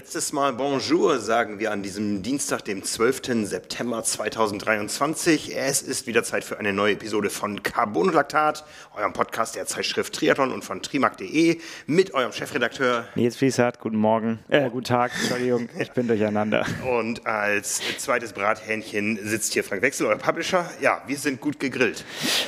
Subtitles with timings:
[0.00, 3.46] letztes Mal Bonjour sagen wir an diesem Dienstag, dem 12.
[3.46, 5.54] September 2023.
[5.54, 8.64] Es ist wieder Zeit für eine neue Episode von Carbonlaktat,
[8.96, 13.78] eurem Podcast der Zeitschrift Triathlon und von trimark.de mit eurem Chefredakteur Nils Frieshardt.
[13.78, 16.64] Guten Morgen, äh, guten Tag, Entschuldigung, ich bin durcheinander.
[16.90, 20.70] Und als zweites Brathähnchen sitzt hier Frank Wechsel, euer Publisher.
[20.80, 22.06] Ja, wir sind gut gegrillt.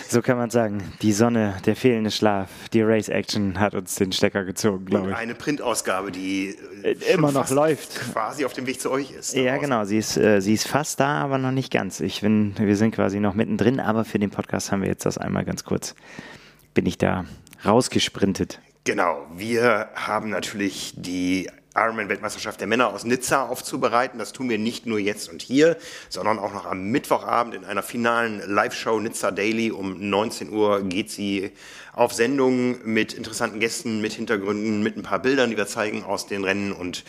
[0.08, 0.94] So kann man sagen.
[1.02, 5.16] Die Sonne, der fehlende Schlaf, die Race-Action hat uns den Stecker gezogen, glaube ich.
[5.16, 7.94] Eine Printausgabe, die äh, immer noch läuft.
[8.12, 9.34] Quasi auf dem Weg zu euch ist.
[9.34, 9.84] Ja, genau.
[9.84, 12.00] Sie ist, äh, sie ist fast da, aber noch nicht ganz.
[12.00, 15.18] Ich bin, wir sind quasi noch mittendrin, aber für den Podcast haben wir jetzt das
[15.18, 15.94] einmal ganz kurz.
[16.74, 17.24] Bin ich da
[17.64, 18.60] rausgesprintet.
[18.84, 19.26] Genau.
[19.34, 24.18] Wir haben natürlich die Ironman-Weltmeisterschaft der Männer aus Nizza aufzubereiten.
[24.18, 25.76] Das tun wir nicht nur jetzt und hier,
[26.08, 29.70] sondern auch noch am Mittwochabend in einer finalen Live-Show Nizza Daily.
[29.70, 31.52] Um 19 Uhr geht sie
[31.92, 36.26] auf Sendung mit interessanten Gästen, mit Hintergründen, mit ein paar Bildern, die wir zeigen aus
[36.26, 36.72] den Rennen.
[36.72, 37.04] Und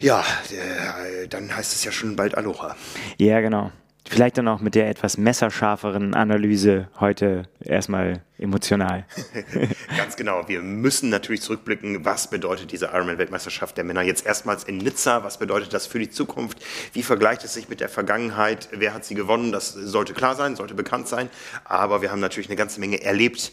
[0.00, 2.76] ja, äh, dann heißt es ja schon bald Aloha.
[3.18, 3.72] Ja, genau.
[4.08, 9.04] Vielleicht dann auch mit der etwas messerscharferen Analyse heute erstmal emotional.
[9.96, 10.46] Ganz genau.
[10.46, 15.24] Wir müssen natürlich zurückblicken, was bedeutet diese Ironman-Weltmeisterschaft der Männer jetzt erstmals in Nizza?
[15.24, 16.58] Was bedeutet das für die Zukunft?
[16.92, 18.68] Wie vergleicht es sich mit der Vergangenheit?
[18.72, 19.50] Wer hat sie gewonnen?
[19.50, 21.28] Das sollte klar sein, sollte bekannt sein.
[21.64, 23.52] Aber wir haben natürlich eine ganze Menge erlebt,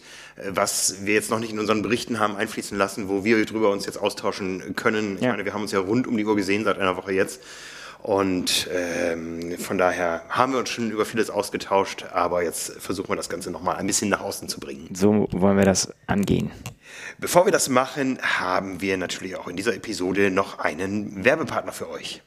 [0.50, 3.86] was wir jetzt noch nicht in unseren Berichten haben einfließen lassen, wo wir drüber uns
[3.86, 5.16] jetzt austauschen können.
[5.16, 5.32] Ich ja.
[5.32, 7.42] meine, wir haben uns ja rund um die Uhr gesehen seit einer Woche jetzt.
[8.04, 13.16] Und ähm, von daher haben wir uns schon über vieles ausgetauscht, aber jetzt versuchen wir
[13.16, 14.90] das Ganze nochmal ein bisschen nach außen zu bringen.
[14.94, 16.52] So wollen wir das angehen.
[17.18, 21.90] Bevor wir das machen, haben wir natürlich auch in dieser Episode noch einen Werbepartner für
[21.90, 22.22] euch.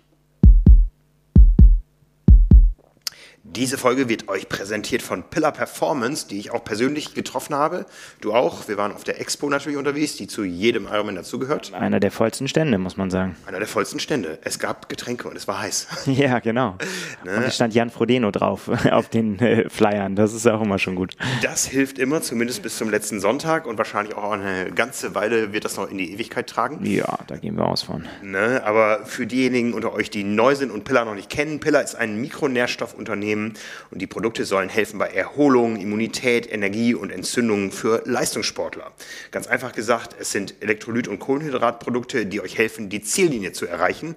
[3.55, 7.87] Diese Folge wird euch präsentiert von Pillar Performance, die ich auch persönlich getroffen habe.
[8.21, 8.69] Du auch.
[8.69, 11.73] Wir waren auf der Expo natürlich unterwegs, die zu jedem Ironman dazugehört.
[11.73, 13.37] Einer der vollsten Stände, muss man sagen.
[13.47, 14.39] Einer der vollsten Stände.
[14.43, 15.87] Es gab Getränke und es war heiß.
[16.17, 16.77] Ja, genau.
[17.25, 17.37] Ne?
[17.37, 20.17] Und es stand Jan Frodeno drauf auf den äh, Flyern.
[20.17, 21.15] Das ist auch immer schon gut.
[21.43, 25.65] Das hilft immer, zumindest bis zum letzten Sonntag und wahrscheinlich auch eine ganze Weile wird
[25.65, 26.85] das noch in die Ewigkeit tragen.
[26.87, 28.07] Ja, da gehen wir aus von.
[28.23, 28.63] Ne?
[28.65, 31.97] Aber für diejenigen unter euch, die neu sind und Pillar noch nicht kennen, Pillar ist
[31.97, 33.55] ein Mikronährstoffunternehmen Unternehmen
[33.91, 38.93] und die Produkte sollen helfen bei Erholung, Immunität, Energie und Entzündungen für Leistungssportler.
[39.31, 44.15] Ganz einfach gesagt, es sind Elektrolyt- und Kohlenhydratprodukte, die euch helfen, die Ziellinie zu erreichen.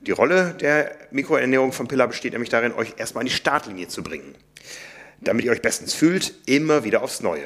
[0.00, 4.02] Die Rolle der Mikroernährung von Pillar besteht nämlich darin, euch erstmal an die Startlinie zu
[4.02, 4.34] bringen.
[5.20, 7.44] Damit ihr euch bestens fühlt, immer wieder aufs Neue.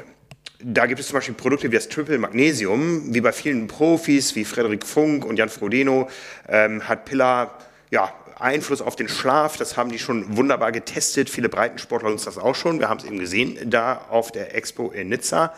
[0.65, 3.13] Da gibt es zum Beispiel Produkte wie das Triple Magnesium.
[3.13, 6.09] Wie bei vielen Profis wie Frederik Funk und Jan Frodeno
[6.49, 7.59] ähm, hat Pillar
[7.91, 9.57] ja, Einfluss auf den Schlaf.
[9.57, 11.31] Das haben die schon wunderbar getestet.
[11.31, 12.79] Viele Breitensportler uns das auch schon.
[12.79, 15.55] Wir haben es eben gesehen da auf der Expo in Nizza.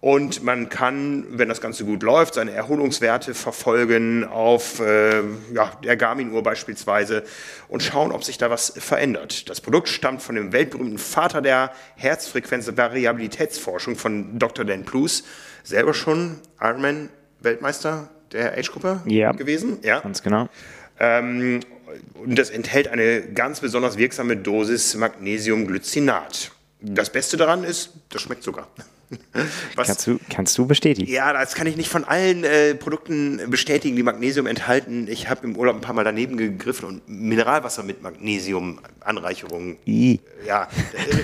[0.00, 5.20] Und man kann, wenn das Ganze gut läuft, seine Erholungswerte verfolgen auf äh,
[5.52, 7.22] ja, der Garmin-Uhr beispielsweise
[7.68, 9.50] und schauen, ob sich da was verändert.
[9.50, 14.64] Das Produkt stammt von dem weltberühmten Vater der Herzfrequenz-Variabilitätsforschung von Dr.
[14.64, 15.22] Dan Plus,
[15.64, 19.80] selber schon Ironman-Weltmeister der Age-Gruppe ja, gewesen.
[19.82, 20.48] Ja, ganz genau.
[20.98, 21.60] Ähm,
[22.14, 26.52] und das enthält eine ganz besonders wirksame Dosis Magnesiumglycinat.
[26.80, 28.68] Das Beste daran ist, das schmeckt sogar.
[29.74, 31.10] Was, kannst, du, kannst du bestätigen?
[31.10, 35.08] Ja, das kann ich nicht von allen äh, Produkten bestätigen, die Magnesium enthalten.
[35.08, 39.78] Ich habe im Urlaub ein paar Mal daneben gegriffen und Mineralwasser mit Magnesium-Anreicherung.
[39.86, 40.20] I.
[40.46, 40.68] Ja,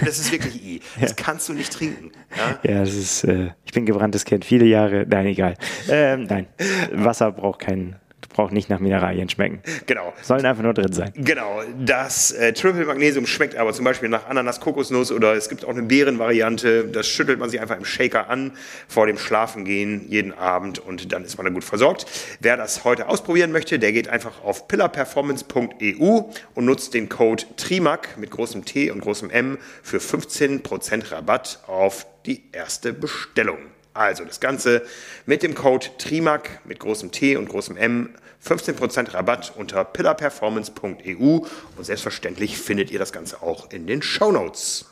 [0.04, 0.81] das ist wirklich I.
[1.00, 1.16] Das ja.
[1.16, 2.10] kannst du nicht trinken.
[2.37, 5.06] Ja, ja das ist, äh, ich bin gebranntes Kind, viele Jahre.
[5.09, 5.54] Nein, egal.
[5.88, 6.47] Ähm, nein,
[6.93, 7.97] Wasser braucht keinen
[8.37, 9.61] braucht nicht nach Mineralien schmecken.
[9.87, 10.13] Genau.
[10.23, 11.13] Sollen einfach nur drin sein.
[11.17, 11.63] Genau.
[11.79, 15.71] Das äh, Triple Magnesium schmeckt aber zum Beispiel nach Ananas, Kokosnuss oder es gibt auch
[15.71, 16.85] eine Beerenvariante.
[16.85, 18.53] Das schüttelt man sich einfach im Shaker an
[18.89, 22.07] vor dem Schlafengehen jeden Abend und dann ist man da gut versorgt.
[22.41, 26.21] Wer das heute ausprobieren möchte, der geht einfach auf pillarperformance.eu
[26.55, 32.07] und nutzt den Code TRIMAC mit großem T und großem M für 15% Rabatt auf
[32.27, 33.59] die erste Bestellung.
[33.97, 34.83] Also das Ganze
[35.25, 38.10] mit dem Code TRIMAC mit großem T und großem M
[38.45, 41.41] 15% Rabatt unter pillarperformance.eu
[41.77, 44.87] und selbstverständlich findet ihr das Ganze auch in den Show Notes.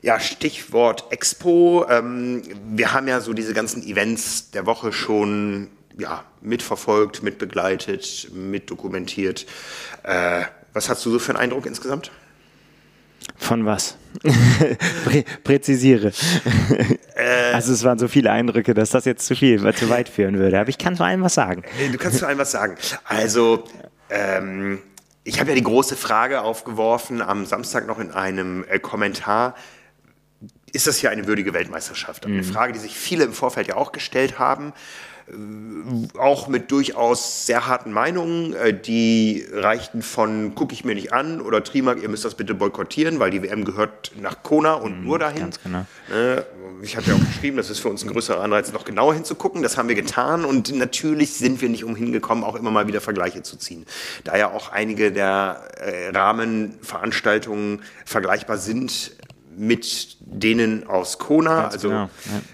[0.00, 1.86] Ja, Stichwort Expo.
[1.88, 9.46] Ähm, wir haben ja so diese ganzen Events der Woche schon ja, mitverfolgt, mitbegleitet, mitdokumentiert.
[10.02, 10.42] Äh,
[10.72, 12.10] was hast du so für einen Eindruck insgesamt?
[13.36, 13.96] Von was?
[15.04, 16.12] Prä präzisiere.
[17.16, 20.38] Äh, also es waren so viele Eindrücke, dass das jetzt zu viel, zu weit führen
[20.38, 20.58] würde.
[20.58, 21.62] Aber ich kann zu allem was sagen.
[21.92, 22.76] Du kannst zu allem was sagen.
[23.04, 23.64] Also
[24.10, 24.80] ähm,
[25.24, 29.54] ich habe ja die große Frage aufgeworfen am Samstag noch in einem äh, Kommentar.
[30.72, 32.26] Ist das hier eine würdige Weltmeisterschaft?
[32.26, 32.34] Mhm.
[32.34, 34.72] Eine Frage, die sich viele im Vorfeld ja auch gestellt haben.
[36.18, 38.54] Auch mit durchaus sehr harten Meinungen.
[38.54, 42.54] Äh, die reichten von gucke ich mir nicht an oder Trimark, ihr müsst das bitte
[42.54, 45.40] boykottieren, weil die WM gehört nach Kona und mhm, nur dahin.
[45.40, 45.86] Ganz genau.
[46.10, 46.44] Ne,
[46.82, 49.62] ich habe ja auch geschrieben, das ist für uns ein größerer Anreiz, noch genauer hinzugucken.
[49.62, 53.00] Das haben wir getan und natürlich sind wir nicht umhin gekommen, auch immer mal wieder
[53.00, 53.86] Vergleiche zu ziehen.
[54.24, 59.12] Da ja auch einige der äh, Rahmenveranstaltungen vergleichbar sind,
[59.56, 61.62] mit denen aus Kona.
[61.62, 62.10] Ganz also genau, ja.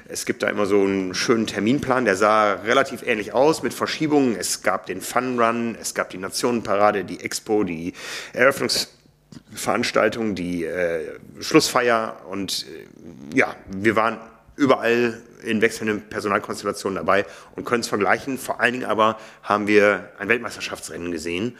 [0.08, 4.36] es gibt da immer so einen schönen Terminplan, der sah relativ ähnlich aus mit Verschiebungen.
[4.36, 7.94] Es gab den Fun Run, es gab die Nationenparade, die Expo, die
[8.32, 14.18] Eröffnungsveranstaltung, die äh, Schlussfeier und äh, ja, wir waren
[14.56, 17.24] überall in wechselnden Personalkonstellationen dabei
[17.56, 18.38] und können es vergleichen.
[18.38, 21.56] Vor allen Dingen aber haben wir ein Weltmeisterschaftsrennen gesehen.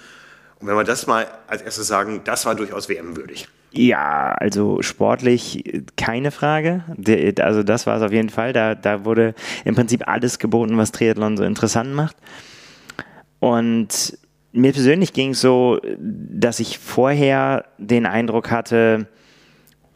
[0.59, 3.49] Und wenn wir das mal als erstes sagen, das war durchaus WM-würdig.
[3.73, 6.85] Ja, also sportlich keine Frage.
[7.41, 8.53] Also das war es auf jeden Fall.
[8.53, 9.35] Da, da wurde
[9.65, 12.17] im Prinzip alles geboten, was Triathlon so interessant macht.
[13.39, 14.19] Und
[14.53, 19.07] mir persönlich ging es so, dass ich vorher den Eindruck hatte,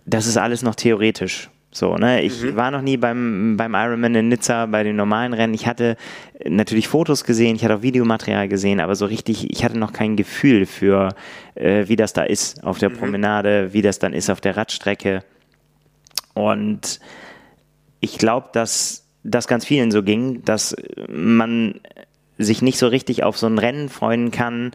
[0.06, 1.50] das ist alles noch theoretisch.
[1.76, 2.22] So, ne?
[2.22, 2.54] Ich mhm.
[2.54, 5.54] war noch nie beim, beim Ironman in Nizza, bei den normalen Rennen.
[5.54, 5.96] Ich hatte
[6.46, 10.14] natürlich Fotos gesehen, ich hatte auch Videomaterial gesehen, aber so richtig, ich hatte noch kein
[10.14, 11.08] Gefühl für,
[11.56, 12.98] äh, wie das da ist auf der mhm.
[12.98, 15.24] Promenade, wie das dann ist auf der Radstrecke.
[16.32, 17.00] Und
[17.98, 20.76] ich glaube, dass das ganz vielen so ging, dass
[21.08, 21.80] man
[22.38, 24.70] sich nicht so richtig auf so ein Rennen freuen kann,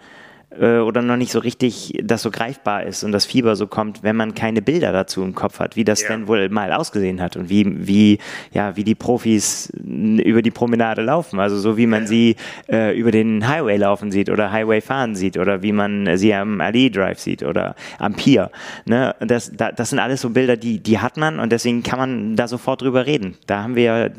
[0.58, 4.04] äh, oder noch nicht so richtig das so greifbar ist und das Fieber so kommt,
[4.04, 6.10] wenn man keine Bilder dazu im Kopf hat, wie das ja.
[6.10, 8.20] denn wohl mal ausgesehen hat und wie, wie,
[8.52, 11.40] ja, wie die Profis über die Promenade laufen.
[11.40, 12.08] Also so wie man ja.
[12.08, 12.36] sie
[12.68, 16.62] äh, über den Highway laufen sieht oder Highway fahren sieht oder wie man sie am
[16.62, 18.50] Ali Drive sieht oder am Pier.
[18.86, 19.16] Ne?
[19.20, 22.36] Das, da, das sind alles so Bilder, die, die hat man und deswegen kann man
[22.36, 23.36] da sofort drüber reden.
[23.46, 24.12] Da haben wir, äh,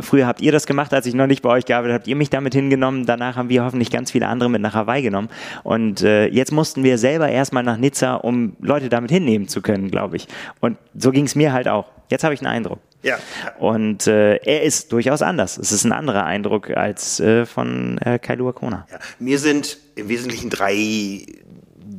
[0.00, 2.16] früher habt ihr das gemacht, als ich noch nicht bei euch gearbeitet habe, habt ihr
[2.16, 3.06] mich damit hingenommen.
[3.06, 5.28] Danach haben wir hoffentlich ganz viele andere mit nach Hawaii genommen.
[5.64, 9.90] Und äh, jetzt mussten wir selber erstmal nach Nizza, um Leute damit hinnehmen zu können,
[9.90, 10.28] glaube ich.
[10.60, 11.90] Und so ging es mir halt auch.
[12.10, 12.78] Jetzt habe ich einen Eindruck.
[13.02, 13.18] Ja.
[13.58, 15.56] Und äh, er ist durchaus anders.
[15.56, 18.86] Es ist ein anderer Eindruck als äh, von äh, Kailua Kona.
[18.90, 18.98] Ja.
[19.18, 21.24] Mir sind im Wesentlichen drei,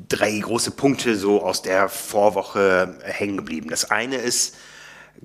[0.09, 3.69] drei große Punkte so aus der Vorwoche hängen geblieben.
[3.69, 4.55] Das eine ist,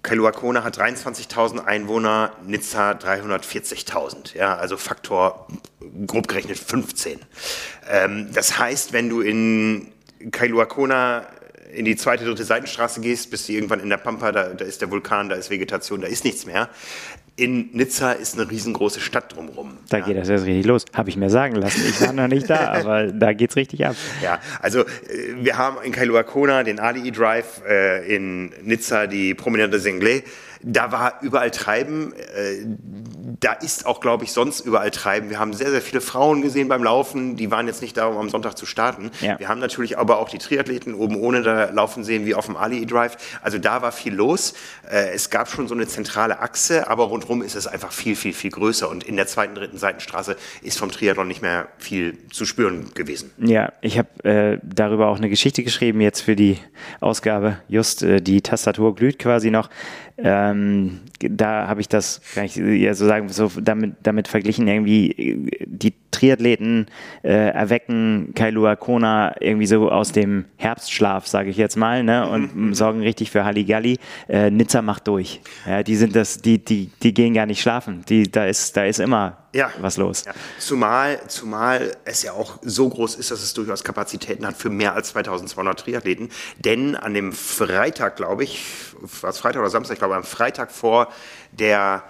[0.02, 4.36] Kailua Kona hat 23.000 Einwohner, Nizza 340.000.
[4.36, 5.46] Ja, also Faktor
[6.06, 7.20] grob gerechnet 15.
[7.88, 9.92] Ähm, das heißt, wenn du in
[10.30, 11.26] Kailua Kona
[11.72, 14.80] in die zweite, dritte Seitenstraße gehst, bist du irgendwann in der Pampa, da, da ist
[14.80, 16.68] der Vulkan, da ist Vegetation, da ist nichts mehr
[17.36, 19.76] in Nizza ist eine riesengroße Stadt drumherum.
[19.88, 20.04] Da ja.
[20.04, 20.84] geht das jetzt richtig los.
[20.94, 21.82] Habe ich mir sagen lassen.
[21.88, 23.96] Ich war noch nicht da, aber da geht es richtig ab.
[24.22, 24.84] Ja, also äh,
[25.40, 30.22] wir haben in Kailua Kona den Ali Drive, äh, in Nizza die Promenade Senglé.
[30.66, 32.12] Da war überall Treiben.
[32.14, 32.64] Äh,
[33.40, 35.28] da ist auch, glaube ich, sonst überall Treiben.
[35.28, 37.36] Wir haben sehr, sehr viele Frauen gesehen beim Laufen.
[37.36, 39.10] Die waren jetzt nicht da, um am Sonntag zu starten.
[39.20, 39.38] Ja.
[39.38, 42.56] Wir haben natürlich aber auch die Triathleten oben ohne da laufen sehen, wie auf dem
[42.56, 43.16] Ali Drive.
[43.42, 44.54] Also da war viel los.
[44.90, 48.32] Äh, es gab schon so eine zentrale Achse, aber rundherum ist es einfach viel, viel,
[48.32, 48.88] viel größer.
[48.88, 53.32] Und in der zweiten, dritten Seitenstraße ist vom Triathlon nicht mehr viel zu spüren gewesen.
[53.36, 56.58] Ja, ich habe äh, darüber auch eine Geschichte geschrieben jetzt für die
[57.00, 57.58] Ausgabe.
[57.68, 59.68] Just äh, die Tastatur glüht quasi noch.
[60.16, 60.53] Ähm,
[61.18, 65.94] da habe ich das, kann ich ja so sagen, so damit, damit verglichen, irgendwie die
[66.14, 66.86] Triathleten
[67.22, 72.54] äh, erwecken Kailua Kona irgendwie so aus dem Herbstschlaf, sage ich jetzt mal, ne, und
[72.54, 72.74] mhm.
[72.74, 73.98] sorgen richtig für Halligalli.
[74.28, 75.40] Äh, Nizza macht durch.
[75.66, 78.04] Ja, die sind das, die, die, die gehen gar nicht schlafen.
[78.08, 79.70] Die, da ist, da ist immer ja.
[79.80, 80.24] was los.
[80.24, 80.32] Ja.
[80.58, 84.94] Zumal, zumal es ja auch so groß ist, dass es durchaus Kapazitäten hat für mehr
[84.94, 86.28] als 2200 Triathleten.
[86.58, 88.62] Denn an dem Freitag, glaube ich,
[89.20, 91.08] was Freitag oder Samstag, ich glaube am Freitag vor
[91.52, 92.04] der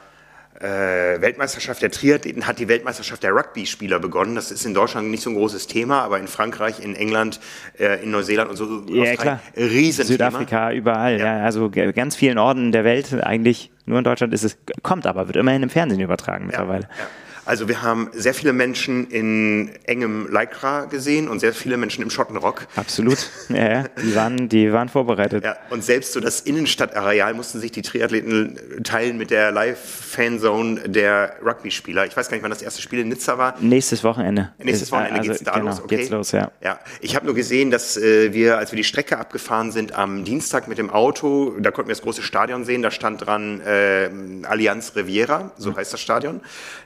[0.65, 4.35] äh, Weltmeisterschaft der Triathleten hat die Weltmeisterschaft der Rugby-Spieler begonnen.
[4.35, 7.39] Das ist in Deutschland nicht so ein großes Thema, aber in Frankreich, in England,
[7.79, 9.41] äh, in Neuseeland und so ja, klar.
[9.57, 10.31] Riesenthema.
[10.31, 11.19] Südafrika, überall.
[11.19, 11.39] Ja.
[11.39, 11.45] ja.
[11.45, 13.71] also ganz vielen Orten der Welt eigentlich.
[13.85, 16.85] Nur in Deutschland ist es, kommt aber, wird immerhin im Fernsehen übertragen mittlerweile.
[16.85, 17.07] Ja,
[17.45, 22.11] also wir haben sehr viele Menschen in engem Lycra gesehen und sehr viele Menschen im
[22.11, 22.67] Schottenrock.
[22.77, 23.31] Absolut.
[23.49, 23.85] Ja, ja.
[24.03, 25.45] Die, waren, die waren vorbereitet.
[25.45, 31.37] Ja, und selbst so das Innenstadtareal mussten sich die Triathleten teilen mit der Live-Fanzone der
[31.45, 32.07] Rugby-Spieler.
[32.07, 33.55] Ich weiß gar nicht, wann das erste Spiel in Nizza war.
[33.61, 34.53] Nächstes Wochenende.
[34.59, 35.81] Nächstes Wochenende also, geht's da genau, los.
[35.81, 35.97] Okay.
[35.97, 36.51] Geht's los, ja.
[36.63, 36.79] ja.
[37.01, 40.69] Ich habe nur gesehen, dass äh, wir, als wir die Strecke abgefahren sind am Dienstag
[40.69, 44.09] mit dem Auto, da konnten wir das große Stadion sehen, da stand dran äh,
[44.45, 45.77] Allianz Riviera, so mhm.
[45.77, 46.41] heißt das Stadion,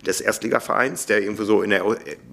[0.04, 0.47] des Erstligavereins.
[0.48, 1.84] Bundesliga-Vereins, der irgendwo so in der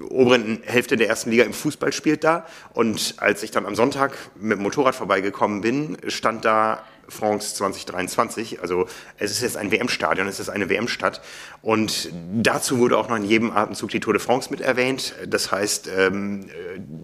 [0.10, 2.46] oberen Hälfte der ersten Liga im Fußball spielt da.
[2.74, 8.62] Und als ich dann am Sonntag mit dem Motorrad vorbeigekommen bin, stand da France 2023.
[8.62, 11.22] Also es ist jetzt ein WM-Stadion, es ist eine WM-Stadt.
[11.62, 15.16] Und dazu wurde auch noch in jedem Atemzug die Tour de France mit erwähnt.
[15.28, 16.50] Das heißt, ähm,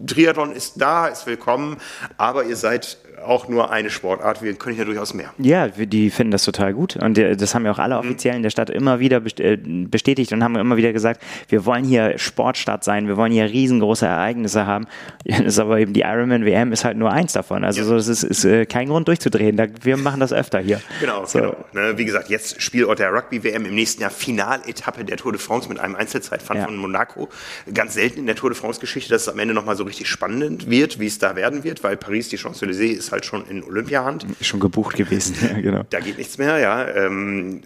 [0.06, 1.78] Triathlon ist da, ist willkommen,
[2.18, 4.42] aber ihr seid auch nur eine Sportart.
[4.42, 5.34] Wir können ja durchaus mehr.
[5.38, 6.96] Ja, die finden das total gut.
[6.96, 8.02] Und äh, das haben ja auch alle mhm.
[8.02, 12.18] Offiziellen der Stadt immer wieder äh, bestätigt und haben immer wieder gesagt, wir wollen hier
[12.18, 14.88] Sportstadt sein, wir wollen hier riesengroße Ereignisse haben.
[15.26, 17.64] Das ist aber eben die Ironman WM ist halt nur eins davon.
[17.64, 17.86] Also ja.
[17.86, 19.58] so, das ist, ist äh, kein Grund durchzudrehen.
[19.82, 20.82] wir machen das öfter hier.
[21.00, 21.40] Genau, so.
[21.40, 21.66] genau.
[21.74, 25.70] Ne, wie gesagt, jetzt Spielort der Rugby-WM, im nächsten Jahr Finaletappe der Tour de France
[25.70, 26.66] mit einem Einzelzeitfahren ja.
[26.66, 27.30] von Monaco.
[27.74, 30.70] Ganz selten in der Tour de France-Geschichte, dass es am Ende nochmal so richtig spannend
[30.70, 34.26] wird, wie es da werden wird, weil Paris, die Champs-Élysées, ist halt schon in Olympiahand.
[34.42, 35.84] Schon gebucht gewesen, ja, genau.
[35.90, 36.88] Da geht nichts mehr, ja.
[36.88, 37.62] Ähm,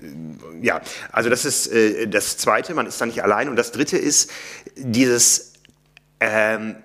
[0.62, 3.50] ja, also das ist äh, das Zweite, man ist da nicht allein.
[3.50, 4.32] Und das Dritte ist
[4.76, 5.54] dieses
[6.20, 6.76] ähm,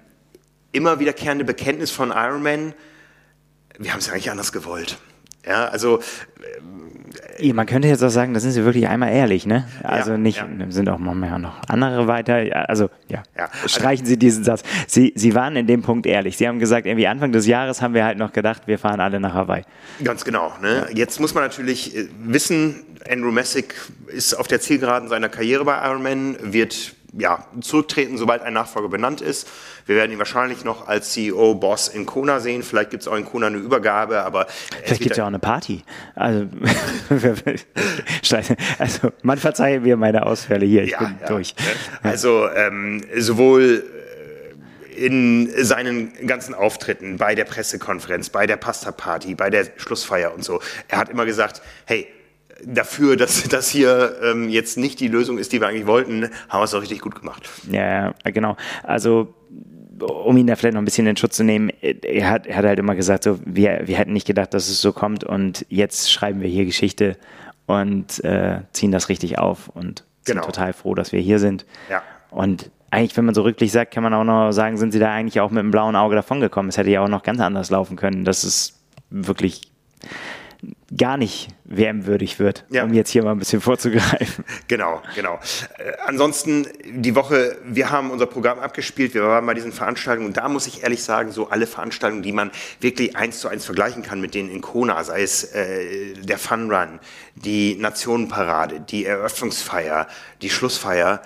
[0.72, 2.74] immer wiederkehrende Bekenntnis von Iron Man,
[3.78, 4.98] wir haben es ja eigentlich anders gewollt.
[5.46, 6.00] Ja, also
[7.38, 9.66] ja, man könnte jetzt auch sagen, da sind sie wirklich einmal ehrlich, ne?
[9.82, 10.46] Also ja, nicht, ja.
[10.68, 12.34] sind auch noch mehr noch andere weiter.
[12.68, 13.48] Also ja, ja.
[13.66, 14.62] streichen Sie diesen Satz.
[14.86, 16.36] Sie, sie waren in dem Punkt ehrlich.
[16.36, 19.20] Sie haben gesagt, irgendwie Anfang des Jahres haben wir halt noch gedacht, wir fahren alle
[19.20, 19.62] nach Hawaii.
[20.04, 20.52] Ganz genau.
[20.60, 20.86] Ne?
[20.92, 23.74] Jetzt muss man natürlich äh, wissen, Andrew Messick
[24.08, 29.20] ist auf der Zielgeraden seiner Karriere bei Ironman, wird ja, zurücktreten, sobald ein Nachfolger benannt
[29.20, 29.48] ist.
[29.86, 32.62] Wir werden ihn wahrscheinlich noch als CEO-Boss in Kona sehen.
[32.62, 34.46] Vielleicht gibt es auch in Kona eine Übergabe, aber.
[34.84, 35.82] Vielleicht gibt es ja auch eine Party.
[36.14, 36.46] Also,
[38.78, 40.84] also, man verzeihe mir meine Ausfälle hier.
[40.84, 41.26] Ich ja, bin ja.
[41.26, 41.54] durch.
[42.02, 43.84] Also, ähm, sowohl
[44.94, 50.44] äh, in seinen ganzen Auftritten, bei der Pressekonferenz, bei der Pasta-Party, bei der Schlussfeier und
[50.44, 50.60] so.
[50.88, 52.06] Er hat immer gesagt, hey,
[52.64, 56.60] dafür, dass das hier ähm, jetzt nicht die Lösung ist, die wir eigentlich wollten, haben
[56.60, 57.48] wir es auch richtig gut gemacht.
[57.70, 58.56] Ja, genau.
[58.82, 59.34] Also
[60.00, 62.64] um ihn da vielleicht noch ein bisschen in Schutz zu nehmen, er hat, er hat
[62.64, 66.10] halt immer gesagt, so, wir, wir hätten nicht gedacht, dass es so kommt und jetzt
[66.10, 67.16] schreiben wir hier Geschichte
[67.66, 70.42] und äh, ziehen das richtig auf und genau.
[70.42, 71.66] sind total froh, dass wir hier sind.
[71.90, 72.02] Ja.
[72.30, 75.12] Und eigentlich, wenn man so rücklich sagt, kann man auch noch sagen, sind sie da
[75.12, 76.70] eigentlich auch mit einem blauen Auge davongekommen.
[76.70, 78.24] Es hätte ja auch noch ganz anders laufen können.
[78.24, 79.62] Das ist wirklich
[80.96, 82.82] gar nicht WM-würdig wird, ja.
[82.82, 84.44] um jetzt hier mal ein bisschen vorzugreifen.
[84.68, 85.38] Genau, genau.
[85.78, 90.36] Äh, ansonsten die Woche, wir haben unser Programm abgespielt, wir waren bei diesen Veranstaltungen und
[90.36, 94.02] da muss ich ehrlich sagen, so alle Veranstaltungen, die man wirklich eins zu eins vergleichen
[94.02, 97.00] kann mit denen in Kona, sei es äh, der Fun Run,
[97.34, 100.06] die Nationenparade, die Eröffnungsfeier,
[100.42, 101.22] die Schlussfeier,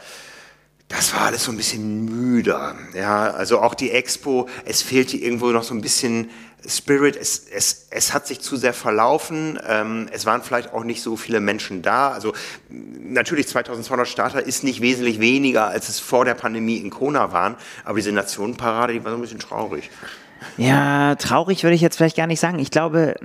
[0.88, 2.76] das war alles so ein bisschen müder.
[2.94, 6.30] Ja, also auch die Expo, es fehlte irgendwo noch so ein bisschen
[6.66, 9.58] Spirit, es, es, es hat sich zu sehr verlaufen.
[9.66, 12.10] Ähm, es waren vielleicht auch nicht so viele Menschen da.
[12.10, 12.32] Also
[12.70, 17.56] natürlich 2200 Starter ist nicht wesentlich weniger, als es vor der Pandemie in Kona waren.
[17.84, 19.90] Aber diese Nationenparade, die war so ein bisschen traurig.
[20.56, 22.58] Ja, traurig würde ich jetzt vielleicht gar nicht sagen.
[22.58, 23.16] Ich glaube,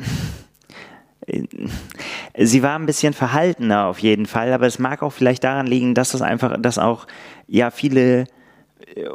[2.38, 4.54] sie war ein bisschen verhaltener auf jeden Fall.
[4.54, 7.08] Aber es mag auch vielleicht daran liegen, dass das einfach, dass auch
[7.48, 8.26] ja viele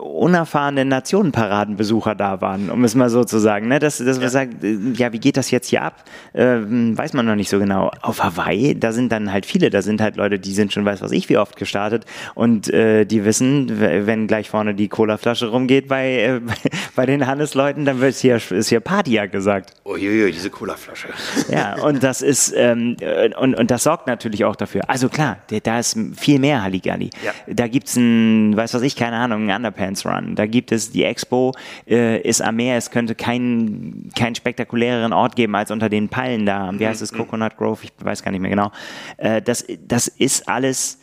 [0.01, 3.69] unerfahrene Nationenparadenbesucher da waren, um es mal so zu sagen.
[3.69, 3.79] Ne?
[3.79, 4.23] Dass, dass ja.
[4.23, 6.05] man sagt, äh, ja, wie geht das jetzt hier ab?
[6.35, 7.91] Ähm, weiß man noch nicht so genau.
[8.03, 11.01] Auf Hawaii, da sind dann halt viele, da sind halt Leute, die sind schon weiß
[11.01, 12.05] was ich wie oft gestartet
[12.35, 16.41] und äh, die wissen, wenn gleich vorne die Colaflasche rumgeht bei, äh,
[16.95, 19.73] bei den Hannesleuten, dann wird hier, ist hier Party ja gesagt.
[19.85, 21.09] Uiuiui, diese Colaflasche.
[21.51, 22.97] Ja, und das ist, ähm,
[23.39, 24.83] und, und das sorgt natürlich auch dafür.
[24.89, 27.11] Also klar, da ist viel mehr Halligalli.
[27.25, 27.33] Ja.
[27.47, 30.35] Da gibt's ein, weiß was ich, keine Ahnung, Underpants Run.
[30.35, 31.53] Da gibt es die Expo,
[31.87, 32.77] äh, ist am Meer.
[32.77, 36.71] Es könnte keinen keinen spektakuläreren Ort geben als unter den Palmen da.
[36.77, 37.13] Wie heißt es?
[37.13, 37.19] Mhm.
[37.19, 37.85] Coconut Grove?
[37.85, 38.71] Ich weiß gar nicht mehr genau.
[39.17, 40.99] Äh, das, das ist alles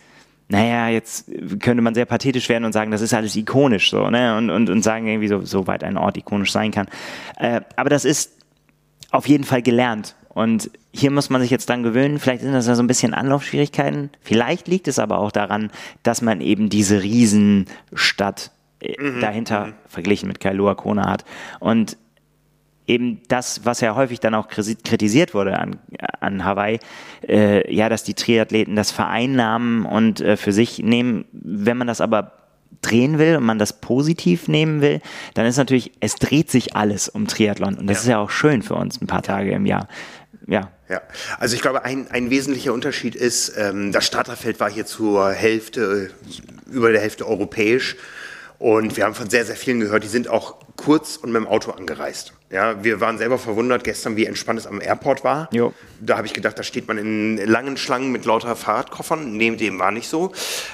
[0.52, 1.32] naja, jetzt
[1.62, 4.36] könnte man sehr pathetisch werden und sagen, das ist alles ikonisch so, ne?
[4.38, 6.88] Und, und, und sagen irgendwie so, so weit ein Ort ikonisch sein kann.
[7.38, 8.34] Äh, aber das ist
[9.12, 10.16] auf jeden Fall gelernt.
[10.34, 12.20] Und hier muss man sich jetzt dran gewöhnen.
[12.20, 14.10] Vielleicht sind das ja so ein bisschen Anlaufschwierigkeiten.
[14.22, 15.72] Vielleicht liegt es aber auch daran,
[16.04, 19.20] dass man eben diese Riesenstadt äh, mhm.
[19.20, 19.74] dahinter mhm.
[19.88, 21.26] verglichen mit Kailua Kona hat.
[21.60, 21.98] Und
[22.88, 25.80] eben das, was ja häufig dann auch kritisiert wurde an,
[26.20, 26.80] an Hawaii,
[27.28, 31.26] äh, ja, dass die Triathleten das vereinnahmen und äh, für sich nehmen.
[31.32, 32.34] Wenn man das aber
[32.82, 35.02] drehen will und man das positiv nehmen will,
[35.36, 38.02] dann ist natürlich, es dreht sich alles um Triathlon und das ja.
[38.02, 39.88] ist ja auch schön für uns ein paar Tage im Jahr.
[40.48, 40.72] Ja.
[40.90, 41.02] Ja,
[41.40, 46.12] also ich glaube, ein, ein wesentlicher Unterschied ist, ähm, das Starterfeld war hier zur Hälfte,
[46.70, 47.96] über der Hälfte europäisch.
[48.60, 51.48] Und wir haben von sehr, sehr vielen gehört, die sind auch kurz und mit dem
[51.48, 52.34] Auto angereist.
[52.52, 55.48] Ja, wir waren selber verwundert gestern, wie entspannt es am Airport war.
[55.54, 55.74] Jo.
[56.02, 59.38] Da habe ich gedacht, da steht man in langen Schlangen mit lauter Fahrradkoffern.
[59.38, 60.34] Neben dem war nicht so.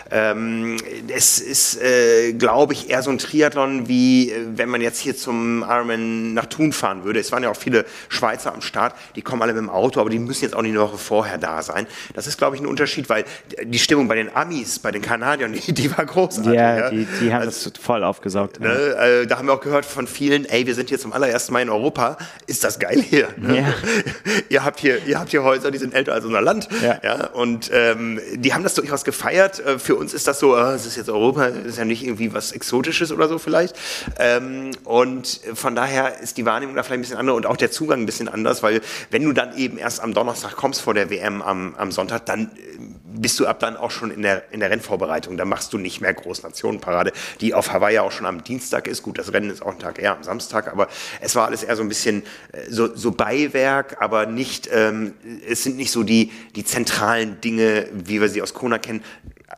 [0.10, 5.00] Ähm, es ist, äh, glaube ich, eher so ein Triathlon, wie äh, wenn man jetzt
[5.00, 7.20] hier zum Ironman nach Thun fahren würde.
[7.20, 10.10] Es waren ja auch viele Schweizer am Start, die kommen alle mit dem Auto, aber
[10.10, 11.86] die müssen jetzt auch nicht eine Woche vorher da sein.
[12.16, 13.26] Das ist, glaube ich, ein Unterschied, weil
[13.64, 16.54] die Stimmung bei den Amis, bei den Kanadiern, die, die war großartig.
[16.54, 18.60] Ja, die, die haben also, das voll aufgesaugt.
[18.60, 21.54] Ne, äh, da haben wir auch gehört von vielen, ey, wir sind hier zum allerersten
[21.54, 23.30] Mal in Europa, ist das geil hier.
[23.38, 23.60] Ne?
[23.60, 23.74] Ja.
[24.50, 26.70] ihr, habt hier ihr habt hier Häuser, die sind älter als unser Land.
[26.82, 27.00] Ja.
[27.04, 29.60] ja und ähm, die haben das durchaus gefeiert.
[29.60, 32.34] Äh, für uns ist das so, äh, es ist jetzt Europa, ist ja nicht irgendwie
[32.34, 33.76] was Exotisches oder so vielleicht.
[34.18, 37.72] Ähm, und von daher ist die Wahrnehmung da vielleicht ein bisschen anders und auch der
[37.72, 38.82] Zugang ein bisschen anders, weil
[39.12, 42.44] wenn du dann eben erst am Donnerstag kommst vor der WM am, am Sonntag, dann
[42.44, 42.78] äh,
[43.22, 45.38] bist du ab dann auch schon in der, in der Rennvorbereitung.
[45.38, 49.04] Da machst du nicht mehr Großnationenparade, die auf Hawaii auch schon am Dienstag ist.
[49.04, 50.88] Gut, das Rennen ist auch ein Tag eher am Samstag, aber
[51.22, 55.14] es war alles eher so ein bisschen äh, so, so Beiwerk, aber nicht, ähm,
[55.48, 59.04] es sind nicht so die, die zentralen Dinge, wie wir sie aus Kona kennen.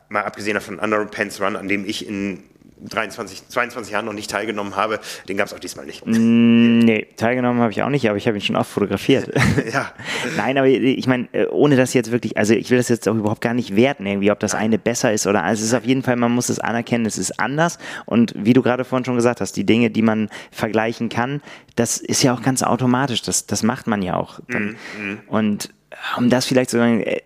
[0.08, 2.42] Mal abgesehen davon Under Pants Run, an dem ich in
[2.88, 6.06] 23, 22 Jahren noch nicht teilgenommen habe, den gab es auch diesmal nicht.
[6.06, 9.30] Mm, nee, teilgenommen habe ich auch nicht, aber ich habe ihn schon oft fotografiert.
[9.72, 9.92] ja.
[10.36, 13.14] Nein, aber ich meine, äh, ohne das jetzt wirklich, also ich will das jetzt auch
[13.14, 15.84] überhaupt gar nicht werten, irgendwie, ob das eine besser ist oder also es ist auf
[15.84, 19.16] jeden Fall, man muss es anerkennen, es ist anders und wie du gerade vorhin schon
[19.16, 21.42] gesagt hast, die Dinge, die man vergleichen kann,
[21.76, 24.40] das ist ja auch ganz automatisch, das, das macht man ja auch.
[24.48, 25.18] Dann, mm, mm.
[25.28, 25.70] Und
[26.16, 27.20] um das vielleicht zu sagen, äh,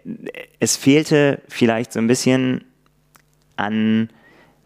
[0.58, 2.64] es fehlte vielleicht so ein bisschen
[3.56, 4.08] an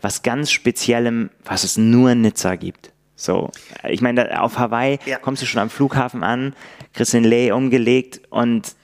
[0.00, 2.92] was ganz Speziellem, was es nur in Nizza gibt.
[3.16, 3.50] So,
[3.88, 5.18] ich meine, auf Hawaii ja.
[5.18, 6.54] kommst du schon am Flughafen an,
[6.92, 8.76] kriegst den Lay umgelegt und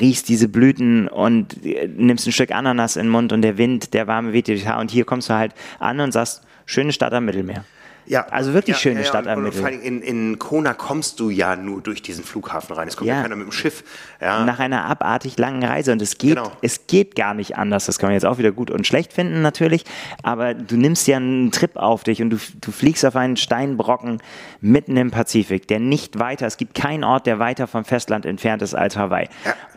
[0.00, 1.64] riechst diese Blüten und
[1.96, 4.80] nimmst ein Stück Ananas in den Mund und der Wind, der warme weht dir Haar
[4.80, 7.64] und hier kommst du halt an und sagst, schöne Stadt am Mittelmeer.
[8.06, 9.66] Ja, also wirklich ja, schöne ja, Stadt am Mittel.
[9.66, 12.88] In, in Kona kommst du ja nur durch diesen Flughafen rein.
[12.88, 13.84] Es kommt ja, ja keiner mit dem Schiff.
[14.20, 14.44] Ja.
[14.44, 15.92] Nach einer abartig langen Reise.
[15.92, 16.52] Und es geht, genau.
[16.62, 17.86] es geht gar nicht anders.
[17.86, 19.84] Das kann man jetzt auch wieder gut und schlecht finden natürlich.
[20.22, 24.22] Aber du nimmst ja einen Trip auf dich und du, du fliegst auf einen Steinbrocken
[24.60, 28.62] mitten im Pazifik, der nicht weiter, es gibt keinen Ort, der weiter vom Festland entfernt
[28.62, 29.28] ist als Hawaii.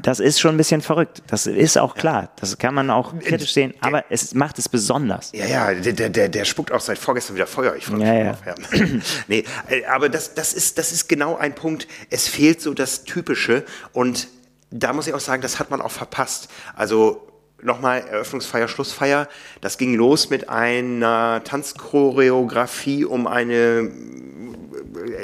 [0.01, 1.23] Das ist schon ein bisschen verrückt.
[1.27, 2.29] Das ist auch klar.
[2.39, 3.73] Das kann man auch kritisch sehen.
[3.79, 5.31] Aber es macht es besonders.
[5.33, 7.75] Ja, ja, der, der, der spuckt auch seit vorgestern wieder Feuer.
[7.75, 8.55] Ich freue mich ja,
[9.27, 11.87] nee, äh, aber das, das, ist, das ist genau ein Punkt.
[12.09, 14.27] Es fehlt so das Typische und
[14.71, 16.49] da muss ich auch sagen, das hat man auch verpasst.
[16.75, 17.27] Also
[17.61, 19.27] nochmal Eröffnungsfeier, Schlussfeier.
[19.61, 23.91] Das ging los mit einer Tanzchoreografie um eine,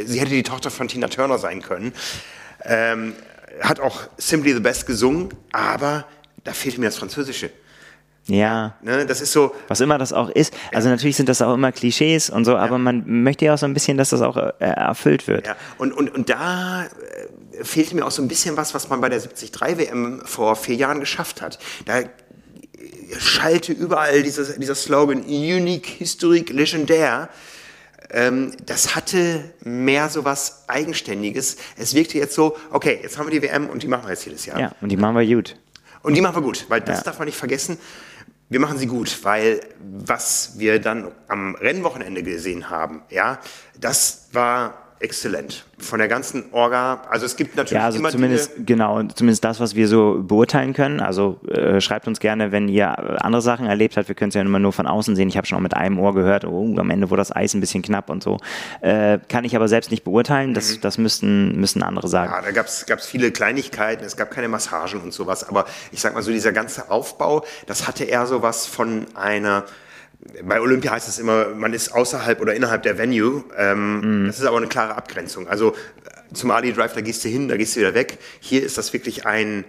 [0.06, 1.94] sie hätte die Tochter von Tina Turner sein können.
[2.64, 3.16] Ähm,
[3.62, 6.06] hat auch Simply the Best gesungen, aber
[6.44, 7.52] da fehlte mir das Französische.
[8.28, 8.76] Ja.
[8.82, 9.54] Ne, das ist so.
[9.68, 10.54] Was immer das auch ist.
[10.72, 12.60] Also natürlich sind das auch immer Klischees und so, ja.
[12.60, 15.48] aber man möchte ja auch so ein bisschen, dass das auch äh, erfüllt wird.
[15.48, 15.56] Ja.
[15.78, 19.10] Und, und, und da äh, fehlt mir auch so ein bisschen was, was man bei
[19.10, 21.60] der 73 WM vor vier Jahren geschafft hat.
[21.86, 22.02] Da
[23.18, 27.30] schalte überall dieser, dieser Slogan Unique, Historique, Legendär.
[28.12, 31.58] Ähm, das hatte mehr so was Eigenständiges.
[31.78, 34.26] Es wirkte jetzt so, okay, jetzt haben wir die WM und die machen wir jetzt
[34.26, 34.60] jedes Jahr.
[34.60, 35.56] Ja, und die machen wir gut.
[36.02, 37.04] Und die machen wir gut, weil das ja.
[37.04, 37.78] darf man nicht vergessen
[38.50, 43.40] wir machen sie gut, weil was wir dann am Rennwochenende gesehen haben, ja,
[43.80, 45.66] das war exzellent.
[45.78, 49.44] Von der ganzen Orga, also es gibt natürlich ja, also immer zumindest Dinge, genau, zumindest
[49.46, 51.00] das, was wir so beurteilen können.
[51.00, 54.10] Also äh, schreibt uns gerne, wenn ihr andere Sachen erlebt habt.
[54.10, 55.30] Wir können es ja immer nur von außen sehen.
[55.30, 57.62] Ich habe schon auch mit einem Ohr gehört, oh, am Ende wurde das Eis ein
[57.62, 58.38] bisschen knapp und so.
[58.82, 60.54] Äh, kann ich aber selbst nicht beurteilen.
[60.54, 60.82] Das, mhm.
[60.82, 62.34] das müssten, müssen andere sagen.
[62.34, 64.04] Ja, da gab es viele Kleinigkeiten.
[64.04, 65.48] Es gab keine Massagen und sowas.
[65.48, 69.64] Aber ich sag mal so, dieser ganze Aufbau, das hatte eher so was von einer
[70.44, 73.44] bei Olympia heißt es immer, man ist außerhalb oder innerhalb der Venue.
[73.58, 74.28] Ähm, mm.
[74.28, 75.48] Das ist aber eine klare Abgrenzung.
[75.48, 75.76] Also
[76.34, 78.18] zum Ali Drive, da gehst du hin, da gehst du wieder weg.
[78.40, 79.64] Hier ist das wirklich ein,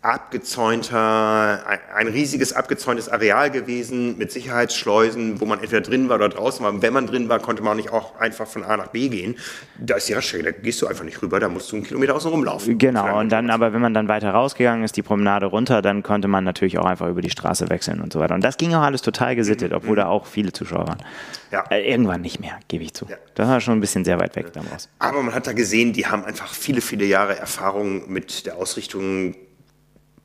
[0.00, 1.60] abgezäunter,
[1.94, 6.80] ein, riesiges abgezäuntes Areal gewesen mit Sicherheitsschleusen, wo man entweder drin war oder draußen war.
[6.82, 9.36] wenn man drin war, konnte man auch nicht auch einfach von A nach B gehen.
[9.76, 12.14] Da ist die Raststrecke, da gehst du einfach nicht rüber, da musst du einen Kilometer
[12.14, 12.78] außen rumlaufen.
[12.78, 16.28] Genau, und dann aber, wenn man dann weiter rausgegangen ist, die Promenade runter, dann konnte
[16.28, 18.36] man natürlich auch einfach über die Straße wechseln und so weiter.
[18.36, 19.96] Und das ging auch alles total gesittet, obwohl mhm.
[19.96, 21.02] da auch viele Zuschauer waren.
[21.50, 21.64] Ja.
[21.70, 23.06] Äh, irgendwann nicht mehr, gebe ich zu.
[23.06, 23.16] Ja.
[23.34, 24.88] Das war schon ein bisschen sehr weit weg damals.
[25.00, 29.34] Aber man hat da gesehen, die haben einfach viele, viele Jahre Erfahrung mit der Ausrichtung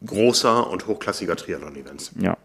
[0.06, 2.12] großer und hochklassiger Triathlon-Events.
[2.20, 2.38] Ja.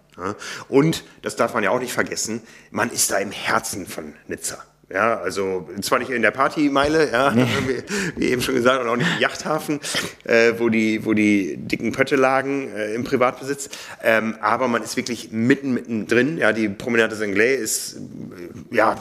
[0.68, 4.58] Und, das darf man ja auch nicht vergessen, man ist da im Herzen von Nizza.
[4.90, 7.44] Ja, also zwar nicht in der Partymeile, ja, nee.
[7.66, 9.80] wie, wie, eben schon gesagt, und auch nicht im Yachthafen,
[10.24, 13.68] äh, wo, die, wo die dicken Pötte lagen äh, im Privatbesitz,
[14.02, 16.38] ähm, aber man ist wirklich mitten, mitten drin.
[16.38, 17.98] Ja, die Promenade Senglay ist
[18.70, 18.96] ja,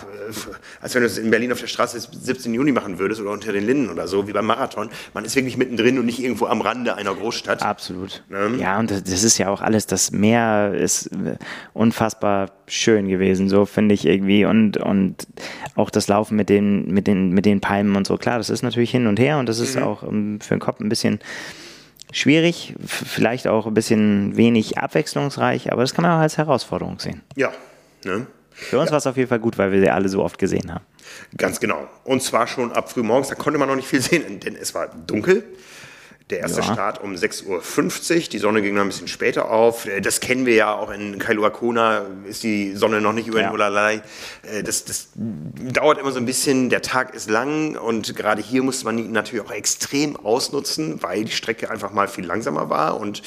[0.82, 2.54] als wenn du es in Berlin auf der Straße 17.
[2.54, 4.90] Juni machen würdest oder unter den Linden oder so, wie beim Marathon.
[5.14, 7.64] Man ist wirklich mittendrin und nicht irgendwo am Rande einer Großstadt.
[7.64, 8.24] Absolut.
[8.30, 8.58] Ne?
[8.60, 11.38] Ja, und das ist ja auch alles, das Meer ist äh,
[11.74, 14.46] unfassbar schön gewesen, so finde ich irgendwie.
[14.46, 15.28] Und, und
[15.78, 18.18] auch das Laufen mit den, mit, den, mit den Palmen und so.
[18.18, 19.84] Klar, das ist natürlich hin und her und das ist mhm.
[19.84, 21.20] auch um, für den Kopf ein bisschen
[22.12, 27.22] schwierig, vielleicht auch ein bisschen wenig abwechslungsreich, aber das kann man auch als Herausforderung sehen.
[27.36, 27.52] Ja.
[28.04, 28.26] Ne?
[28.52, 28.92] Für uns ja.
[28.94, 30.84] war es auf jeden Fall gut, weil wir sie alle so oft gesehen haben.
[31.38, 31.88] Ganz genau.
[32.06, 34.74] Und zwar schon ab früh morgens, da konnte man noch nicht viel sehen, denn es
[34.74, 35.44] war dunkel.
[36.30, 36.74] Der erste ja.
[36.74, 38.30] Start um 6.50 Uhr.
[38.32, 39.88] Die Sonne ging noch ein bisschen später auf.
[40.02, 43.52] Das kennen wir ja auch in Kailua Kona, ist die Sonne noch nicht über den
[43.52, 44.02] Ulalai.
[44.44, 46.70] Äh, das, das dauert immer so ein bisschen.
[46.70, 51.24] Der Tag ist lang und gerade hier musste man ihn natürlich auch extrem ausnutzen, weil
[51.24, 53.22] die Strecke einfach mal viel langsamer war und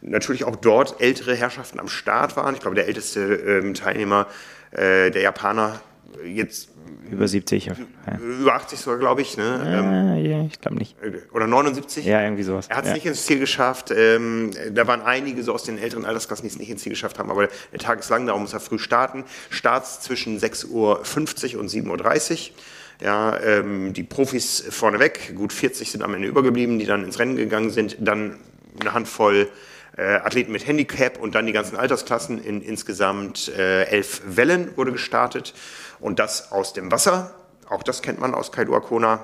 [0.00, 2.54] natürlich auch dort ältere Herrschaften am Start waren.
[2.54, 4.28] Ich glaube, der älteste ähm, Teilnehmer,
[4.70, 5.80] äh, der Japaner,
[6.24, 6.70] jetzt
[7.10, 7.66] über 70.
[7.66, 7.74] Ja.
[8.18, 9.36] Über 80 sogar, glaube ich.
[9.36, 9.62] Ne?
[9.64, 10.96] Ähm, ja, ich glaube nicht.
[11.32, 12.04] Oder 79?
[12.04, 12.66] Ja, irgendwie sowas.
[12.68, 12.94] Er hat es ja.
[12.94, 13.92] nicht ins Ziel geschafft.
[13.96, 17.18] Ähm, da waren einige so aus den älteren Altersklassen, die es nicht ins Ziel geschafft
[17.18, 17.30] haben.
[17.30, 19.24] Aber der Tag ist lang, darum muss er früh starten.
[19.50, 22.56] Starts zwischen 6.50 Uhr und 7.30 Uhr.
[23.02, 27.36] Ja, ähm, die Profis vorneweg, gut 40 sind am Ende übergeblieben, die dann ins Rennen
[27.36, 27.96] gegangen sind.
[28.00, 28.38] Dann
[28.80, 29.48] eine Handvoll
[29.96, 34.92] äh, Athleten mit Handicap und dann die ganzen Altersklassen in insgesamt äh, elf Wellen wurde
[34.92, 35.54] gestartet.
[36.00, 37.34] Und das aus dem Wasser.
[37.68, 39.20] Auch das kennt man aus Kailua Kona.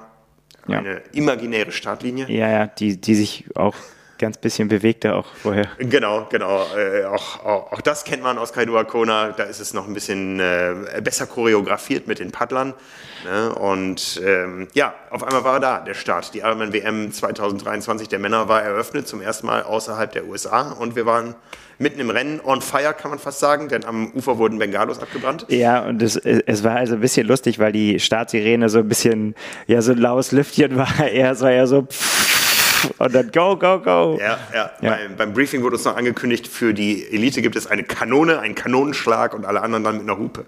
[0.66, 1.00] Eine ja.
[1.12, 2.28] imaginäre Startlinie.
[2.28, 3.74] Ja, ja, die, die sich auch
[4.22, 5.66] ganz bisschen bewegter auch vorher.
[5.78, 6.64] Genau, genau.
[6.76, 9.32] Äh, auch, auch, auch, das kennt man aus Kailua Kona.
[9.32, 12.72] Da ist es noch ein bisschen äh, besser choreografiert mit den Paddlern.
[13.24, 13.52] Ne?
[13.52, 16.34] Und ähm, ja, auf einmal war er da, der Start.
[16.34, 20.70] Die Ironman WM 2023 der Männer war eröffnet, zum ersten Mal außerhalb der USA.
[20.70, 21.34] Und wir waren
[21.78, 25.46] mitten im Rennen on fire, kann man fast sagen, denn am Ufer wurden Bengalos abgebrannt.
[25.48, 29.34] Ja, und es, es war also ein bisschen lustig, weil die Startsirene so ein bisschen,
[29.66, 31.08] ja, so ein laues Lüftchen war.
[31.08, 32.31] Er war ja so pff,
[32.98, 34.18] und dann go, go, go.
[34.20, 34.70] Ja, ja.
[34.80, 34.90] ja.
[34.90, 38.54] Beim, beim, Briefing wurde uns noch angekündigt, für die Elite gibt es eine Kanone, einen
[38.54, 40.46] Kanonenschlag und alle anderen dann mit einer Hupe.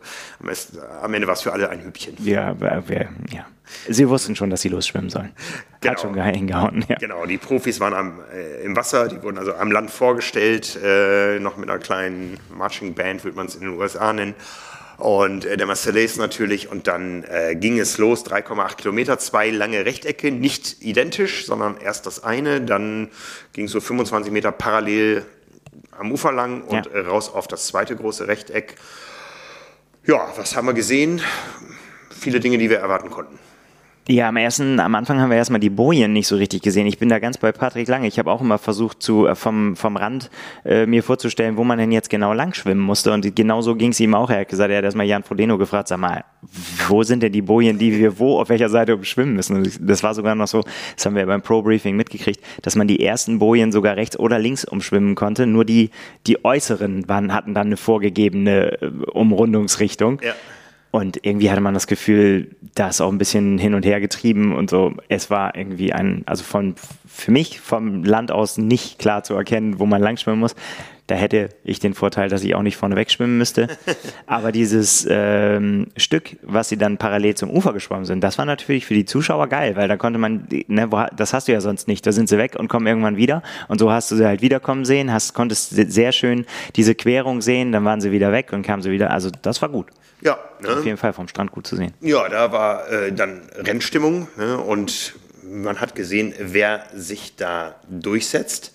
[1.03, 2.16] Am Ende war es für alle ein Hübchen.
[2.18, 3.47] Ja, wir, ja.
[3.88, 5.33] Sie wussten schon, dass sie losschwimmen sollen.
[5.81, 5.92] Genau.
[5.92, 6.85] Hat schon hingehauen.
[6.88, 6.97] Ja.
[6.97, 11.38] Genau, die Profis waren am, äh, im Wasser, die wurden also am Land vorgestellt, äh,
[11.40, 14.35] noch mit einer kleinen Marching Band, würde man es in den USA nennen
[14.99, 16.71] und äh, der Marseillais natürlich.
[16.71, 22.07] Und dann äh, ging es los, 3,8 Kilometer, zwei lange Rechtecke, nicht identisch, sondern erst
[22.07, 23.11] das eine, dann
[23.53, 25.25] ging es so 25 Meter parallel
[25.99, 26.93] am Ufer lang und ja.
[26.93, 28.77] äh, raus auf das zweite große Rechteck.
[30.07, 31.23] Ja, was haben wir gesehen?
[32.11, 33.39] Viele Dinge, die wir erwarten konnten.
[34.07, 36.87] Ja, am ersten, am Anfang haben wir erstmal die Bojen nicht so richtig gesehen.
[36.87, 38.07] Ich bin da ganz bei Patrick Lange.
[38.07, 40.31] Ich habe auch immer versucht, zu, äh, vom, vom Rand
[40.67, 43.12] äh, mir vorzustellen, wo man denn jetzt genau lang schwimmen musste.
[43.12, 44.29] Und genau so ging es ihm auch.
[44.29, 46.23] Er hat gesagt, er hat erstmal Jan Frodeno gefragt, sag mal,
[46.87, 49.57] wo sind denn die Bojen, die wir wo, auf welcher Seite umschwimmen müssen?
[49.57, 50.62] Und das war sogar noch so,
[50.95, 54.67] das haben wir beim Pro-Briefing mitgekriegt, dass man die ersten Bojen sogar rechts oder links
[54.67, 55.47] umschwimmen konnte.
[55.47, 55.88] Nur die,
[56.27, 60.21] die äußeren waren, hatten dann eine vorgegebene äh, Umrundungsrichtung.
[60.23, 60.35] Ja.
[60.95, 64.71] Und irgendwie hatte man das Gefühl, das auch ein bisschen hin und her getrieben und
[64.71, 64.95] so.
[65.09, 69.81] Es war irgendwie ein, also von, für mich vom Land aus nicht klar zu erkennen,
[69.81, 70.55] wo man langschwimmen muss.
[71.09, 73.67] Da hätte ich den Vorteil, dass ich auch nicht vorne wegschwimmen müsste.
[74.29, 78.87] Aber dieses ähm, Stück, was sie dann parallel zum Ufer geschwommen sind, das war natürlich
[78.87, 81.89] für die Zuschauer geil, weil da konnte man, ne, wo, das hast du ja sonst
[81.89, 82.07] nicht.
[82.07, 83.43] Da sind sie weg und kommen irgendwann wieder.
[83.67, 87.73] Und so hast du sie halt wiederkommen sehen, hast, konntest sehr schön diese Querung sehen,
[87.73, 89.11] dann waren sie wieder weg und kamen sie wieder.
[89.11, 89.89] Also das war gut.
[90.25, 90.39] Ja.
[90.61, 90.79] Ne?
[90.79, 91.93] Auf jeden Fall vom Strand gut zu sehen.
[92.01, 94.59] Ja, da war äh, dann Rennstimmung ne?
[94.59, 98.73] und man hat gesehen, wer sich da durchsetzt.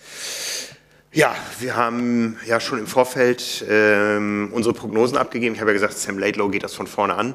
[1.11, 5.55] Ja, wir haben ja schon im Vorfeld ähm, unsere Prognosen abgegeben.
[5.55, 7.33] Ich habe ja gesagt, Sam Laidlow geht das von vorne an.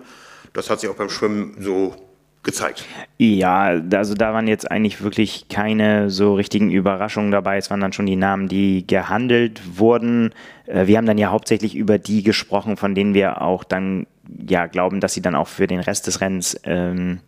[0.52, 1.96] Das hat sich auch beim Schwimmen so
[2.44, 2.84] gezeigt.
[3.18, 7.56] Ja, also da waren jetzt eigentlich wirklich keine so richtigen Überraschungen dabei.
[7.56, 10.32] Es waren dann schon die Namen, die gehandelt wurden.
[10.66, 14.06] Äh, wir haben dann ja hauptsächlich über die gesprochen, von denen wir auch dann
[14.46, 17.20] ja glauben, dass sie dann auch für den Rest des Rennens ähm,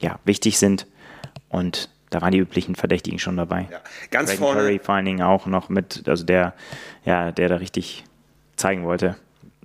[0.00, 0.86] ja, wichtig sind.
[1.48, 3.68] Und da waren die üblichen Verdächtigen schon dabei.
[3.70, 3.78] Ja,
[4.10, 4.60] ganz Reagan vorne.
[4.60, 6.54] Curry vor allen Dingen auch noch mit, also der,
[7.04, 8.04] ja, der da richtig
[8.56, 9.16] zeigen wollte,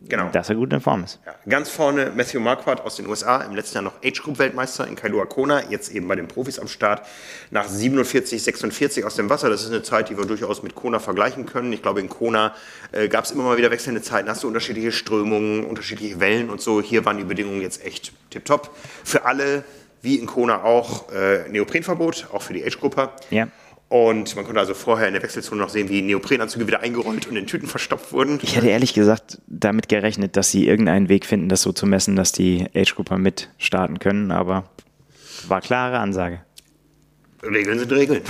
[0.07, 0.29] genau.
[0.29, 1.19] dass er gut in Form ist.
[1.25, 5.25] Ja, ganz vorne Matthew Marquardt aus den USA, im letzten Jahr noch Age-Group-Weltmeister in Kailua
[5.25, 7.05] Kona, jetzt eben bei den Profis am Start,
[7.51, 9.49] nach 47, 46 aus dem Wasser.
[9.49, 11.71] Das ist eine Zeit, die wir durchaus mit Kona vergleichen können.
[11.73, 12.53] Ich glaube, in Kona
[12.91, 16.61] äh, gab es immer mal wieder wechselnde Zeiten, hast du unterschiedliche Strömungen, unterschiedliche Wellen und
[16.61, 16.81] so.
[16.81, 18.75] Hier waren die Bedingungen jetzt echt tipptopp.
[19.03, 19.63] Für alle
[20.01, 23.09] wie in Kona auch äh, Neoprenverbot, auch für die Age-Gruppe.
[23.31, 23.47] Ja.
[23.87, 27.35] Und man konnte also vorher in der Wechselzone noch sehen, wie Neoprenanzüge wieder eingerollt und
[27.35, 28.39] in Tüten verstopft wurden.
[28.41, 32.15] Ich hätte ehrlich gesagt damit gerechnet, dass sie irgendeinen Weg finden, das so zu messen,
[32.15, 34.69] dass die Age-Grupper mit starten können, aber
[35.47, 36.41] war klare Ansage.
[37.43, 38.23] Regeln sind Regeln.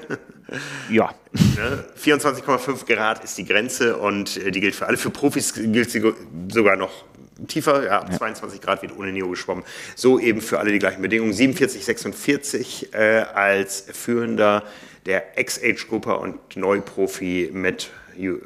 [0.90, 1.12] ja.
[1.32, 1.84] Ne?
[2.00, 4.96] 24,5 Grad ist die Grenze und äh, die gilt für alle.
[4.96, 6.02] Für Profis gilt sie
[6.48, 7.04] sogar noch
[7.46, 8.18] tiefer, ja, ab ja.
[8.18, 9.64] 22 Grad wird ohne Neo geschwommen.
[9.94, 11.32] So eben für alle die gleichen Bedingungen.
[11.32, 14.64] 47, 46 äh, als führender
[15.06, 17.90] der Ex-Age-Grupper und Neuprofi mit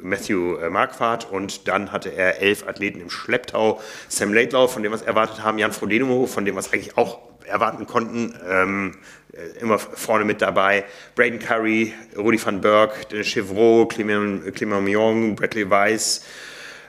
[0.01, 3.81] Matthew äh, Marquardt und dann hatte er elf Athleten im Schlepptau.
[4.07, 6.97] Sam Laidlaw, von dem wir es erwartet haben, Jan Frodeno, von dem wir es eigentlich
[6.97, 8.95] auch erwarten konnten, ähm,
[9.33, 10.85] äh, immer vorne mit dabei.
[11.15, 16.23] Braden Curry, Rudi van Berg, Dennis Chevreau, Clement, Clement Mion, Bradley Weiss,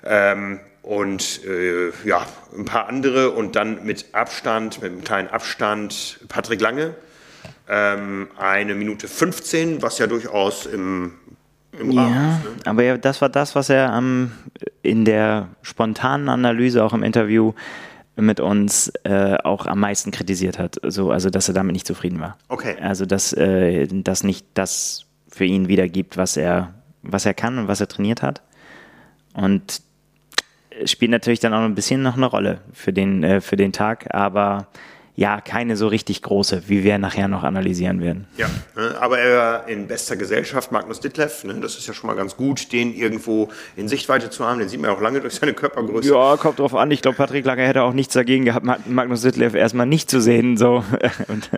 [0.04, 6.20] ähm, und äh, ja, ein paar andere und dann mit Abstand, mit einem kleinen Abstand
[6.28, 6.94] Patrick Lange.
[7.68, 11.12] Ähm, eine Minute 15, was ja durchaus im,
[11.78, 12.44] im ja, Rahmen ist.
[12.44, 12.50] Ne?
[12.66, 14.32] Aber ja, das war das, was er ähm,
[14.82, 17.54] in der spontanen Analyse, auch im Interview
[18.16, 20.76] mit uns, äh, auch am meisten kritisiert hat.
[20.86, 22.36] So, also, dass er damit nicht zufrieden war.
[22.48, 22.76] Okay.
[22.80, 27.68] Also, dass äh, das nicht das für ihn wiedergibt, was er, was er kann und
[27.68, 28.42] was er trainiert hat.
[29.32, 29.82] Und
[30.84, 34.14] spielt natürlich dann auch ein bisschen noch eine Rolle für den, äh, für den Tag,
[34.14, 34.68] aber
[35.16, 38.26] ja, keine so richtig große, wie wir nachher noch analysieren werden.
[38.36, 42.08] Ja, ne, aber er war in bester Gesellschaft, Magnus Ditlev, ne, das ist ja schon
[42.08, 45.20] mal ganz gut, den irgendwo in Sichtweite zu haben, den sieht man ja auch lange
[45.20, 46.12] durch seine Körpergröße.
[46.12, 49.54] Ja, kommt drauf an, ich glaube, Patrick Lager hätte auch nichts dagegen gehabt, Magnus Ditlev
[49.56, 50.82] erstmal nicht zu sehen, so,
[51.28, 51.50] und,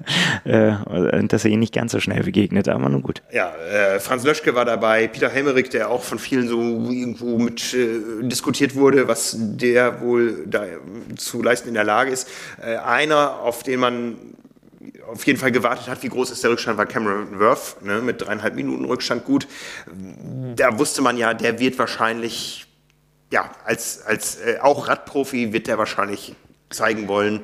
[0.45, 3.23] äh, dass er ihn nicht ganz so schnell begegnet, aber nun gut.
[3.33, 7.73] Ja, äh, Franz Löschke war dabei, Peter Helmerich, der auch von vielen so irgendwo mit
[7.73, 10.65] äh, diskutiert wurde, was der wohl da
[11.17, 12.29] zu leisten in der Lage ist.
[12.63, 14.17] Äh, einer auf den man
[15.09, 18.21] auf jeden Fall gewartet hat, wie groß ist der Rückstand, war Cameron Worth ne, mit
[18.21, 19.47] dreieinhalb Minuten Rückstand gut.
[20.57, 22.67] Da wusste man ja, der wird wahrscheinlich,
[23.33, 26.35] ja, als, als äh, auch Radprofi wird der wahrscheinlich
[26.71, 27.41] zeigen wollen,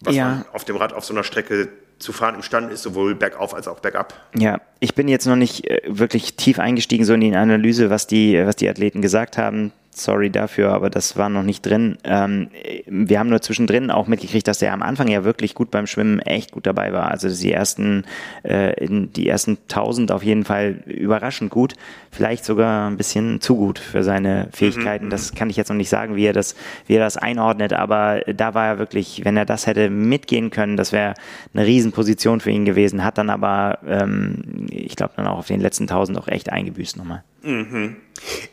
[0.00, 0.28] was ja.
[0.28, 3.68] man auf dem Rad auf so einer Strecke zu fahren imstande ist, sowohl bergauf als
[3.68, 4.14] auch bergab.
[4.34, 8.06] Ja, ich bin jetzt noch nicht äh, wirklich tief eingestiegen so in die Analyse, was
[8.06, 11.98] die, was die Athleten gesagt haben sorry dafür, aber das war noch nicht drin.
[12.04, 12.48] Ähm,
[12.86, 16.20] wir haben nur zwischendrin auch mitgekriegt, dass er am Anfang ja wirklich gut beim Schwimmen
[16.20, 17.10] echt gut dabei war.
[17.10, 18.04] Also die ersten,
[18.42, 21.74] äh, die ersten 1000 auf jeden Fall überraschend gut.
[22.10, 25.06] Vielleicht sogar ein bisschen zu gut für seine Fähigkeiten.
[25.06, 25.10] Mhm.
[25.10, 26.54] Das kann ich jetzt noch nicht sagen, wie er das,
[26.86, 30.76] wie er das einordnet, aber da war er wirklich, wenn er das hätte mitgehen können,
[30.76, 31.14] das wäre
[31.52, 33.04] eine Riesenposition für ihn gewesen.
[33.04, 36.96] Hat dann aber, ähm, ich glaube, dann auch auf den letzten 1000 auch echt eingebüßt
[36.96, 37.22] nochmal.
[37.42, 37.96] Mhm.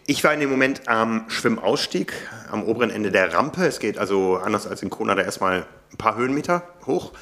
[0.05, 2.13] Ich war in dem Moment am Schwimmausstieg,
[2.49, 3.65] am oberen Ende der Rampe.
[3.65, 7.13] Es geht also anders als in Kona da erstmal ein paar Höhenmeter hoch.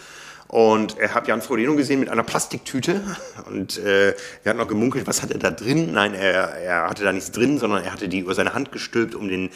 [0.48, 3.02] Und er hat Jan Frodeno gesehen mit einer Plastiktüte
[3.50, 5.92] und äh, wir hatten noch gemunkelt, was hat er da drin?
[5.92, 9.16] Nein, er, er hatte da nichts drin, sondern er hatte die über seine Hand gestülpt,
[9.16, 9.50] um den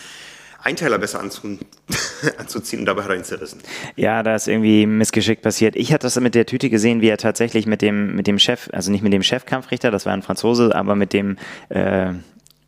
[0.64, 1.58] Einteiler besser anzu
[2.38, 3.60] anzuziehen und dabei hat er ihn zerrissen.
[3.96, 5.76] Ja, da ist irgendwie Missgeschick passiert.
[5.76, 8.70] Ich hatte das mit der Tüte gesehen, wie er tatsächlich mit dem, mit dem Chef,
[8.74, 11.38] also nicht mit dem Chefkampfrichter, das war ein Franzose, aber mit dem
[11.70, 12.14] äh,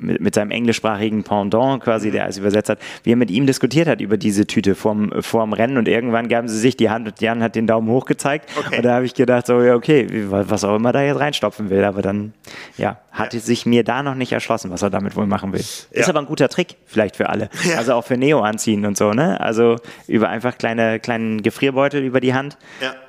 [0.01, 2.13] mit, mit seinem englischsprachigen Pendant quasi, mhm.
[2.13, 5.53] der als übersetzt hat, wie er mit ihm diskutiert hat über diese Tüte vorm, vorm
[5.53, 8.49] Rennen und irgendwann gaben sie sich die Hand und Jan hat den Daumen hoch gezeigt
[8.57, 8.77] okay.
[8.77, 11.83] und da habe ich gedacht so, ja okay, was auch immer da jetzt reinstopfen will,
[11.83, 12.33] aber dann,
[12.77, 13.39] ja, hat ja.
[13.39, 15.61] sich mir da noch nicht erschlossen, was er damit wohl machen will.
[15.91, 16.01] Ja.
[16.01, 17.77] Ist aber ein guter Trick vielleicht für alle, ja.
[17.77, 19.75] also auch für Neo anziehen und so, ne, also
[20.07, 22.57] über einfach kleine, kleinen Gefrierbeutel über die Hand,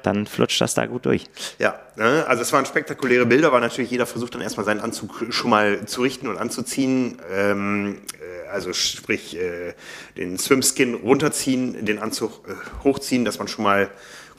[0.02, 1.24] dann flutscht das da gut durch.
[1.58, 2.24] Ja, ne?
[2.26, 5.86] also es waren spektakuläre Bilder, weil natürlich jeder versucht dann erstmal seinen Anzug schon mal
[5.86, 7.18] zu richten und anzuziehen.
[7.32, 9.74] Ähm, äh, also sprich äh,
[10.16, 13.90] den Swimskin runterziehen, den Anzug äh, hochziehen, dass man schon mal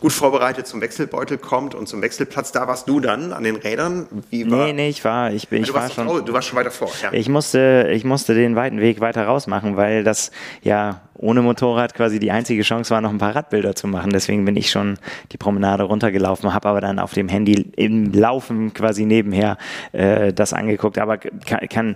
[0.04, 2.52] gut vorbereitet zum Wechselbeutel kommt und zum Wechselplatz.
[2.52, 4.06] Da warst du dann an den Rädern?
[4.30, 6.10] Wie war nee, nee, ich war, ich bin, ich war schon.
[6.10, 6.92] Auch, du warst schon weiter vor.
[7.02, 7.13] Ja.
[7.13, 11.94] Ich musste, ich musste den weiten Weg weiter raus machen, weil das ja ohne Motorrad
[11.94, 14.12] quasi die einzige Chance war, noch ein paar Radbilder zu machen.
[14.12, 15.00] Deswegen bin ich schon
[15.32, 19.58] die Promenade runtergelaufen, habe aber dann auf dem Handy im Laufen quasi nebenher
[19.94, 20.98] äh, das angeguckt.
[20.98, 21.96] Aber kann, kann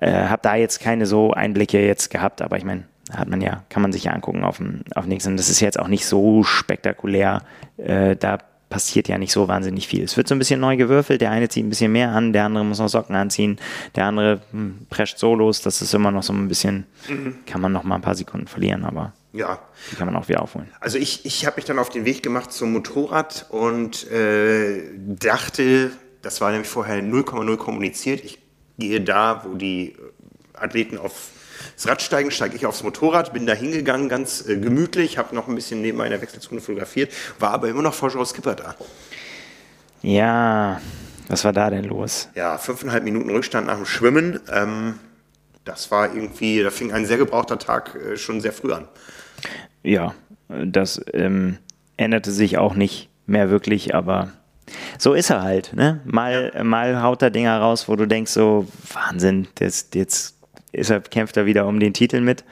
[0.00, 2.42] äh, habe da jetzt keine so Einblicke jetzt gehabt.
[2.42, 5.10] Aber ich meine hat man ja, kann man sich ja angucken auf dem, auf dem
[5.10, 5.36] nächsten.
[5.36, 7.42] Das ist jetzt auch nicht so spektakulär.
[7.76, 10.04] Äh, da passiert ja nicht so wahnsinnig viel.
[10.04, 11.20] Es wird so ein bisschen neu gewürfelt.
[11.20, 13.58] Der eine zieht ein bisschen mehr an, der andere muss noch Socken anziehen,
[13.96, 15.62] der andere hm, prescht Solos.
[15.62, 17.36] Das ist immer noch so ein bisschen, mhm.
[17.46, 19.58] kann man noch mal ein paar Sekunden verlieren, aber ja.
[19.90, 20.68] die kann man auch wieder aufholen.
[20.80, 25.90] Also ich, ich habe mich dann auf den Weg gemacht zum Motorrad und äh, dachte,
[26.22, 28.22] das war nämlich vorher 0,0 kommuniziert.
[28.24, 28.38] Ich
[28.78, 29.96] gehe da, wo die
[30.52, 31.30] Athleten auf
[31.74, 35.54] das Radsteigen steige ich aufs Motorrad, bin da hingegangen, ganz äh, gemütlich, habe noch ein
[35.54, 38.74] bisschen neben meiner Wechselzone fotografiert, war aber immer noch vor Joe Skipper da.
[40.02, 40.80] Ja,
[41.28, 42.28] was war da denn los?
[42.34, 44.40] Ja, fünfeinhalb Minuten Rückstand nach dem Schwimmen.
[44.50, 44.98] Ähm,
[45.64, 48.88] das war irgendwie, da fing ein sehr gebrauchter Tag äh, schon sehr früh an.
[49.82, 50.14] Ja,
[50.48, 51.58] das ähm,
[51.96, 54.32] änderte sich auch nicht mehr wirklich, aber
[54.98, 55.74] so ist er halt.
[55.74, 56.00] Ne?
[56.04, 56.64] Mal, ja.
[56.64, 60.37] mal haut er Dinger raus, wo du denkst, so Wahnsinn, jetzt, jetzt
[60.72, 62.44] ist er, kämpft er wieder um den Titel mit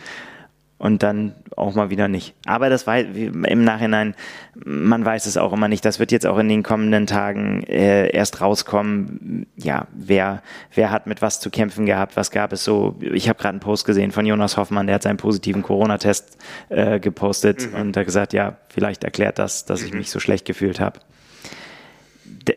[0.79, 2.35] und dann auch mal wieder nicht.
[2.45, 4.15] Aber das war im Nachhinein,
[4.55, 5.85] man weiß es auch immer nicht.
[5.85, 9.47] Das wird jetzt auch in den kommenden Tagen äh, erst rauskommen.
[9.57, 10.43] Ja, wer,
[10.75, 12.17] wer hat mit was zu kämpfen gehabt?
[12.17, 12.97] Was gab es so?
[13.01, 16.37] Ich habe gerade einen Post gesehen von Jonas Hoffmann, der hat seinen positiven Corona-Test
[16.69, 17.81] äh, gepostet mhm.
[17.81, 19.99] und hat gesagt, ja, vielleicht erklärt das, dass ich mhm.
[19.99, 21.01] mich so schlecht gefühlt habe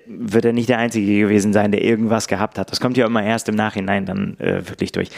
[0.06, 2.72] wird er nicht der Einzige gewesen sein, der irgendwas gehabt hat.
[2.72, 5.10] Das kommt ja immer erst im Nachhinein dann äh, wirklich durch.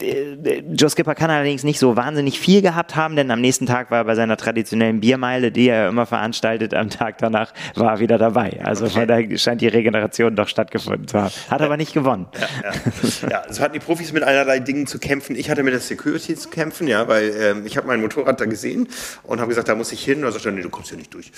[0.00, 3.90] Äh, Joe Skipper kann allerdings nicht so wahnsinnig viel gehabt haben, denn am nächsten Tag
[3.90, 7.98] war er bei seiner traditionellen Biermeile, die er immer veranstaltet, am Tag danach war er
[8.00, 8.60] wieder dabei.
[8.62, 8.94] Also okay.
[8.94, 11.32] von daher scheint die Regeneration doch stattgefunden zu haben.
[11.50, 12.26] Hat aber nicht gewonnen.
[12.38, 13.28] Ja, ja.
[13.30, 15.36] ja, so hatten die Profis mit einerlei Dingen zu kämpfen.
[15.36, 18.44] Ich hatte mit der Security zu kämpfen, ja, weil ähm, ich habe mein Motorrad da
[18.44, 18.88] gesehen
[19.24, 20.18] und habe gesagt, da muss ich hin.
[20.18, 21.32] Und er sagte, nee, du kommst hier nicht durch.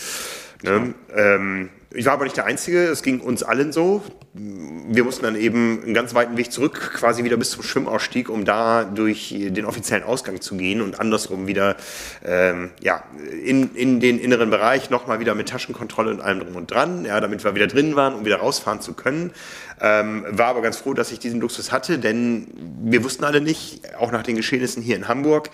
[0.62, 0.94] Ne?
[1.14, 4.02] Ähm, ich war aber nicht der Einzige, es ging uns allen so.
[4.32, 8.44] Wir mussten dann eben einen ganz weiten Weg zurück, quasi wieder bis zum Schwimmausstieg, um
[8.44, 11.76] da durch den offiziellen Ausgang zu gehen und andersrum wieder
[12.24, 13.04] ähm, ja,
[13.44, 17.20] in, in den inneren Bereich nochmal wieder mit Taschenkontrolle und allem drum und dran, ja,
[17.20, 19.30] damit wir wieder drin waren, um wieder rausfahren zu können.
[19.80, 22.48] Ähm, war aber ganz froh, dass ich diesen Luxus hatte, denn
[22.82, 25.50] wir wussten alle nicht, auch nach den Geschehnissen hier in Hamburg,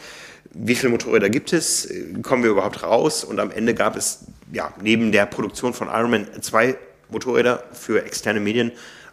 [0.53, 1.87] wie viele Motorräder gibt es,
[2.23, 6.27] kommen wir überhaupt raus und am Ende gab es ja, neben der Produktion von Ironman
[6.41, 6.77] zwei
[7.09, 8.73] Motorräder für externe Medien.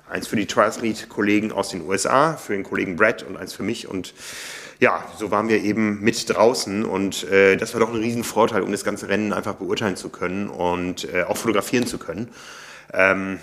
[0.10, 3.90] Eins für die Triathlete-Kollegen aus den USA, für den Kollegen Brad und eins für mich.
[3.90, 4.14] Und
[4.80, 8.72] ja, so waren wir eben mit draußen und äh, das war doch ein Riesenvorteil, um
[8.72, 12.30] das ganze Rennen einfach beurteilen zu können und äh, auch fotografieren zu können.
[12.94, 13.40] Ähm,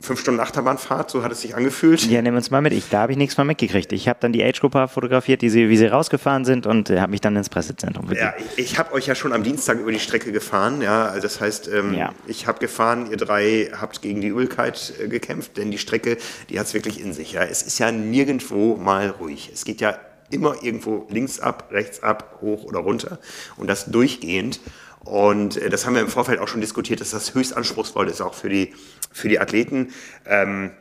[0.00, 2.02] fünf Stunden Achterbahnfahrt, so hat es sich angefühlt.
[2.06, 2.72] Ja, nehmen wir uns mal mit.
[2.72, 3.92] Ich, da habe ich nichts mehr mitgekriegt.
[3.92, 7.10] Ich habe dann die Age-Gruppe fotografiert, die sie, wie sie rausgefahren sind und äh, habe
[7.10, 8.32] mich dann ins Pressezentrum begeben.
[8.38, 10.82] Ja, ich, ich habe euch ja schon am Dienstag über die Strecke gefahren.
[10.82, 12.12] Ja, also das heißt, ähm, ja.
[12.26, 16.16] ich habe gefahren, ihr drei habt gegen die Übelkeit äh, gekämpft, denn die Strecke,
[16.48, 17.32] die hat es wirklich in sich.
[17.32, 17.42] Ja.
[17.42, 19.50] Es ist ja nirgendwo mal ruhig.
[19.52, 19.98] Es geht ja
[20.30, 23.18] immer irgendwo links ab, rechts ab, hoch oder runter
[23.56, 24.60] und das durchgehend.
[25.04, 28.20] Und äh, das haben wir im Vorfeld auch schon diskutiert, dass das höchst anspruchsvoll ist,
[28.20, 28.74] auch für die,
[29.12, 29.92] für die Athleten.
[30.26, 30.72] Ähm,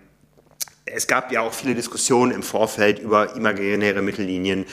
[0.85, 4.65] es gab ja auch viele Diskussionen im Vorfeld über imaginäre Mittellinien,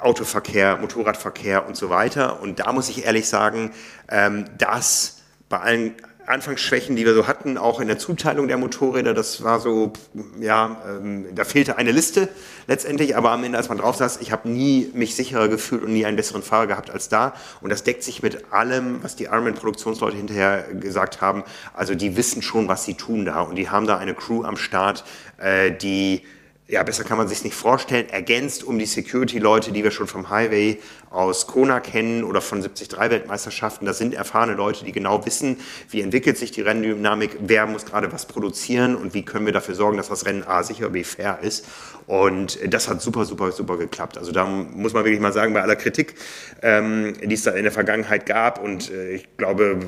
[0.00, 2.40] Autoverkehr, Motorradverkehr und so weiter.
[2.40, 3.72] Und da muss ich ehrlich sagen,
[4.08, 5.94] ähm, dass bei allen
[6.26, 9.92] Anfangsschwächen, die wir so hatten, auch in der Zuteilung der Motorräder, das war so,
[10.40, 12.28] ja, ähm, da fehlte eine Liste
[12.66, 15.92] letztendlich, aber am Ende, als man drauf saß, ich habe nie mich sicherer gefühlt und
[15.92, 17.34] nie einen besseren Fahrer gehabt als da.
[17.60, 21.44] Und das deckt sich mit allem, was die Ironman-Produktionsleute hinterher gesagt haben.
[21.74, 24.56] Also die wissen schon, was sie tun da und die haben da eine Crew am
[24.56, 25.04] Start,
[25.38, 26.22] äh, die
[26.66, 30.30] ja, besser kann man sich nicht vorstellen, ergänzt um die Security-Leute, die wir schon vom
[30.30, 30.78] Highway
[31.10, 33.84] aus Kona kennen oder von 73-Weltmeisterschaften.
[33.84, 35.58] Das sind erfahrene Leute, die genau wissen,
[35.90, 39.74] wie entwickelt sich die Renndynamik, wer muss gerade was produzieren und wie können wir dafür
[39.74, 41.66] sorgen, dass das Rennen A sicher, B fair ist.
[42.06, 44.18] Und das hat super, super, super geklappt.
[44.18, 46.14] Also da muss man wirklich mal sagen, bei aller Kritik,
[46.62, 49.80] ähm, die es da in der Vergangenheit gab und äh, ich glaube,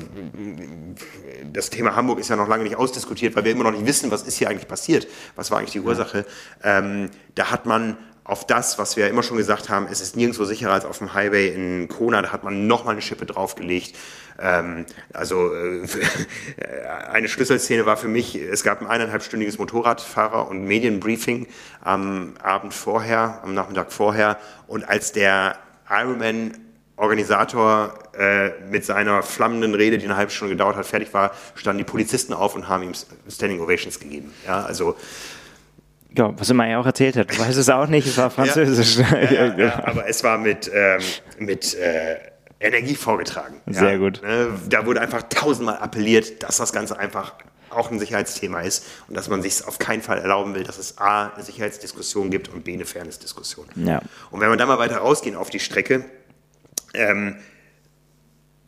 [1.53, 4.09] das Thema Hamburg ist ja noch lange nicht ausdiskutiert, weil wir immer noch nicht wissen,
[4.11, 6.25] was ist hier eigentlich passiert, was war eigentlich die Ursache.
[6.67, 10.43] Ähm, da hat man auf das, was wir immer schon gesagt haben, es ist nirgendwo
[10.43, 13.95] sicherer als auf dem Highway in Kona, da hat man nochmal eine Schippe draufgelegt.
[14.37, 15.87] Ähm, also äh,
[17.09, 21.47] eine Schlüsselszene war für mich, es gab ein eineinhalbstündiges Motorradfahrer- und Medienbriefing
[21.79, 25.55] am Abend vorher, am Nachmittag vorher und als der
[25.89, 26.51] Ironman
[26.97, 31.77] Organisator äh, mit seiner flammenden Rede, die eine halbe Stunde gedauert hat, fertig war, standen
[31.77, 32.93] die Polizisten auf und haben ihm
[33.29, 34.33] Standing Ovations gegeben.
[34.47, 34.95] Ja, also
[36.15, 37.31] ja, was er mir ja auch erzählt hat.
[37.31, 38.97] Du weißt es auch nicht, es war Französisch.
[39.31, 41.01] Ja, ja, aber es war mit, ähm,
[41.39, 42.17] mit äh,
[42.59, 43.61] Energie vorgetragen.
[43.67, 44.21] Sehr gut.
[44.23, 47.33] Ne, da wurde einfach tausendmal appelliert, dass das Ganze einfach
[47.69, 50.97] auch ein Sicherheitsthema ist und dass man sich auf keinen Fall erlauben will, dass es
[50.97, 53.67] A, eine Sicherheitsdiskussion gibt und B, eine Fairness-Diskussion.
[53.75, 54.01] Ja.
[54.31, 56.05] Und wenn wir dann mal weiter rausgehen auf die Strecke,
[56.93, 57.35] ähm,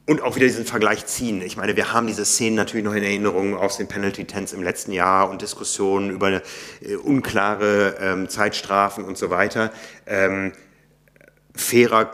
[0.09, 1.39] und auch wieder diesen Vergleich ziehen.
[1.43, 4.63] Ich meine, wir haben diese Szenen natürlich noch in Erinnerung aus den Penalty Tents im
[4.63, 9.71] letzten Jahr und Diskussionen über äh, unklare ähm, Zeitstrafen und so weiter.
[10.07, 10.53] Ähm,
[11.55, 12.09] fairer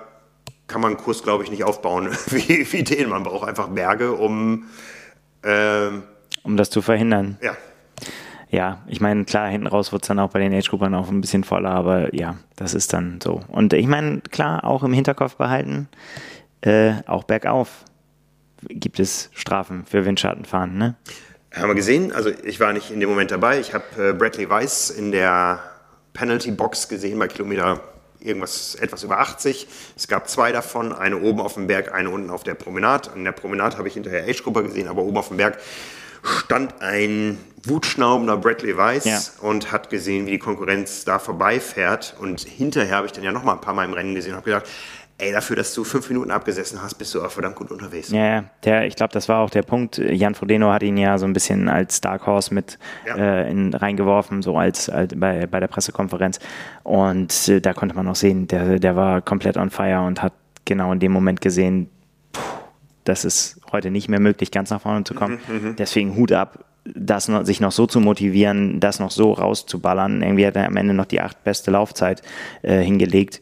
[0.68, 3.08] kann man einen Kurs, glaube ich, nicht aufbauen wie, wie den.
[3.08, 4.66] Man braucht einfach Berge, um
[5.44, 6.04] ähm,
[6.44, 7.38] um das zu verhindern.
[7.42, 7.56] Ja.
[8.50, 11.22] Ja, ich meine, klar, hinten raus wird es dann auch bei den Age-Gruppern auch ein
[11.22, 13.42] bisschen voller, aber ja, das ist dann so.
[13.48, 15.88] Und ich meine, klar, auch im Hinterkopf behalten,
[16.66, 17.86] äh, auch bergauf
[18.62, 20.96] gibt es Strafen für Windschattenfahren, ne?
[21.54, 22.12] Haben wir gesehen.
[22.12, 23.60] Also ich war nicht in dem Moment dabei.
[23.60, 25.60] Ich habe äh, Bradley Weiss in der
[26.14, 27.82] Penalty Box gesehen bei Kilometer
[28.20, 29.68] irgendwas etwas über 80.
[29.96, 33.12] Es gab zwei davon, eine oben auf dem Berg, eine unten auf der Promenade.
[33.12, 35.60] An der Promenade habe ich hinterher Age-Gruppe gesehen, aber oben auf dem Berg
[36.24, 39.22] stand ein wutschnaubender Bradley Weiss ja.
[39.42, 42.16] und hat gesehen, wie die Konkurrenz da vorbeifährt.
[42.20, 44.38] Und hinterher habe ich dann ja noch mal ein paar Mal im Rennen gesehen und
[44.38, 44.68] habe gedacht,
[45.18, 48.10] ey, dafür, dass du fünf Minuten abgesessen hast, bist du auch verdammt gut unterwegs.
[48.12, 49.98] Ja, der, ich glaube, das war auch der Punkt.
[49.98, 53.16] Jan Frodeno hat ihn ja so ein bisschen als Dark Horse mit ja.
[53.16, 56.40] äh, in, reingeworfen, so als, als, bei, bei der Pressekonferenz.
[56.84, 60.34] Und äh, da konnte man auch sehen, der, der war komplett on fire und hat
[60.66, 61.90] genau in dem Moment gesehen,
[63.06, 65.40] das ist heute nicht mehr möglich, ganz nach vorne zu kommen.
[65.48, 65.76] Mhm, mhm.
[65.78, 70.22] Deswegen Hut ab, das noch, sich noch so zu motivieren, das noch so rauszuballern.
[70.22, 72.22] Irgendwie hat er am Ende noch die acht beste Laufzeit
[72.64, 73.42] äh, hingelegt.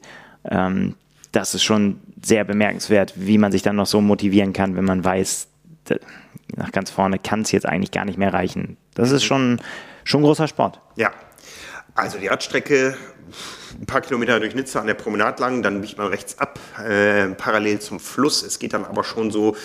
[0.50, 0.96] Ähm,
[1.34, 5.04] das ist schon sehr bemerkenswert, wie man sich dann noch so motivieren kann, wenn man
[5.04, 5.48] weiß,
[6.56, 8.78] nach ganz vorne kann es jetzt eigentlich gar nicht mehr reichen.
[8.94, 9.60] Das ist schon,
[10.04, 10.80] schon großer Sport.
[10.96, 11.12] Ja,
[11.96, 12.96] also die Radstrecke,
[13.80, 17.30] ein paar Kilometer durch Nizza an der Promenade lang, dann biegt man rechts ab, äh,
[17.30, 18.44] parallel zum Fluss.
[18.44, 19.56] Es geht dann aber schon so,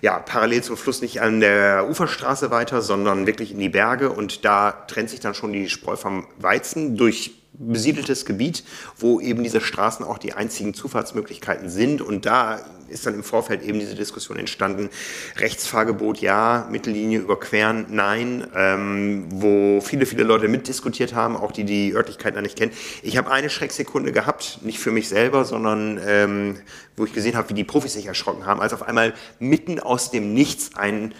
[0.00, 4.46] ja, parallel zum Fluss nicht an der Uferstraße weiter, sondern wirklich in die Berge und
[4.46, 8.64] da trennt sich dann schon die Spreu vom Weizen durch besiedeltes Gebiet,
[8.96, 12.00] wo eben diese Straßen auch die einzigen Zufahrtsmöglichkeiten sind.
[12.00, 14.88] Und da ist dann im Vorfeld eben diese Diskussion entstanden,
[15.36, 21.92] Rechtsfahrgebot ja, Mittellinie überqueren nein, ähm, wo viele, viele Leute mitdiskutiert haben, auch die die
[21.92, 22.72] Örtlichkeit da nicht kennen.
[23.02, 26.56] Ich habe eine Schrecksekunde gehabt, nicht für mich selber, sondern ähm,
[26.96, 30.10] wo ich gesehen habe, wie die Profis sich erschrocken haben, als auf einmal mitten aus
[30.10, 31.14] dem Nichts ein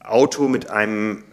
[0.00, 1.24] Auto mit einem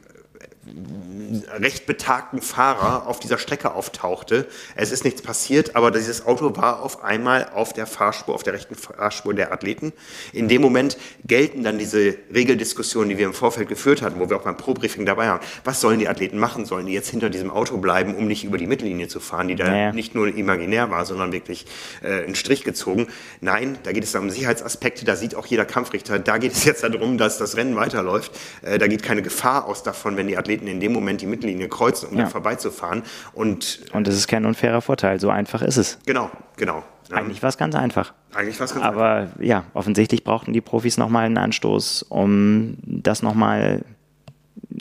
[1.60, 4.48] recht betagten Fahrer auf dieser Strecke auftauchte.
[4.76, 8.54] Es ist nichts passiert, aber dieses Auto war auf einmal auf der Fahrspur, auf der
[8.54, 9.94] rechten Fahrspur der Athleten.
[10.34, 14.38] In dem Moment gelten dann diese Regeldiskussionen, die wir im Vorfeld geführt hatten, wo wir
[14.38, 15.40] auch beim Pro-Briefing dabei waren.
[15.64, 16.66] Was sollen die Athleten machen?
[16.66, 19.56] Sollen die jetzt hinter diesem Auto bleiben, um nicht über die Mittellinie zu fahren, die
[19.56, 19.94] da naja.
[19.94, 21.66] nicht nur imaginär war, sondern wirklich
[22.04, 23.08] äh, einen Strich gezogen?
[23.42, 26.84] Nein, da geht es um Sicherheitsaspekte, da sieht auch jeder Kampfrichter, da geht es jetzt
[26.84, 28.32] darum, dass das Rennen weiterläuft.
[28.62, 31.68] Äh, da geht keine Gefahr aus davon, wenn die Athleten in dem Moment die Mittellinie
[31.68, 32.24] kreuzen, um ja.
[32.24, 33.04] dann vorbeizufahren.
[33.34, 36.00] Und, und das ist kein unfairer Vorteil, so einfach ist es.
[36.06, 36.84] Genau, genau.
[37.12, 38.14] Eigentlich war es ganz einfach.
[38.34, 39.40] Eigentlich war es ganz Aber einfach.
[39.42, 43.84] ja, offensichtlich brauchten die Profis nochmal einen Anstoß, um das nochmal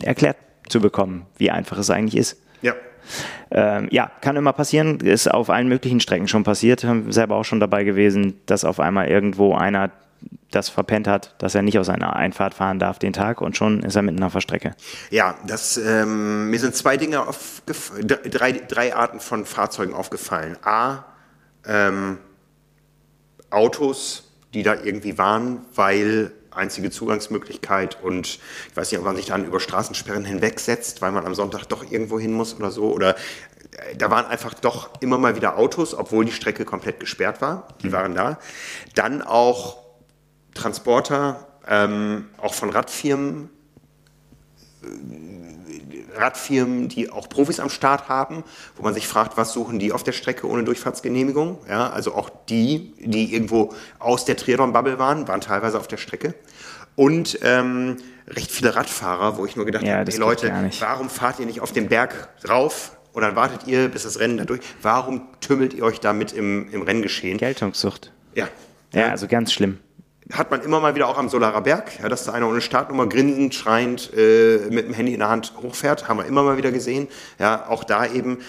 [0.01, 0.37] erklärt
[0.69, 2.41] zu bekommen, wie einfach es eigentlich ist.
[2.61, 2.73] Ja.
[3.49, 7.43] Ähm, ja, kann immer passieren, ist auf allen möglichen Strecken schon passiert, haben selber auch
[7.43, 9.91] schon dabei gewesen, dass auf einmal irgendwo einer
[10.51, 13.83] das verpennt hat, dass er nicht aus einer Einfahrt fahren darf den Tag und schon
[13.83, 14.75] ist er mitten auf der Strecke.
[15.09, 17.25] Ja, das, ähm, mir sind zwei Dinge
[17.95, 20.57] drei, drei Arten von Fahrzeugen aufgefallen.
[20.63, 21.05] A,
[21.65, 22.17] ähm,
[23.49, 29.27] Autos, die da irgendwie waren, weil einzige Zugangsmöglichkeit und ich weiß nicht, ob man sich
[29.27, 33.15] dann über Straßensperren hinwegsetzt, weil man am Sonntag doch irgendwo hin muss oder so oder
[33.15, 37.69] äh, da waren einfach doch immer mal wieder Autos, obwohl die Strecke komplett gesperrt war.
[37.81, 37.91] Die mhm.
[37.93, 38.37] waren da.
[38.95, 39.81] Dann auch
[40.53, 43.49] Transporter, ähm, auch von Radfirmen,
[44.83, 44.87] äh,
[46.17, 48.43] Radfirmen, die auch Profis am Start haben,
[48.75, 51.59] wo man sich fragt, was suchen die auf der Strecke ohne Durchfahrtsgenehmigung?
[51.69, 56.33] Ja, also auch die, die irgendwo aus der Triathlon-Bubble waren, waren teilweise auf der Strecke.
[56.95, 57.97] Und ähm,
[58.27, 61.61] recht viele Radfahrer, wo ich nur gedacht ja, habe, hey Leute, warum fahrt ihr nicht
[61.61, 62.97] auf den Berg rauf?
[63.13, 64.61] Oder wartet ihr, bis das Rennen da durch?
[64.81, 67.37] Warum tümmelt ihr euch da mit im, im Renngeschehen?
[67.37, 68.11] Geltungssucht.
[68.35, 68.47] Ja.
[68.93, 69.79] Ja, also ganz schlimm
[70.31, 73.07] hat man immer mal wieder auch am Solarer Berg, ja, dass da einer ohne Startnummer
[73.07, 76.71] grinsend, schreiend äh, mit dem Handy in der Hand hochfährt, haben wir immer mal wieder
[76.71, 77.07] gesehen.
[77.39, 78.39] Ja, auch da eben,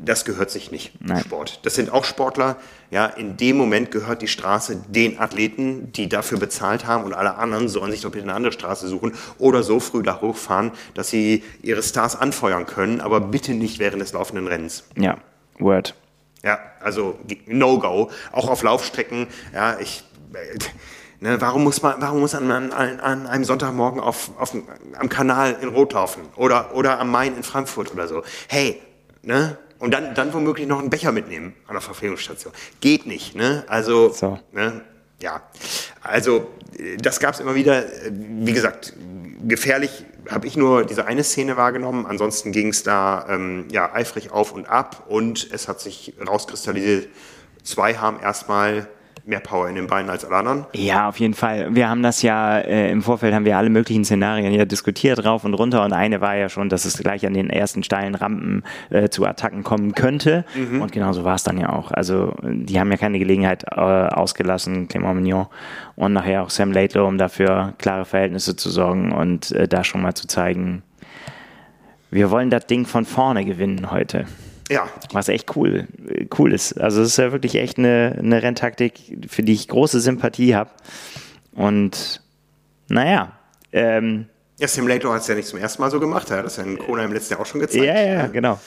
[0.00, 1.20] das gehört sich nicht, Nein.
[1.20, 1.60] Sport.
[1.64, 2.56] Das sind auch Sportler.
[2.90, 7.34] Ja, in dem Moment gehört die Straße den Athleten, die dafür bezahlt haben und alle
[7.34, 11.10] anderen sollen sich doch bitte eine andere Straße suchen oder so früh da hochfahren, dass
[11.10, 14.84] sie ihre Stars anfeuern können, aber bitte nicht während des laufenden Rennens.
[14.96, 15.18] Ja,
[15.58, 15.94] Word.
[16.44, 18.10] Ja, also No-Go.
[18.30, 19.26] Auch auf Laufstrecken.
[19.52, 20.04] Ja, ich
[21.20, 24.54] Ne, warum muss man, warum muss man an, an einem Sonntagmorgen auf, auf,
[24.98, 28.22] am Kanal in Rot laufen oder, oder am Main in Frankfurt oder so?
[28.48, 28.82] Hey,
[29.22, 29.56] ne?
[29.78, 32.52] Und dann, dann womöglich noch einen Becher mitnehmen an der Verpflegungsstation.
[32.80, 33.64] Geht nicht, ne?
[33.66, 34.38] Also, so.
[34.52, 34.82] ne?
[35.20, 35.42] Ja.
[36.02, 36.48] Also,
[36.98, 37.84] das gab es immer wieder.
[38.10, 38.94] Wie gesagt,
[39.46, 42.06] gefährlich habe ich nur diese eine Szene wahrgenommen.
[42.06, 47.08] Ansonsten ging es da ähm, ja, eifrig auf und ab und es hat sich rauskristallisiert,
[47.62, 48.88] zwei haben erstmal
[49.26, 50.66] mehr Power in den Beinen als alle anderen.
[50.72, 51.74] Ja, auf jeden Fall.
[51.74, 55.44] Wir haben das ja äh, im Vorfeld haben wir alle möglichen Szenarien ja diskutiert, rauf
[55.44, 55.84] und runter.
[55.84, 59.26] Und eine war ja schon, dass es gleich an den ersten steilen Rampen äh, zu
[59.26, 60.44] Attacken kommen könnte.
[60.54, 60.80] Mhm.
[60.80, 61.90] Und genauso war es dann ja auch.
[61.90, 65.46] Also die haben ja keine Gelegenheit äh, ausgelassen, Clément Mignon
[65.96, 70.02] und nachher auch Sam Laidlow, um dafür klare Verhältnisse zu sorgen und äh, da schon
[70.02, 70.82] mal zu zeigen,
[72.10, 74.26] wir wollen das Ding von vorne gewinnen heute.
[74.68, 74.88] Ja.
[75.12, 75.86] Was echt cool,
[76.38, 76.80] cool ist.
[76.80, 78.94] Also es ist ja wirklich echt eine, eine Renntaktik,
[79.28, 80.70] für die ich große Sympathie habe.
[81.52, 82.20] Und
[82.88, 83.32] naja,
[83.72, 84.26] ähm,
[84.58, 86.56] ja, Sim Lato hat es ja nicht zum ersten Mal so gemacht, er hat das
[86.56, 87.84] ja in Kona im letzten Jahr auch schon gezeigt.
[87.84, 88.58] Ja, ja, genau.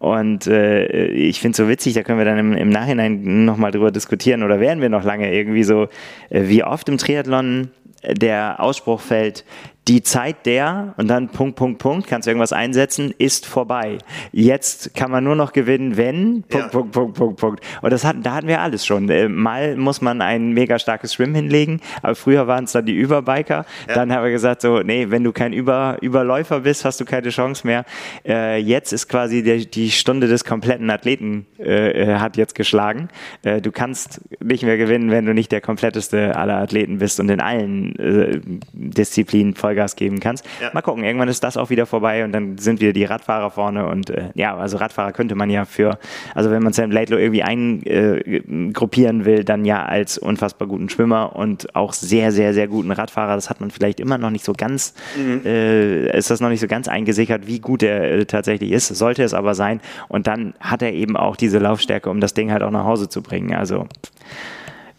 [0.00, 3.70] Und äh, ich finde es so witzig, da können wir dann im, im Nachhinein nochmal
[3.70, 5.88] drüber diskutieren oder werden wir noch lange irgendwie so,
[6.28, 7.70] äh, wie oft im Triathlon
[8.04, 9.44] der Ausspruch fällt,
[9.88, 13.98] die Zeit der und dann Punkt, Punkt, Punkt, kannst du irgendwas einsetzen, ist vorbei.
[14.30, 16.68] Jetzt kann man nur noch gewinnen, wenn, Punkt, ja.
[16.68, 17.64] Punkt, Punkt, Punkt, Punkt.
[17.80, 19.08] Und das hatten, da hatten wir alles schon.
[19.08, 22.94] Äh, mal muss man ein mega starkes Schwimmen hinlegen, aber früher waren es dann die
[22.94, 23.66] Überbiker.
[23.88, 23.94] Ja.
[23.94, 27.30] Dann haben wir gesagt so, nee, wenn du kein Über, Überläufer bist, hast du keine
[27.30, 27.84] Chance mehr.
[28.24, 33.08] Äh, jetzt ist quasi der, die Stunde des kompletten Athleten äh, äh hat jetzt geschlagen.
[33.42, 37.28] Äh, du kannst nicht mehr gewinnen, wenn du nicht der kompletteste aller Athleten bist und
[37.30, 38.40] in allen äh,
[38.72, 40.44] Disziplinen voll Vollgas geben kannst.
[40.60, 40.70] Ja.
[40.72, 43.86] Mal gucken, irgendwann ist das auch wieder vorbei und dann sind wieder die Radfahrer vorne
[43.86, 45.98] und äh, ja, also Radfahrer könnte man ja für,
[46.34, 51.34] also wenn man Sam Laidlow irgendwie eingruppieren äh, will, dann ja als unfassbar guten Schwimmer
[51.36, 53.34] und auch sehr, sehr, sehr guten Radfahrer.
[53.34, 55.42] Das hat man vielleicht immer noch nicht so ganz, mhm.
[55.44, 58.88] äh, ist das noch nicht so ganz eingesichert, wie gut er äh, tatsächlich ist.
[58.88, 59.80] Sollte es aber sein.
[60.08, 63.08] Und dann hat er eben auch diese Laufstärke, um das Ding halt auch nach Hause
[63.08, 63.54] zu bringen.
[63.54, 63.86] Also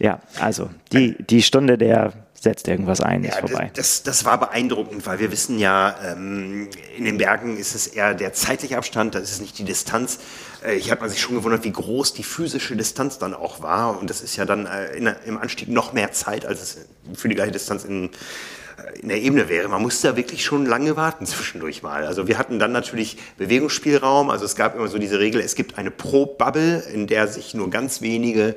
[0.03, 3.71] ja, also die, die Stunde der setzt irgendwas ein, ja, ist vorbei.
[3.73, 8.13] Das, das war beeindruckend, weil wir wissen ja, ähm, in den Bergen ist es eher
[8.13, 10.19] der zeitliche Abstand, das ist nicht die Distanz.
[10.61, 13.97] Äh, ich habe man sich schon gewundert, wie groß die physische Distanz dann auch war.
[13.97, 16.77] Und das ist ja dann äh, in, im Anstieg noch mehr Zeit, als es
[17.13, 18.09] für die gleiche Distanz in
[19.01, 19.67] in der Ebene wäre.
[19.67, 22.05] Man musste da wirklich schon lange warten zwischendurch mal.
[22.05, 24.29] Also wir hatten dann natürlich Bewegungsspielraum.
[24.29, 27.69] Also es gab immer so diese Regel, es gibt eine Pro-Bubble, in der sich nur
[27.69, 28.55] ganz wenige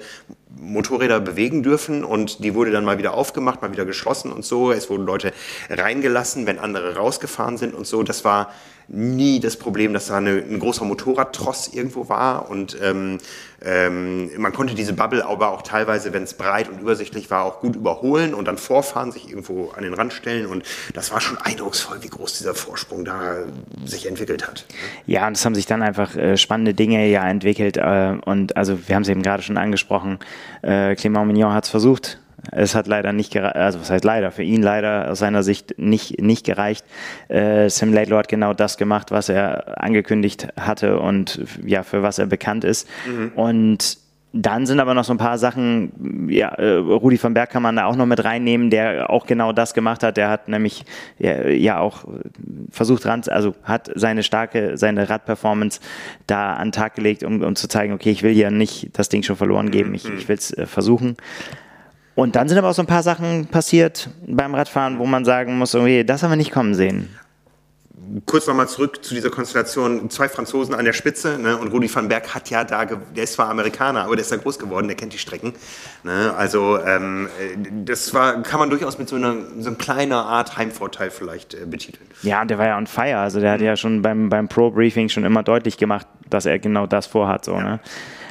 [0.58, 4.72] Motorräder bewegen dürfen und die wurde dann mal wieder aufgemacht, mal wieder geschlossen und so.
[4.72, 5.32] Es wurden Leute
[5.68, 8.02] reingelassen, wenn andere rausgefahren sind und so.
[8.02, 8.52] Das war
[8.88, 13.18] nie das Problem, dass da eine, ein großer Motorradtross irgendwo war und ähm,
[13.64, 17.60] ähm, man konnte diese Bubble aber auch teilweise, wenn es breit und übersichtlich war, auch
[17.60, 20.62] gut überholen und dann vorfahren, sich irgendwo an den Rand stellen und
[20.94, 23.38] das war schon eindrucksvoll, wie groß dieser Vorsprung da
[23.84, 24.66] sich entwickelt hat.
[25.06, 28.78] Ja, und es haben sich dann einfach äh, spannende Dinge ja entwickelt äh, und also
[28.86, 30.18] wir haben es eben gerade schon angesprochen,
[30.62, 32.20] äh, Clément Mignon hat es versucht,
[32.52, 35.78] es hat leider nicht gereicht, also was heißt leider, für ihn leider aus seiner Sicht
[35.78, 36.84] nicht, nicht gereicht.
[37.28, 42.18] Äh, Sam Laidlaw hat genau das gemacht, was er angekündigt hatte und ja, für was
[42.18, 42.88] er bekannt ist.
[43.06, 43.32] Mhm.
[43.34, 43.98] Und
[44.42, 47.76] dann sind aber noch so ein paar Sachen, ja, äh, Rudi von Berg kann man
[47.76, 50.16] da auch noch mit reinnehmen, der auch genau das gemacht hat.
[50.16, 50.84] Der hat nämlich
[51.18, 52.04] ja, ja auch
[52.70, 55.80] versucht ran, also hat seine starke, seine Radperformance
[56.26, 59.08] da an den Tag gelegt, um, um zu zeigen, okay, ich will hier nicht das
[59.08, 61.16] Ding schon verloren geben, ich, ich will es äh, versuchen.
[62.16, 65.58] Und dann sind aber auch so ein paar Sachen passiert beim Radfahren, wo man sagen
[65.58, 67.10] muss, okay, das haben wir nicht kommen sehen.
[68.26, 70.10] Kurz nochmal zurück zu dieser Konstellation.
[70.10, 71.56] Zwei Franzosen an der Spitze ne?
[71.56, 74.36] und Rudi van Berg hat ja da, der ist zwar Amerikaner, aber der ist da
[74.36, 75.54] groß geworden, der kennt die Strecken.
[76.04, 76.34] Ne?
[76.36, 77.28] Also ähm,
[77.86, 81.64] das war, kann man durchaus mit so einer, so einer kleinen Art Heimvorteil vielleicht äh,
[81.64, 82.06] betiteln.
[82.22, 83.16] Ja, der war ja on fire.
[83.16, 86.86] Also der hat ja schon beim, beim Pro-Briefing schon immer deutlich gemacht, dass er genau
[86.86, 87.46] das vorhat.
[87.46, 87.62] So, ja.
[87.62, 87.80] ne?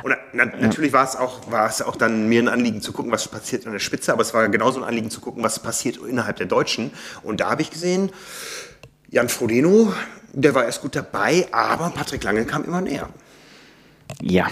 [0.05, 3.11] Und na, natürlich war es auch, war es auch dann mir ein Anliegen zu gucken,
[3.11, 5.97] was passiert an der Spitze, aber es war genauso ein Anliegen zu gucken, was passiert
[5.97, 6.91] innerhalb der Deutschen.
[7.23, 8.11] Und da habe ich gesehen,
[9.09, 9.93] Jan Frodeno,
[10.33, 13.09] der war erst gut dabei, aber Patrick Lange kam immer näher.
[14.21, 14.47] Ja,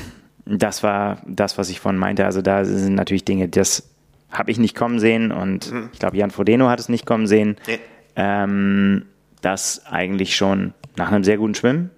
[0.45, 2.25] das war das, was ich vorhin meinte.
[2.25, 3.89] Also da sind natürlich Dinge, das
[4.31, 5.89] habe ich nicht kommen sehen und mhm.
[5.93, 7.57] ich glaube, Jan Frodeno hat es nicht kommen sehen.
[7.67, 7.79] Nee.
[8.15, 9.05] Ähm,
[9.41, 11.91] das eigentlich schon nach einem sehr guten Schwimmen.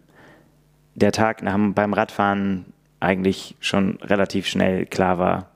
[0.95, 2.65] Der Tag nach, beim Radfahren
[2.99, 5.49] eigentlich schon relativ schnell klar war,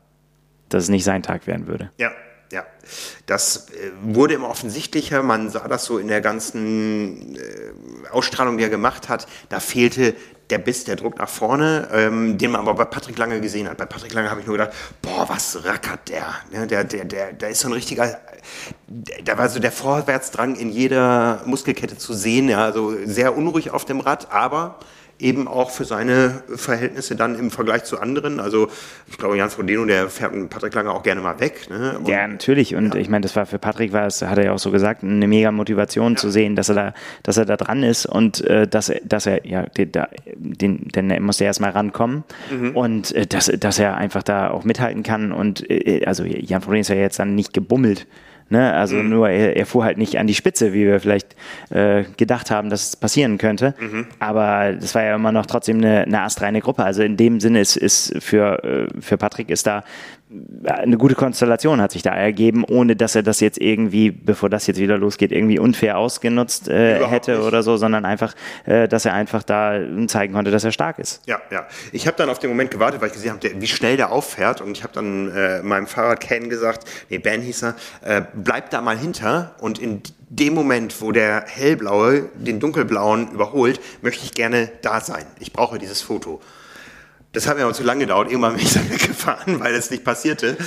[0.70, 1.92] dass es nicht sein Tag werden würde.
[1.98, 2.12] Ja,
[2.52, 2.66] ja.
[3.26, 5.24] Das äh, wurde immer offensichtlicher.
[5.24, 7.40] Man sah das so in der ganzen äh,
[8.12, 9.28] Ausstrahlung, die er gemacht hat.
[9.50, 10.16] Da fehlte
[10.50, 13.78] der Biss, der Druck nach vorne, ähm, den man aber bei Patrick Lange gesehen hat.
[13.78, 16.34] Bei Patrick Lange habe ich nur gedacht, boah, was rackert der?
[16.52, 18.20] Ne, der, der, der, der ist so ein richtiger,
[19.24, 22.50] da war so der Vorwärtsdrang in jeder Muskelkette zu sehen.
[22.50, 24.80] Ja, also sehr unruhig auf dem Rad, aber
[25.20, 28.40] eben auch für seine Verhältnisse dann im Vergleich zu anderen.
[28.40, 28.70] Also
[29.08, 31.70] ich glaube, Jan Frodeno, der fährt Patrick Lange auch gerne mal weg.
[31.70, 32.00] Ne?
[32.08, 32.76] ja, natürlich.
[32.76, 33.02] Und ja.
[33.02, 35.28] ich meine, das war für Patrick, war es, hat er ja auch so gesagt, eine
[35.28, 36.18] mega Motivation ja.
[36.18, 36.94] zu sehen, dass er da,
[37.24, 39.92] dass er da dran ist und äh, dass er, dass er, ja, den,
[40.36, 42.76] den, denn er muss ja erstmal rankommen mhm.
[42.76, 45.32] und äh, dass, dass er einfach da auch mithalten kann.
[45.32, 48.08] Und äh, also Jan Frodeno ist ja jetzt dann nicht gebummelt.
[48.50, 48.74] Ne?
[48.74, 49.10] Also mhm.
[49.10, 51.36] nur er, er, fuhr halt nicht an die Spitze, wie wir vielleicht
[51.70, 53.76] äh, gedacht haben, dass es passieren könnte.
[53.80, 54.08] Mhm.
[54.20, 56.84] Aber das war ja immer noch trotzdem eine, eine astreine Gruppe.
[56.84, 59.84] Also in dem Sinne ist, ist für, äh, für Patrick ist da
[60.64, 64.68] eine gute Konstellation hat sich da ergeben, ohne dass er das jetzt irgendwie, bevor das
[64.68, 67.42] jetzt wieder losgeht, irgendwie unfair ausgenutzt äh, hätte nicht.
[67.42, 71.22] oder so, sondern einfach, äh, dass er einfach da zeigen konnte, dass er stark ist.
[71.26, 71.66] Ja, ja.
[71.92, 74.62] Ich habe dann auf den Moment gewartet, weil ich gesehen habe, wie schnell der auffährt
[74.62, 78.70] und ich habe dann äh, meinem Fahrrad Ken gesagt, nee, Ben hieß er, äh, bleib
[78.70, 84.34] da mal hinter und in dem Moment, wo der hellblaue den dunkelblauen überholt, möchte ich
[84.34, 85.26] gerne da sein.
[85.40, 86.40] Ich brauche dieses Foto.
[87.32, 88.30] Das hat mir aber zu lange gedauert.
[88.30, 90.58] Irgendwann bin ich dann weggefahren, weil es nicht passierte.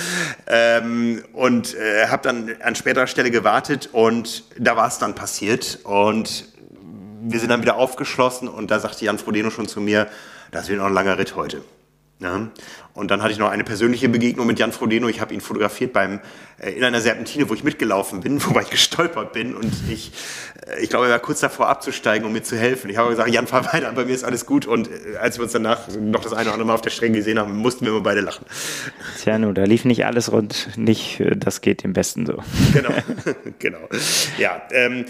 [0.47, 5.79] Ähm, und äh, habe dann an späterer Stelle gewartet und da war es dann passiert.
[5.83, 6.45] Und
[7.21, 10.07] wir sind dann wieder aufgeschlossen und da sagte Jan Frodeno schon zu mir,
[10.51, 11.63] das wird noch ein langer Ritt heute.
[12.23, 12.47] Ja.
[12.93, 15.09] Und dann hatte ich noch eine persönliche Begegnung mit Jan Frodeno.
[15.09, 16.21] Ich habe ihn fotografiert beim,
[16.59, 19.55] äh, in einer Serpentine, wo ich mitgelaufen bin, wobei ich gestolpert bin.
[19.55, 20.11] Und ich,
[20.67, 22.89] äh, ich glaube, er war kurz davor abzusteigen, um mir zu helfen.
[22.89, 24.65] Ich habe gesagt, Jan, fahr weiter, bei mir ist alles gut.
[24.65, 27.13] Und äh, als wir uns danach noch das eine oder andere Mal auf der Strecke
[27.13, 28.45] gesehen haben, mussten wir immer beide lachen.
[29.21, 30.69] Tja, nun, da lief nicht alles rund.
[30.77, 32.41] Nicht, das geht dem Besten so.
[32.71, 32.93] Genau,
[33.59, 33.89] genau.
[34.37, 35.05] Ja, ähm,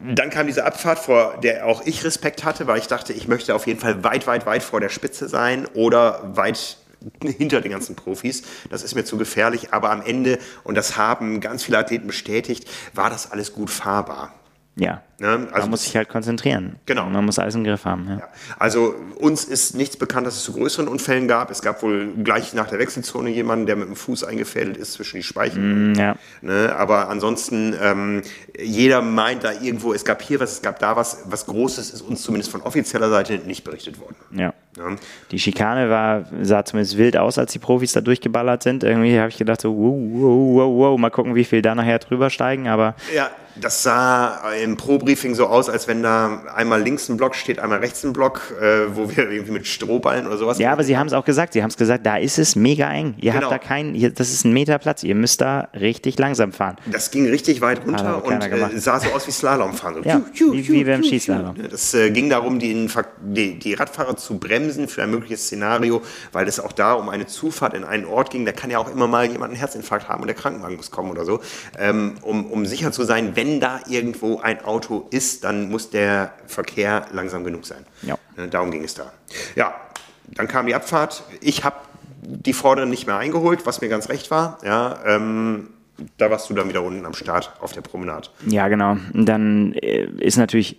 [0.00, 3.54] dann kam diese Abfahrt, vor der auch ich Respekt hatte, weil ich dachte, ich möchte
[3.54, 6.78] auf jeden Fall weit, weit, weit vor der Spitze sein oder weit
[7.22, 8.42] hinter den ganzen Profis.
[8.70, 9.72] Das ist mir zu gefährlich.
[9.72, 14.34] Aber am Ende, und das haben ganz viele Athleten bestätigt, war das alles gut fahrbar.
[14.76, 15.02] Ja.
[15.18, 15.48] Ne?
[15.52, 16.76] Also man muss sich halt konzentrieren.
[16.86, 17.06] Genau.
[17.06, 18.06] Man muss alles im Griff haben.
[18.08, 18.16] Ja.
[18.16, 18.28] Ja.
[18.58, 21.50] Also uns ist nichts bekannt, dass es zu größeren Unfällen gab.
[21.50, 25.18] Es gab wohl gleich nach der Wechselzone jemanden, der mit dem Fuß eingefädelt ist zwischen
[25.18, 25.92] die Speichen.
[25.92, 26.16] Mm, ja.
[26.40, 26.74] Ne?
[26.76, 28.22] Aber ansonsten, ähm,
[28.58, 31.24] jeder meint da irgendwo, es gab hier was, es gab da was.
[31.26, 34.16] Was Großes ist uns zumindest von offizieller Seite nicht berichtet worden.
[34.32, 34.54] Ja.
[34.76, 34.96] ja.
[35.30, 38.82] Die Schikane war, sah zumindest wild aus, als die Profis da durchgeballert sind.
[38.82, 41.98] Irgendwie habe ich gedacht, so, wow, wow, wow, wow, mal gucken, wie viel da nachher
[41.98, 42.66] drüber steigen.
[42.66, 47.34] Aber ja, das sah im Pro-Briefing so aus, als wenn da einmal links ein Block
[47.34, 50.58] steht, einmal rechts ein Block, äh, wo wir irgendwie mit Strohballen oder sowas.
[50.58, 51.52] Ja, aber sie haben es auch gesagt.
[51.52, 53.14] Sie haben es gesagt, da ist es mega eng.
[53.18, 53.50] Ihr genau.
[53.50, 55.02] habt da keinen, das ist ein Meter Platz.
[55.02, 56.76] Ihr müsst da richtig langsam fahren.
[56.90, 60.02] Das ging richtig weit runter und äh, sah so aus wie Slalomfahren.
[60.02, 61.54] So, ja, tschu, wie, wie beim Skislalom.
[61.70, 62.88] Das äh, ging darum, die,
[63.20, 67.26] die, die Radfahrer zu bremsen für ein mögliches Szenario, weil es auch da um eine
[67.26, 68.46] Zufahrt in einen Ort ging.
[68.46, 71.10] Da kann ja auch immer mal jemand einen Herzinfarkt haben und der Krankenwagen muss kommen
[71.10, 71.40] oder so.
[71.78, 75.90] Ähm, um, um sicher zu sein, wenn wenn da irgendwo ein Auto ist, dann muss
[75.90, 77.84] der Verkehr langsam genug sein.
[78.02, 78.16] Ja.
[78.36, 79.12] Äh, darum ging es da.
[79.56, 79.74] Ja,
[80.28, 81.24] dann kam die Abfahrt.
[81.40, 81.76] Ich habe
[82.22, 84.58] die Vorderen nicht mehr eingeholt, was mir ganz recht war.
[84.64, 85.70] Ja, ähm,
[86.16, 88.28] da warst du dann wieder unten am Start auf der Promenade.
[88.46, 88.96] Ja, genau.
[89.12, 90.78] Dann äh, ist natürlich,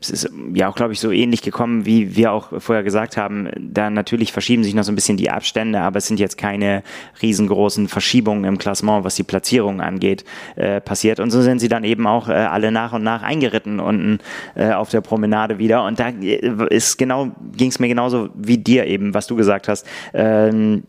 [0.00, 3.50] es ist ja auch, glaube ich, so ähnlich gekommen, wie wir auch vorher gesagt haben.
[3.58, 6.82] Da natürlich verschieben sich noch so ein bisschen die Abstände, aber es sind jetzt keine
[7.22, 10.24] riesengroßen Verschiebungen im Klassement, was die Platzierung angeht,
[10.56, 11.20] äh, passiert.
[11.20, 14.18] Und so sind sie dann eben auch äh, alle nach und nach eingeritten unten
[14.54, 15.84] äh, auf der Promenade wieder.
[15.84, 19.68] Und da äh, ist genau, ging es mir genauso wie dir eben, was du gesagt
[19.68, 19.86] hast.
[20.12, 20.84] Ähm,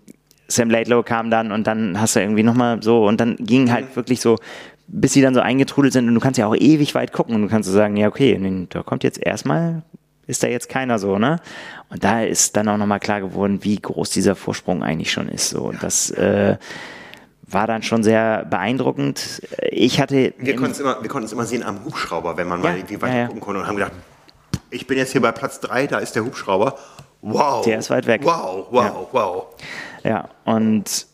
[0.48, 3.90] Sam Laidlow kam dann und dann hast du irgendwie nochmal so und dann ging halt
[3.92, 3.96] mhm.
[3.96, 4.38] wirklich so,
[4.88, 7.42] bis sie dann so eingetrudelt sind und du kannst ja auch ewig weit gucken und
[7.44, 9.82] du kannst so sagen, ja okay, da kommt jetzt erstmal,
[10.28, 11.40] ist da jetzt keiner so, ne?
[11.90, 15.50] Und da ist dann auch nochmal klar geworden, wie groß dieser Vorsprung eigentlich schon ist.
[15.50, 16.58] So, und das äh,
[17.48, 19.42] war dann schon sehr beeindruckend.
[19.62, 20.34] Ich hatte.
[20.38, 22.78] Wir konnten es immer, wir konnten es immer sehen am Hubschrauber, wenn man ja, mal
[22.78, 23.26] irgendwie weiter ja, ja.
[23.28, 23.94] gucken konnte und haben gedacht,
[24.72, 26.78] ich bin jetzt hier bei Platz 3, da ist der Hubschrauber.
[27.22, 27.66] Wow.
[27.66, 28.22] Der ist weit weg.
[28.24, 29.46] Wow, wow, wow.
[30.06, 31.08] Ja, und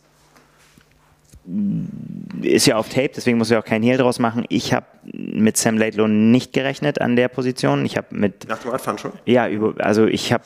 [2.43, 4.45] ist ja auf Tape, deswegen muss ich auch keinen Hehl draus machen.
[4.49, 7.83] Ich habe mit Sam Laidlow nicht gerechnet an der Position.
[7.83, 9.11] Ich habe mit nach dem Radfahren schon.
[9.25, 9.47] Ja,
[9.79, 10.43] also ich habe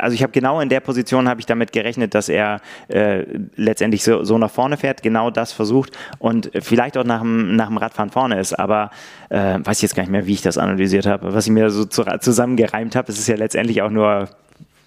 [0.00, 3.24] also ich habe genau in der Position habe ich damit gerechnet, dass er äh,
[3.56, 7.68] letztendlich so, so nach vorne fährt, genau das versucht und vielleicht auch nach dem, nach
[7.68, 8.58] dem Radfahren vorne ist.
[8.58, 8.90] Aber
[9.28, 11.34] äh, weiß ich jetzt gar nicht mehr, wie ich das analysiert habe.
[11.34, 14.28] Was ich mir so zu, zusammengereimt habe, es ist ja letztendlich auch nur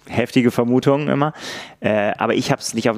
[0.08, 1.32] heftige Vermutungen immer.
[1.80, 2.90] Äh, aber ich habe es nicht,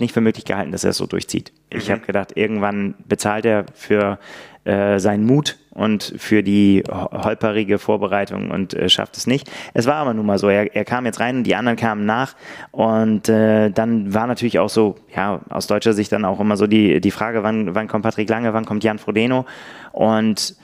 [0.00, 1.52] nicht für möglich gehalten, dass er es so durchzieht.
[1.72, 1.78] Mhm.
[1.78, 4.18] Ich habe gedacht, irgendwann bezahlt er für
[4.64, 9.50] äh, seinen Mut und für die holperige Vorbereitung und äh, schafft es nicht.
[9.72, 12.04] Es war aber nun mal so, er, er kam jetzt rein und die anderen kamen
[12.04, 12.34] nach
[12.70, 16.66] und äh, dann war natürlich auch so, ja, aus deutscher Sicht dann auch immer so
[16.66, 19.46] die, die Frage, wann, wann kommt Patrick Lange, wann kommt Jan Frodeno
[19.92, 20.56] und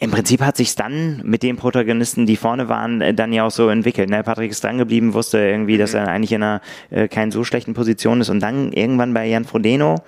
[0.00, 3.50] im Prinzip hat sich dann mit den Protagonisten, die vorne waren, äh, dann ja auch
[3.50, 4.10] so entwickelt.
[4.10, 4.22] Ne?
[4.22, 7.74] Patrick ist dran geblieben, wusste irgendwie, dass er eigentlich in einer äh, keinen so schlechten
[7.74, 10.02] Position ist und dann irgendwann bei Jan Frodeno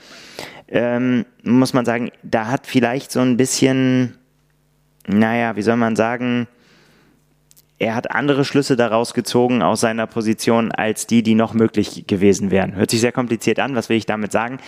[0.69, 4.19] ähm, muss man sagen, da hat vielleicht so ein bisschen,
[5.07, 6.49] naja, wie soll man sagen,
[7.79, 12.51] er hat andere Schlüsse daraus gezogen aus seiner Position als die, die noch möglich gewesen
[12.51, 12.75] wären.
[12.75, 14.59] Hört sich sehr kompliziert an, was will ich damit sagen?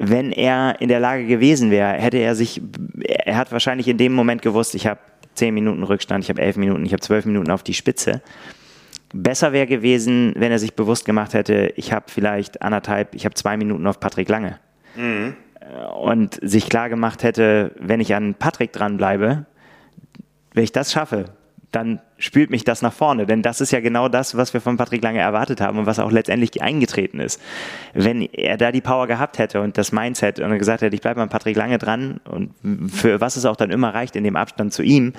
[0.00, 2.62] Wenn er in der Lage gewesen wäre, hätte er sich,
[3.04, 4.98] er hat wahrscheinlich in dem Moment gewusst, ich habe
[5.34, 8.22] zehn Minuten Rückstand, ich habe elf Minuten, ich habe zwölf Minuten auf die Spitze.
[9.12, 13.34] Besser wäre gewesen, wenn er sich bewusst gemacht hätte, ich habe vielleicht anderthalb, ich habe
[13.34, 14.58] zwei Minuten auf Patrick Lange.
[14.96, 15.34] Mhm.
[16.00, 19.44] Und sich klar gemacht hätte, wenn ich an Patrick dranbleibe,
[20.54, 21.26] wenn ich das schaffe,
[21.72, 23.26] dann spült mich das nach vorne.
[23.26, 25.98] Denn das ist ja genau das, was wir von Patrick Lange erwartet haben und was
[25.98, 27.40] auch letztendlich eingetreten ist.
[27.94, 31.22] Wenn er da die Power gehabt hätte und das Mindset und gesagt hätte, ich bleibe
[31.22, 32.52] an Patrick Lange dran und
[32.92, 35.12] für was es auch dann immer reicht in dem Abstand zu ihm,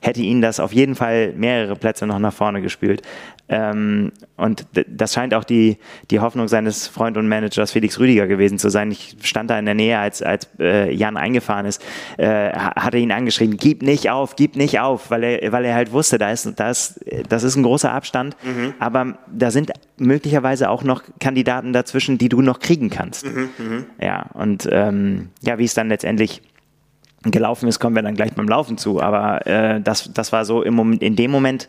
[0.00, 3.02] hätte ihn das auf jeden Fall mehrere Plätze noch nach vorne gespült.
[3.50, 5.78] Ähm, und das scheint auch die,
[6.10, 8.90] die Hoffnung seines Freund und Managers Felix Rüdiger gewesen zu sein.
[8.90, 11.82] Ich stand da in der Nähe, als, als äh, Jan eingefahren ist,
[12.18, 15.74] äh, hat er ihn angeschrieben, gib nicht auf, gib nicht auf, weil er, weil er
[15.74, 18.74] halt wusste, da ist, da ist, das ist ein großer Abstand, mhm.
[18.78, 23.26] aber da sind möglicherweise auch noch Kandidaten dazwischen, die du noch kriegen kannst.
[23.26, 23.84] Mhm, mh.
[24.00, 26.42] Ja, und ähm, ja, wie es dann letztendlich
[27.22, 29.00] gelaufen ist, kommen wir dann gleich beim Laufen zu.
[29.00, 31.68] Aber äh, das, das war so im Moment, in dem Moment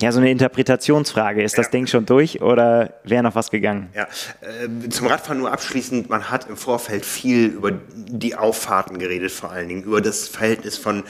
[0.00, 1.42] ja, so eine Interpretationsfrage.
[1.42, 3.90] Ist das Ding schon durch oder wäre noch was gegangen?
[3.94, 4.06] Ja,
[4.40, 6.08] äh, zum Radfahren nur abschließend.
[6.08, 10.78] Man hat im Vorfeld viel über die Auffahrten geredet, vor allen Dingen über das Verhältnis
[10.78, 11.04] von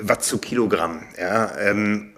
[0.00, 1.02] Watt zu Kilogramm.
[1.18, 2.12] Ja, ähm,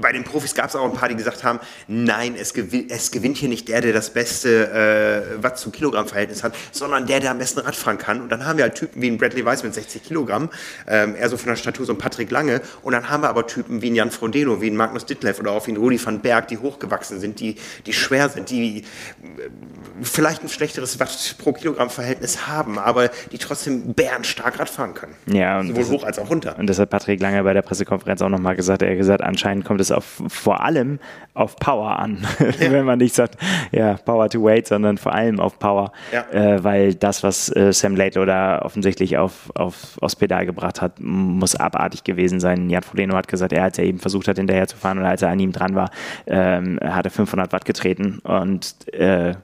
[0.00, 3.10] bei den Profis gab es auch ein paar, die gesagt haben, nein, es, gewin es,
[3.10, 7.20] gewinnt hier nicht der, der das beste äh, Watt zu Kilogramm Verhältnis hat, sondern der,
[7.20, 8.20] der am besten Radfahren kann.
[8.20, 10.50] Und dann haben wir halt Typen wie ein Bradley Weiss mit 60 Kilogramm,
[10.86, 12.60] ähm, eher so von der Statur so ein Patrick Lange.
[12.82, 15.52] Und dann haben wir aber Typen wie ein Jan Frodeno, wie ein Magnus Ditlev oder
[15.52, 18.84] auch wie ein Rudi van Berg, die hochgewachsen sind, die, die schwer sind, die äh,
[20.02, 25.14] vielleicht ein schlechteres Watt pro Kilogramm Verhältnis haben, aber die trotzdem bärenstark Radfahren können.
[25.26, 26.58] Ja, und sowohl hoch als auch runter.
[26.58, 28.82] Und das hat Patrick Lange bei der Pressekonferenz auch nochmal gesagt.
[28.82, 30.98] Er hat gesagt, anscheinend kommt es auf, vor allem
[31.34, 32.26] auf Power an.
[32.60, 32.72] Ja.
[32.72, 33.36] Wenn man nicht sagt,
[33.70, 35.92] ja, Power to Weight, sondern vor allem auf Power.
[36.12, 36.28] Ja.
[36.30, 40.94] Äh, weil das, was äh, Sam Lato da offensichtlich auf, auf, aufs Pedal gebracht hat,
[40.98, 42.68] muss abartig gewesen sein.
[42.68, 45.22] Jan Frodeno hat gesagt, er, als er eben versucht hat, hinterher zu fahren oder als
[45.22, 45.90] er an ihm dran war,
[46.26, 49.34] ähm, hat er 500 Watt getreten und äh,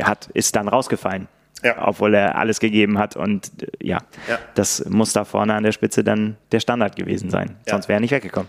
[0.00, 1.28] hat, ist dann rausgefallen
[1.62, 1.86] ja.
[1.86, 3.16] obwohl er alles gegeben hat.
[3.16, 3.98] Und äh, ja,
[4.28, 7.56] ja, das muss da vorne an der Spitze dann der Standard gewesen sein.
[7.66, 7.72] Ja.
[7.72, 8.48] Sonst wäre er nicht weggekommen.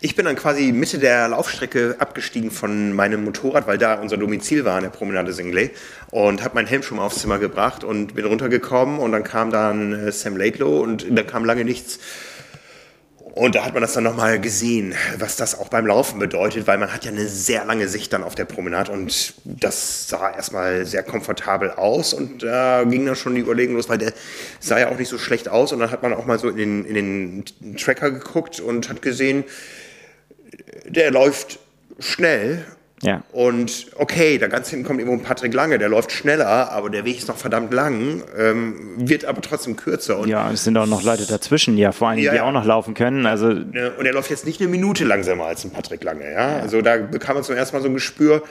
[0.00, 4.64] Ich bin dann quasi Mitte der Laufstrecke abgestiegen von meinem Motorrad, weil da unser Domizil
[4.64, 5.70] war an der Promenade Singley
[6.10, 9.50] und habe meinen Helm schon mal aufs Zimmer gebracht und bin runtergekommen und dann kam
[9.50, 11.98] dann äh, Sam Laidlow und da kam lange nichts.
[13.38, 16.76] Und da hat man das dann nochmal gesehen, was das auch beim Laufen bedeutet, weil
[16.76, 20.84] man hat ja eine sehr lange Sicht dann auf der Promenade und das sah erstmal
[20.86, 22.12] sehr komfortabel aus.
[22.14, 24.12] Und da ging dann schon die Überlegung los, weil der
[24.58, 25.72] sah ja auch nicht so schlecht aus.
[25.72, 29.02] Und dann hat man auch mal so in den, in den Tracker geguckt und hat
[29.02, 29.44] gesehen,
[30.88, 31.60] der läuft
[32.00, 32.64] schnell
[33.02, 33.22] ja.
[33.32, 37.04] Und okay, da ganz hinten kommt irgendwo ein Patrick Lange, der läuft schneller, aber der
[37.04, 40.18] Weg ist noch verdammt lang, ähm, wird aber trotzdem kürzer.
[40.18, 42.42] Und ja, es sind auch noch Leute dazwischen, ja, vor allem, ja, die ja.
[42.44, 43.26] auch noch laufen können.
[43.26, 46.56] Also und er läuft jetzt nicht eine Minute langsamer als ein Patrick Lange, ja.
[46.56, 46.58] ja.
[46.60, 48.42] Also da bekam man zum ersten Mal so ein Gespür,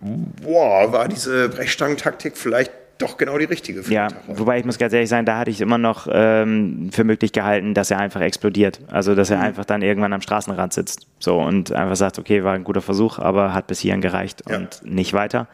[0.00, 4.92] boah, war diese Brechstangentaktik vielleicht doch genau die richtige für Ja, wobei ich muss ganz
[4.92, 8.80] ehrlich sein, da hatte ich immer noch ähm, für möglich gehalten, dass er einfach explodiert.
[8.88, 9.44] Also, dass er mhm.
[9.44, 11.06] einfach dann irgendwann am Straßenrand sitzt.
[11.18, 14.56] So und einfach sagt, okay, war ein guter Versuch, aber hat bis hierhin gereicht ja.
[14.56, 15.46] und nicht weiter.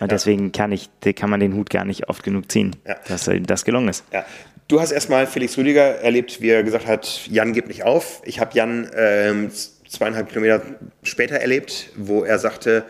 [0.00, 0.16] Und ja.
[0.16, 2.96] deswegen kann, ich, kann man den Hut gar nicht oft genug ziehen, ja.
[3.08, 4.04] dass das gelungen ist.
[4.12, 4.24] Ja.
[4.66, 8.22] Du hast erstmal Felix Rüdiger erlebt, wie er gesagt hat, Jan gibt nicht auf.
[8.24, 9.50] Ich habe Jan ähm,
[9.86, 10.62] zweieinhalb Kilometer
[11.02, 12.84] später erlebt, wo er sagte,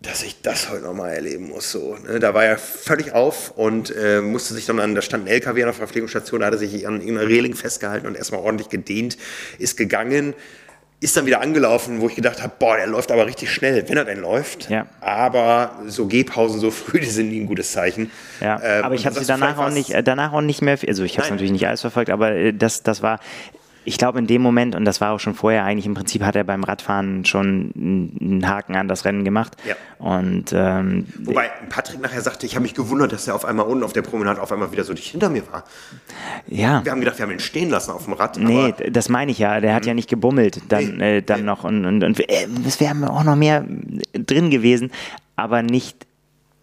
[0.00, 1.72] dass ich das heute nochmal erleben muss.
[1.72, 2.20] So, ne?
[2.20, 5.62] Da war er völlig auf und äh, musste sich dann an, da stand ein LKW
[5.62, 9.18] an der Verpflegungsstation, da hat er sich an irgendeiner Reling festgehalten und erstmal ordentlich gedehnt,
[9.58, 10.34] ist gegangen,
[11.00, 13.96] ist dann wieder angelaufen, wo ich gedacht habe, boah, der läuft aber richtig schnell, wenn
[13.96, 14.68] er denn läuft.
[14.68, 14.86] Ja.
[15.00, 18.10] Aber so Gehpausen so früh, die sind nie ein gutes Zeichen.
[18.40, 21.04] Ja, ähm, aber ich habe sie danach auch nicht, äh, danach auch nicht mehr, also
[21.04, 23.20] ich habe es natürlich nicht alles verfolgt, aber äh, das, das war,
[23.88, 26.36] ich glaube, in dem Moment, und das war auch schon vorher eigentlich, im Prinzip hat
[26.36, 29.56] er beim Radfahren schon einen Haken an das Rennen gemacht.
[29.66, 29.76] Ja.
[29.98, 33.84] Und, ähm, Wobei Patrick nachher sagte, ich habe mich gewundert, dass er auf einmal unten
[33.84, 35.64] auf der Promenade auf einmal wieder so dicht hinter mir war.
[36.46, 36.84] Ja.
[36.84, 38.36] Wir haben gedacht, wir haben ihn stehen lassen auf dem Rad.
[38.36, 39.58] Nee, das meine ich ja.
[39.60, 41.46] Der hat ja nicht gebummelt dann, nee, äh, dann nee.
[41.46, 41.64] noch.
[41.64, 43.64] Und, und, und äh, es wäre auch noch mehr
[44.12, 44.90] drin gewesen,
[45.34, 46.07] aber nicht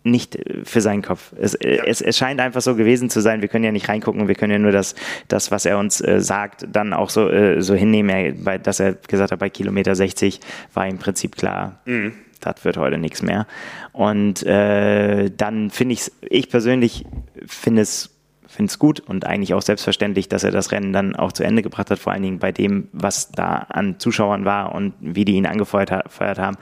[0.06, 1.34] nicht für seinen Kopf.
[1.40, 1.84] Es, ja.
[1.86, 3.42] es, es, scheint einfach so gewesen zu sein.
[3.42, 4.96] Wir können ja nicht reingucken, wir können ja nur das,
[5.28, 8.80] das was er uns äh, sagt, dann auch so, äh, so hinnehmen, er, bei, dass
[8.80, 10.40] er gesagt hat, bei Kilometer 60
[10.74, 11.80] war im Prinzip klar.
[11.86, 12.14] Mhm.
[12.40, 13.48] Das wird heute nichts mehr.
[13.92, 17.06] Und äh, dann finde ich es, ich persönlich
[17.46, 18.12] finde es
[18.48, 21.62] finde es gut und eigentlich auch selbstverständlich, dass er das Rennen dann auch zu Ende
[21.62, 25.34] gebracht hat, vor allen Dingen bei dem, was da an Zuschauern war und wie die
[25.34, 26.58] ihn angefeuert haben.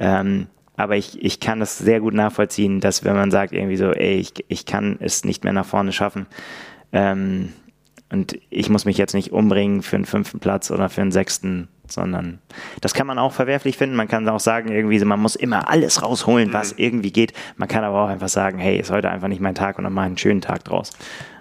[0.00, 0.46] Ähm,
[0.76, 4.16] aber ich, ich kann das sehr gut nachvollziehen, dass wenn man sagt irgendwie so, ey,
[4.16, 6.26] ich, ich kann es nicht mehr nach vorne schaffen
[6.92, 7.52] ähm,
[8.10, 11.68] und ich muss mich jetzt nicht umbringen für einen fünften Platz oder für einen sechsten,
[11.88, 12.38] sondern
[12.80, 13.96] das kann man auch verwerflich finden.
[13.96, 16.78] Man kann auch sagen, irgendwie, so, man muss immer alles rausholen, was mhm.
[16.78, 17.32] irgendwie geht.
[17.56, 19.92] Man kann aber auch einfach sagen, hey, ist heute einfach nicht mein Tag und dann
[19.92, 20.90] mal einen schönen Tag draus.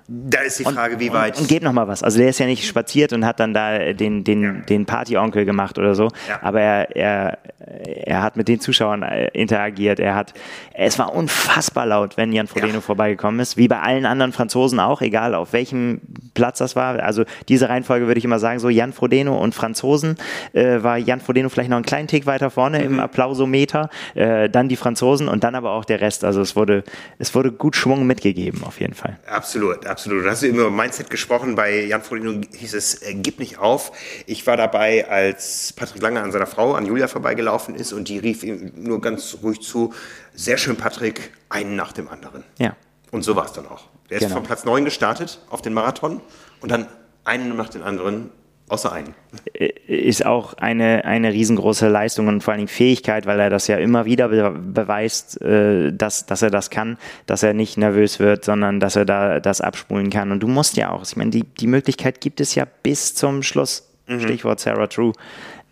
[0.07, 1.35] Da ist die Frage, und, wie weit.
[1.35, 2.03] Und, und geht noch mal was.
[2.03, 4.51] Also der ist ja nicht spaziert und hat dann da den, den, ja.
[4.51, 6.09] den Partyonkel gemacht oder so.
[6.27, 6.39] Ja.
[6.41, 9.99] Aber er, er, er hat mit den Zuschauern äh, interagiert.
[9.99, 10.33] Er hat,
[10.73, 12.81] es war unfassbar laut, wenn Jan Frodeno ja.
[12.81, 13.55] vorbeigekommen ist.
[13.55, 16.01] Wie bei allen anderen Franzosen auch, egal auf welchem
[16.33, 17.01] Platz das war.
[17.01, 20.17] Also diese Reihenfolge würde ich immer sagen, so Jan Frodeno und Franzosen.
[20.51, 22.85] Äh, war Jan Frodeno vielleicht noch einen kleinen Tick weiter vorne mhm.
[22.85, 23.89] im Applausometer.
[24.15, 26.25] Äh, dann die Franzosen und dann aber auch der Rest.
[26.25, 26.83] Also es wurde,
[27.19, 29.17] es wurde gut Schwung mitgegeben, auf jeden Fall.
[29.27, 30.25] Absolut absolut.
[30.25, 31.55] Du hast über Mindset gesprochen.
[31.55, 33.91] Bei Jan Frodeno hieß es, äh, gib nicht auf.
[34.25, 38.17] Ich war dabei, als Patrick Lange an seiner Frau, an Julia, vorbeigelaufen ist und die
[38.17, 39.93] rief ihm nur ganz ruhig zu,
[40.33, 42.43] sehr schön, Patrick, einen nach dem anderen.
[42.57, 42.75] Ja.
[43.11, 43.83] Und so war es dann auch.
[44.09, 44.37] Der ist genau.
[44.37, 46.21] von Platz 9 gestartet auf den Marathon
[46.59, 46.87] und dann
[47.23, 48.31] einen nach dem anderen
[48.69, 49.13] Außer einen.
[49.53, 53.67] Äh, ist auch eine, eine riesengroße Leistung und vor allen Dingen Fähigkeit, weil er das
[53.67, 58.19] ja immer wieder be beweist, äh, dass, dass er das kann, dass er nicht nervös
[58.19, 60.31] wird, sondern dass er da das abspulen kann.
[60.31, 63.43] Und du musst ja auch, ich meine, die, die Möglichkeit gibt es ja bis zum
[63.43, 63.89] Schluss.
[64.07, 64.21] Mhm.
[64.21, 65.13] Stichwort Sarah True.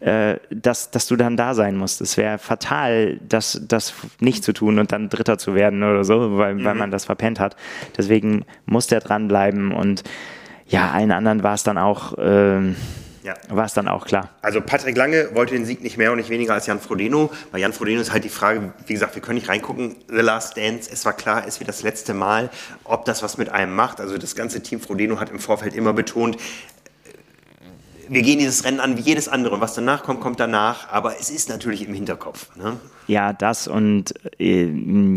[0.01, 2.01] Äh, dass, dass du dann da sein musst.
[2.01, 6.39] Es wäre fatal, das, das nicht zu tun und dann Dritter zu werden oder so,
[6.39, 6.63] weil, mhm.
[6.63, 7.55] weil man das verpennt hat.
[7.95, 10.03] Deswegen muss der dranbleiben und
[10.71, 12.13] ja, allen anderen war es dann auch.
[12.17, 12.75] Ähm,
[13.23, 13.35] ja.
[13.49, 14.29] war es dann auch klar.
[14.41, 17.31] Also Patrick Lange wollte den Sieg nicht mehr und nicht weniger als Jan Frodeno.
[17.51, 19.95] Bei Jan Frodeno ist halt die Frage, wie gesagt, wir können nicht reingucken.
[20.07, 22.49] The Last Dance, es war klar, es wird das letzte Mal,
[22.83, 23.99] ob das was mit einem macht.
[23.99, 26.37] Also das ganze Team Frodeno hat im Vorfeld immer betont,
[28.11, 29.55] wir gehen dieses Rennen an wie jedes andere.
[29.55, 30.89] Und was danach kommt, kommt danach.
[30.89, 32.53] Aber es ist natürlich im Hinterkopf.
[32.57, 32.77] Ne?
[33.07, 34.65] Ja, das und äh,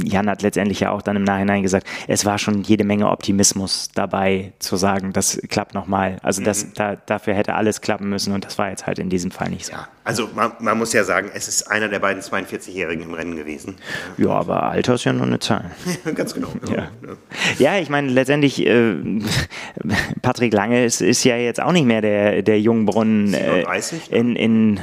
[0.04, 3.90] Jan hat letztendlich ja auch dann im Nachhinein gesagt, es war schon jede Menge Optimismus
[3.94, 6.18] dabei zu sagen, das klappt nochmal.
[6.22, 6.70] Also das, mhm.
[6.74, 9.66] da, dafür hätte alles klappen müssen und das war jetzt halt in diesem Fall nicht
[9.66, 9.72] so.
[9.72, 13.36] Ja, also man, man muss ja sagen, es ist einer der beiden 42-Jährigen im Rennen
[13.36, 13.76] gewesen.
[14.18, 15.70] Ja, aber Alter ist ja nur eine Zahl.
[16.14, 16.48] Ganz genau.
[16.68, 16.88] Ja, ja.
[17.58, 18.94] ja ich meine, letztendlich, äh,
[20.22, 23.28] Patrick Lange ist, ist ja jetzt auch nicht mehr der, der Jungbrunnen.
[23.28, 24.12] 37?
[24.12, 24.80] Äh, in, in,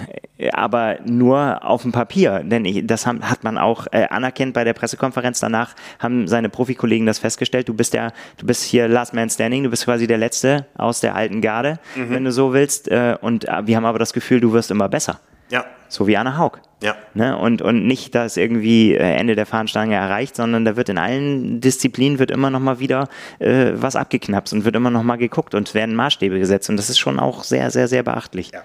[0.53, 2.41] aber nur auf dem Papier.
[2.43, 5.39] Denn ich, das haben, hat man auch äh, anerkannt bei der Pressekonferenz.
[5.39, 7.69] Danach haben seine Profikollegen das festgestellt.
[7.69, 10.99] Du bist ja, du bist hier Last Man Standing, du bist quasi der Letzte aus
[10.99, 12.09] der alten Garde, mhm.
[12.09, 12.87] wenn du so willst.
[12.87, 15.10] Äh, und äh, wir haben aber das Gefühl, du wirst immer besser.
[15.51, 15.65] Ja.
[15.89, 16.59] So wie Anna Haug.
[16.81, 16.95] Ja.
[17.13, 17.37] Ne?
[17.37, 21.61] Und, und nicht, dass irgendwie äh, Ende der Fahnenstange erreicht, sondern da wird in allen
[21.61, 25.53] Disziplinen wird immer noch mal wieder äh, was abgeknapst und wird immer noch mal geguckt
[25.53, 26.69] und werden Maßstäbe gesetzt.
[26.69, 28.51] Und das ist schon auch sehr, sehr, sehr beachtlich.
[28.51, 28.63] Ja.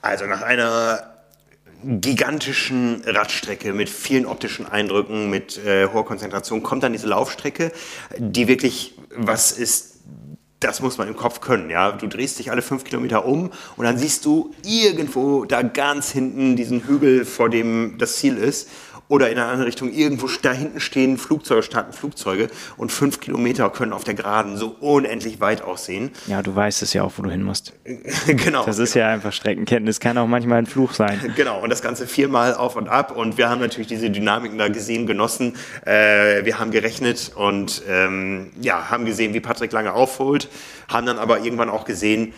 [0.00, 1.12] Also nach einer
[1.84, 7.72] gigantischen Radstrecke mit vielen optischen Eindrücken, mit äh, hoher Konzentration, kommt dann diese Laufstrecke,
[8.18, 9.91] die wirklich was ist,
[10.62, 11.70] das muss man im Kopf können.
[11.70, 11.92] Ja?
[11.92, 16.56] Du drehst dich alle fünf Kilometer um und dann siehst du irgendwo da ganz hinten
[16.56, 18.68] diesen Hügel, vor dem das Ziel ist
[19.12, 22.48] oder in einer anderen Richtung irgendwo da hinten stehen Flugzeuge, starten Flugzeuge
[22.78, 26.12] und fünf Kilometer können auf der Geraden so unendlich weit aussehen.
[26.28, 27.74] Ja, du weißt es ja auch, wo du hin musst.
[28.26, 28.64] genau.
[28.64, 29.04] Das ist genau.
[29.04, 31.20] ja einfach Streckenkenntnis, kann auch manchmal ein Fluch sein.
[31.42, 34.68] Genau, und das Ganze viermal auf und ab und wir haben natürlich diese Dynamiken da
[34.68, 35.56] gesehen, genossen.
[35.84, 40.48] Äh, wir haben gerechnet und ähm, ja, haben gesehen, wie Patrick lange aufholt,
[40.88, 42.32] haben dann aber irgendwann auch gesehen,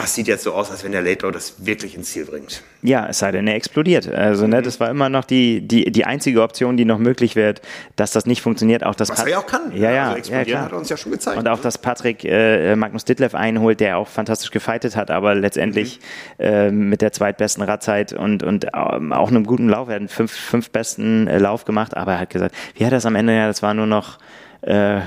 [0.00, 2.62] das sieht jetzt so aus, als wenn der Late das wirklich ins Ziel bringt.
[2.82, 4.08] Ja, es sei denn, er explodiert.
[4.08, 7.62] Also, ne, das war immer noch die, die, die einzige Option, die noch möglich wird,
[7.96, 8.84] dass das nicht funktioniert.
[8.84, 9.72] Auch das Was Pat er ja auch kann.
[9.74, 10.04] Ja, ja.
[10.06, 11.38] Also explodieren ja, hat er uns ja schon gezeigt.
[11.38, 11.62] Und auch, ne?
[11.62, 16.00] dass Patrick äh, Magnus Ditlev einholt, der auch fantastisch gefeitet hat, aber letztendlich
[16.38, 16.44] mhm.
[16.44, 19.88] äh, mit der zweitbesten Radzeit und, und ähm, auch einem guten Lauf.
[19.88, 22.92] Er hat einen fünf, fünf besten äh, Lauf gemacht, aber er hat gesagt, wie hat
[22.92, 23.34] er das am Ende?
[23.34, 24.18] Ja, das war nur noch.
[24.62, 25.00] Äh,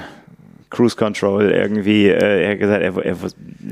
[0.70, 3.16] Cruise Control irgendwie, äh, er hat gesagt, er, er,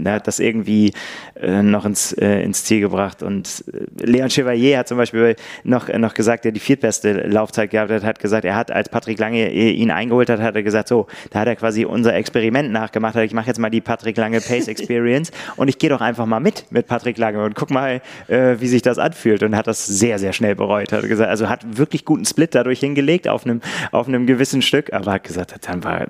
[0.03, 0.93] er hat das irgendwie
[1.39, 3.23] äh, noch ins, äh, ins Ziel gebracht.
[3.23, 7.91] Und äh, Leon Chevalier hat zum Beispiel noch, noch gesagt, der die viertbeste Laufzeit gehabt
[7.91, 11.07] hat, hat gesagt, er hat, als Patrick Lange ihn eingeholt hat, hat er gesagt, so,
[11.31, 14.41] da hat er quasi unser Experiment nachgemacht, hat, ich mache jetzt mal die Patrick Lange
[14.41, 18.01] Pace Experience und ich gehe doch einfach mal mit mit Patrick Lange und guck mal,
[18.27, 20.91] äh, wie sich das anfühlt und hat das sehr, sehr schnell bereut.
[20.91, 24.93] Hat gesagt, also hat wirklich guten Split dadurch hingelegt auf einem, auf einem gewissen Stück,
[24.93, 26.07] aber hat gesagt, dann war,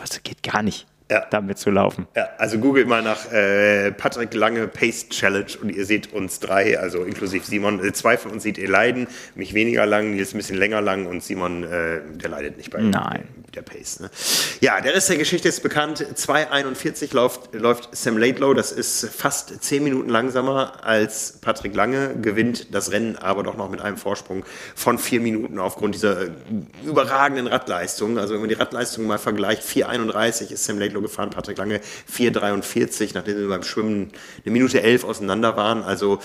[0.00, 1.26] das geht gar nicht ja.
[1.30, 2.06] damit zu laufen.
[2.16, 6.78] Ja, also googelt mal nach äh, Patrick Lange Pace Challenge und ihr seht uns drei,
[6.78, 7.84] also inklusive Simon.
[7.84, 11.06] Äh, zwei von uns seht ihr leiden, mich weniger lang, Nils ein bisschen länger lang
[11.06, 13.28] und Simon, äh, der leidet nicht bei Nein.
[13.54, 14.00] Der Pace.
[14.00, 14.10] Ne?
[14.60, 16.04] Ja, der Rest der Geschichte ist bekannt.
[16.14, 22.74] 2,41 läuft, läuft Sam Laidlow, das ist fast zehn Minuten langsamer als Patrick Lange, gewinnt
[22.74, 24.44] das Rennen aber doch noch mit einem Vorsprung
[24.74, 26.30] von vier Minuten aufgrund dieser äh,
[26.84, 28.18] überragenden Radleistung.
[28.18, 31.80] Also wenn man die Radleistung mal vergleicht, 4,31 ist Sam Laidlow gefahren, Patrick Lange
[32.12, 34.10] 4,43, nachdem sie beim Schwimmen
[34.44, 35.82] eine Minute elf auseinander waren.
[35.82, 36.20] Also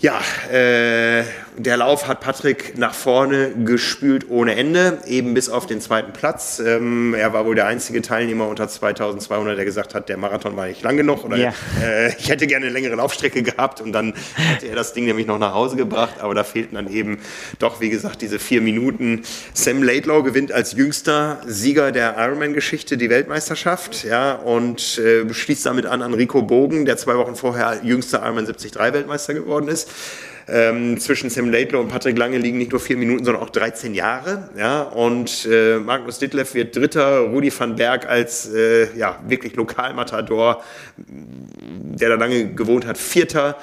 [0.00, 0.18] ja,
[0.50, 1.24] äh,
[1.58, 6.58] der Lauf hat Patrick nach vorne gespült ohne Ende, eben bis auf den zweiten Platz.
[6.58, 10.66] Ähm, er war wohl der einzige Teilnehmer unter 2200, der gesagt hat, der Marathon war
[10.66, 11.52] nicht lang genug oder ja.
[11.82, 15.26] äh, ich hätte gerne eine längere Laufstrecke gehabt und dann hätte er das Ding nämlich
[15.26, 17.18] noch nach Hause gebracht, aber da fehlten dann eben
[17.58, 19.22] doch, wie gesagt, diese vier Minuten.
[19.52, 25.84] Sam Laidlaw gewinnt als jüngster Sieger der Ironman-Geschichte die Weltmeisterschaft, ja, und äh, schließt damit
[25.84, 29.89] an an Rico Bogen, der zwei Wochen vorher jüngster Ironman 73 Weltmeister geworden ist.
[30.52, 33.94] Ähm, zwischen Sam Laidlaw und Patrick Lange liegen nicht nur vier Minuten, sondern auch 13
[33.94, 34.50] Jahre.
[34.58, 34.82] Ja?
[34.82, 40.62] Und äh, Magnus Ditlev wird Dritter, Rudi van Berg als äh, ja, wirklich Lokalmatador,
[40.96, 43.56] der da lange gewohnt hat, Vierter.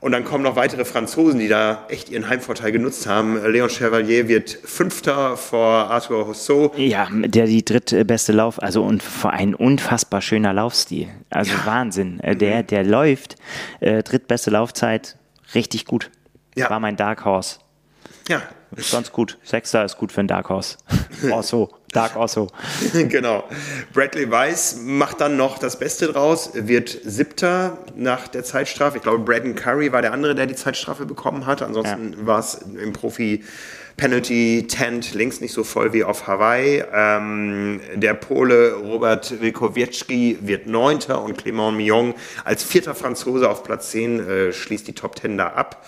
[0.00, 3.40] Und dann kommen noch weitere Franzosen, die da echt ihren Heimvorteil genutzt haben.
[3.46, 6.76] Leon Chevalier wird Fünfter vor Arthur Hossot.
[6.76, 11.06] Ja, der die drittbeste Lauf, also und vor ein unfassbar schöner Laufstil.
[11.30, 11.66] Also ja.
[11.66, 12.18] Wahnsinn.
[12.18, 13.36] Äh, der, der läuft,
[13.78, 15.18] äh, drittbeste Laufzeit,
[15.54, 16.10] richtig gut.
[16.54, 16.70] Ja.
[16.70, 17.58] War mein Dark Horse.
[18.28, 18.42] Ja.
[18.76, 19.38] Ist ganz gut.
[19.42, 20.78] Sechster ist gut für ein Dark Horse.
[21.30, 21.70] Osso.
[21.92, 22.48] Dark Osso.
[22.92, 23.44] genau.
[23.92, 28.96] Bradley Weiss macht dann noch das Beste draus, wird Siebter nach der Zeitstrafe.
[28.96, 31.66] Ich glaube, Braden Curry war der andere, der die Zeitstrafe bekommen hatte.
[31.66, 32.26] Ansonsten ja.
[32.26, 33.44] war es im Profi
[33.96, 36.82] Penalty Tent links nicht so voll wie auf Hawaii.
[36.92, 42.14] Ähm, der Pole Robert Wilkowiecki wird Neunter und Clément Millon
[42.44, 45.84] als vierter Franzose auf Platz 10 äh, schließt die Top Ten da ab.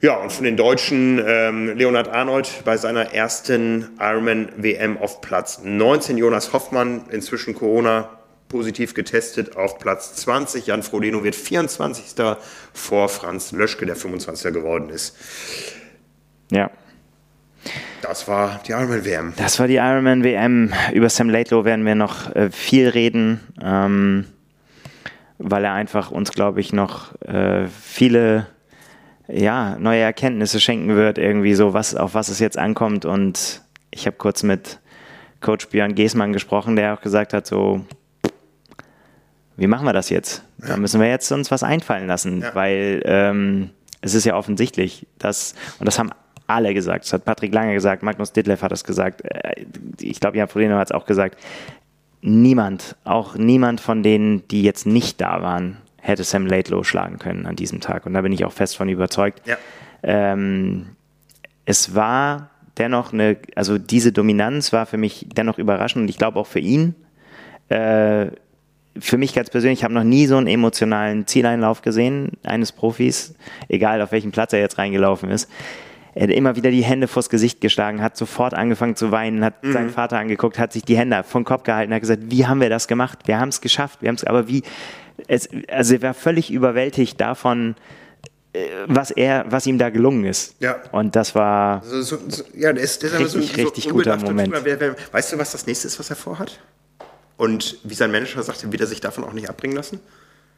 [0.00, 5.60] Ja, und von den Deutschen ähm, Leonhard Arnold bei seiner ersten Ironman WM auf Platz
[5.64, 6.16] 19.
[6.16, 8.08] Jonas Hoffmann, inzwischen Corona
[8.48, 10.66] positiv getestet, auf Platz 20.
[10.66, 12.14] Jan Frodeno wird 24.
[12.72, 14.52] vor Franz Löschke, der 25.
[14.52, 15.16] geworden ist.
[16.52, 16.70] Ja.
[18.02, 19.32] Das war die Ironman WM.
[19.36, 20.72] Das war die Ironman WM.
[20.92, 24.26] Über Sam Laidlow werden wir noch äh, viel reden, ähm,
[25.38, 28.46] weil er einfach uns, glaube ich, noch äh, viele
[29.28, 33.04] ja, neue Erkenntnisse schenken wird, irgendwie so, was, auf was es jetzt ankommt.
[33.04, 34.80] Und ich habe kurz mit
[35.40, 37.84] Coach Björn Geßmann gesprochen, der auch gesagt hat, so,
[39.56, 40.44] wie machen wir das jetzt?
[40.58, 42.54] Da müssen wir jetzt uns was einfallen lassen, ja.
[42.54, 46.10] weil ähm, es ist ja offensichtlich, dass, und das haben
[46.48, 49.64] alle gesagt, das hat Patrick Lange gesagt, Magnus Ditlev hat es gesagt, äh,
[50.00, 51.38] ich glaube, Jan Frodeno hat es auch gesagt,
[52.20, 57.46] niemand, auch niemand von denen, die jetzt nicht da waren, hätte Sam Laidlow schlagen können
[57.46, 58.06] an diesem Tag.
[58.06, 59.42] Und da bin ich auch fest von überzeugt.
[59.46, 59.56] Ja.
[60.02, 60.86] Ähm,
[61.64, 66.38] es war dennoch eine, also diese Dominanz war für mich dennoch überraschend und ich glaube
[66.38, 66.94] auch für ihn.
[67.68, 68.28] Äh,
[68.98, 73.34] für mich ganz persönlich, ich habe noch nie so einen emotionalen Zieleinlauf gesehen eines Profis,
[73.68, 75.48] egal auf welchem Platz er jetzt reingelaufen ist.
[76.18, 79.62] Er hat immer wieder die Hände vors Gesicht geschlagen, hat sofort angefangen zu weinen, hat
[79.62, 79.72] mhm.
[79.72, 82.68] seinen Vater angeguckt, hat sich die Hände vom Kopf gehalten, hat gesagt, wie haben wir
[82.68, 83.20] das gemacht?
[83.26, 84.64] Wir haben es geschafft, wir haben es, aber wie,
[85.28, 87.76] es, also er war völlig überwältigt davon,
[88.52, 90.56] äh, was er, was ihm da gelungen ist.
[90.58, 90.82] Ja.
[90.90, 94.52] Und das war so, so, so, ja, ist, der richtig, so, richtig guter Moment.
[95.12, 96.58] Weißt du, was das nächste ist, was er vorhat?
[97.36, 100.00] Und wie sein Manager sagte, wird er sich davon auch nicht abbringen lassen?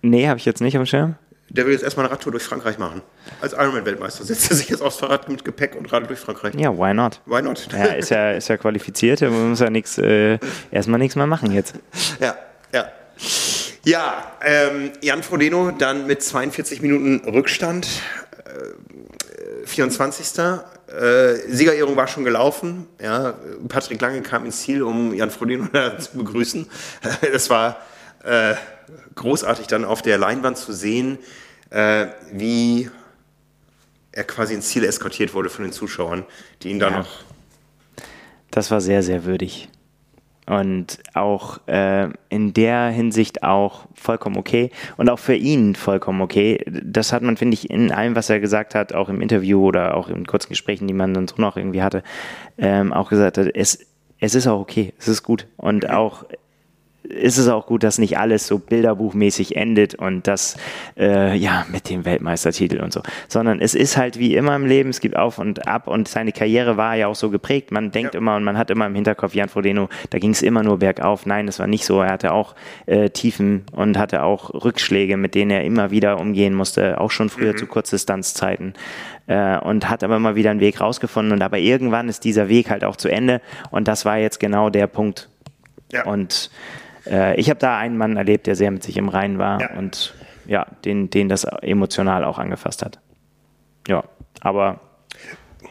[0.01, 1.17] Nee, habe ich jetzt nicht am Schirm.
[1.51, 3.03] Der will jetzt erstmal eine Radtour durch Frankreich machen.
[3.40, 6.55] Als Ironman-Weltmeister setzt er sich jetzt aufs Fahrrad mit Gepäck und radelt durch Frankreich.
[6.55, 7.20] Ja, why not?
[7.26, 7.68] Why not?
[7.72, 10.38] Ja, ist ja, ist ja qualifiziert, man muss ja nichts, äh,
[10.70, 11.74] erstmal nichts mehr machen jetzt.
[12.20, 12.36] Ja,
[12.72, 12.86] ja.
[13.84, 17.88] Ja, ähm, Jan Frodeno dann mit 42 Minuten Rückstand,
[18.44, 20.38] äh, 24.
[20.38, 22.86] Äh, Siegerehrung war schon gelaufen.
[23.01, 23.34] Ja,
[23.68, 25.66] Patrick Lange kam ins Ziel, um Jan Frodeno
[25.98, 26.68] zu begrüßen.
[27.32, 27.78] Das war
[28.22, 28.55] äh,
[29.14, 31.18] großartig dann auf der Leinwand zu sehen,
[31.70, 32.91] äh, wie
[34.12, 36.24] er quasi ins Ziel eskortiert wurde von den Zuschauern,
[36.62, 36.91] die ihn ja.
[36.91, 37.09] da noch.
[38.51, 39.68] Das war sehr, sehr würdig.
[40.47, 46.64] Und auch äh, in der Hinsicht auch vollkommen okay und auch für ihn vollkommen okay.
[46.66, 49.95] Das hat man, finde ich, in allem, was er gesagt hat, auch im Interview oder
[49.97, 52.03] auch in kurzen Gesprächen, die man dann so noch irgendwie hatte,
[52.59, 53.86] ähm, auch gesagt hat, es,
[54.18, 55.47] es ist auch okay, es ist gut.
[55.57, 56.24] Und auch
[57.03, 60.57] ist es auch gut, dass nicht alles so bilderbuchmäßig endet und das
[60.96, 64.90] äh, ja mit dem Weltmeistertitel und so, sondern es ist halt wie immer im Leben,
[64.90, 67.72] es gibt auf und ab und seine Karriere war ja auch so geprägt.
[67.72, 68.20] Man denkt ja.
[68.20, 71.26] immer und man hat immer im Hinterkopf, Jan Frodeno, da ging es immer nur bergauf.
[71.26, 72.01] Nein, das war nicht so.
[72.01, 72.55] Er hatte auch
[72.86, 77.28] äh, Tiefen und hatte auch Rückschläge, mit denen er immer wieder umgehen musste, auch schon
[77.28, 77.59] früher mhm.
[77.59, 78.74] zu Kurzdistanzzeiten
[79.26, 82.70] äh, und hat aber immer wieder einen Weg rausgefunden und aber irgendwann ist dieser Weg
[82.70, 83.40] halt auch zu Ende
[83.70, 85.28] und das war jetzt genau der Punkt.
[85.92, 86.05] Ja.
[86.05, 86.51] Und
[87.07, 89.70] äh, ich habe da einen Mann erlebt, der sehr mit sich im Reinen war ja.
[89.76, 90.14] und
[90.46, 92.98] ja, den, den das emotional auch angefasst hat.
[93.86, 94.05] Ja,
[94.40, 94.80] aber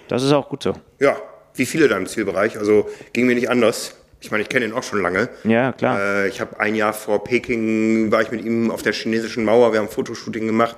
[0.08, 0.74] das ist auch gut so.
[1.00, 1.18] Ja,
[1.56, 2.58] wie viele da im Zielbereich.
[2.58, 3.96] Also ging mir nicht anders.
[4.22, 5.30] Ich meine, ich kenne ihn auch schon lange.
[5.46, 6.00] Ja, klar.
[6.00, 9.72] Äh, ich habe ein Jahr vor Peking, war ich mit ihm auf der chinesischen Mauer,
[9.72, 10.76] wir haben Fotoshooting gemacht.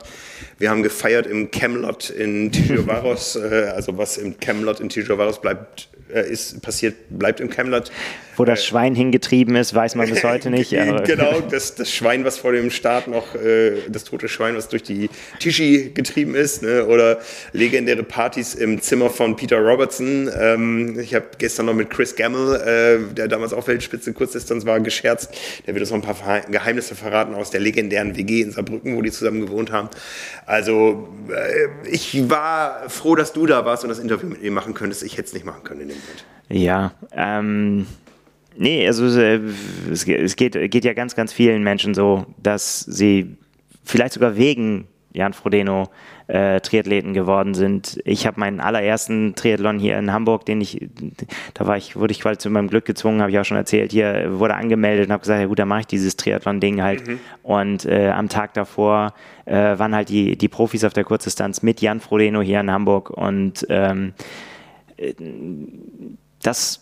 [0.59, 3.35] Wir haben gefeiert im Camelot in Tijuaros.
[3.37, 5.89] äh, also was im Camelot in Tijuaros bleibt,
[6.19, 7.91] ist passiert, bleibt im Camelot.
[8.37, 10.71] Wo das äh, Schwein hingetrieben ist, weiß man bis heute nicht.
[11.05, 14.83] genau, das, das Schwein, was vor dem Start noch, äh, das tote Schwein, was durch
[14.83, 15.09] die
[15.39, 16.63] Tischi getrieben ist.
[16.63, 16.85] Ne?
[16.85, 17.19] Oder
[17.53, 20.29] legendäre Partys im Zimmer von Peter Robertson.
[20.39, 24.79] Ähm, ich habe gestern noch mit Chris Gamble, äh, der damals auch Weltspitze Kurzdistanz war,
[24.79, 25.33] gescherzt.
[25.67, 29.01] Der wird uns noch ein paar Geheimnisse verraten aus der legendären WG in Saarbrücken, wo
[29.01, 29.89] die zusammen gewohnt haben.
[30.45, 34.73] Also äh, ich war froh, dass du da warst und das Interview mit ihm machen
[34.73, 35.03] könntest.
[35.03, 36.00] Ich hätte es nicht machen können in dem
[36.49, 37.85] Ja, ähm,
[38.57, 39.39] nee, also äh,
[39.91, 43.37] es, es geht, geht ja ganz, ganz vielen Menschen so, dass sie
[43.83, 45.89] vielleicht sogar wegen Jan Frodeno
[46.27, 47.99] äh, Triathleten geworden sind.
[48.05, 50.87] Ich habe meinen allerersten Triathlon hier in Hamburg, den ich,
[51.53, 53.91] da war ich, wurde ich quasi zu meinem Glück gezwungen, habe ich auch schon erzählt,
[53.91, 57.05] hier wurde angemeldet und habe gesagt, ja gut, dann mache ich dieses Triathlon-Ding halt.
[57.05, 57.19] Mhm.
[57.43, 59.13] Und äh, am Tag davor
[59.45, 63.09] äh, waren halt die, die Profis auf der Kurzdistanz mit Jan Frodeno hier in Hamburg
[63.09, 64.50] und ähm, äh,
[66.41, 66.81] das,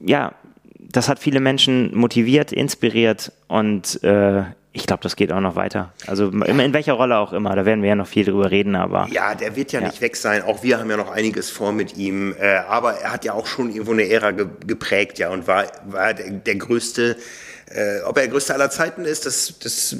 [0.00, 0.32] ja,
[0.78, 4.42] das hat viele Menschen motiviert, inspiriert und äh,
[4.72, 5.92] ich glaube, das geht auch noch weiter.
[6.06, 8.76] Also in, in, welcher Rolle auch immer, da werden wir ja noch viel drüber reden,
[8.76, 9.08] aber.
[9.10, 9.88] Ja, der wird ja, ja.
[9.88, 10.42] nicht weg sein.
[10.42, 12.36] Auch wir haben ja noch einiges vor mit ihm.
[12.38, 15.64] Äh, aber er hat ja auch schon irgendwo eine Ära ge geprägt, ja, und war,
[15.86, 17.16] war der, der größte
[17.70, 19.96] äh, ob er der größte aller Zeiten ist, das, das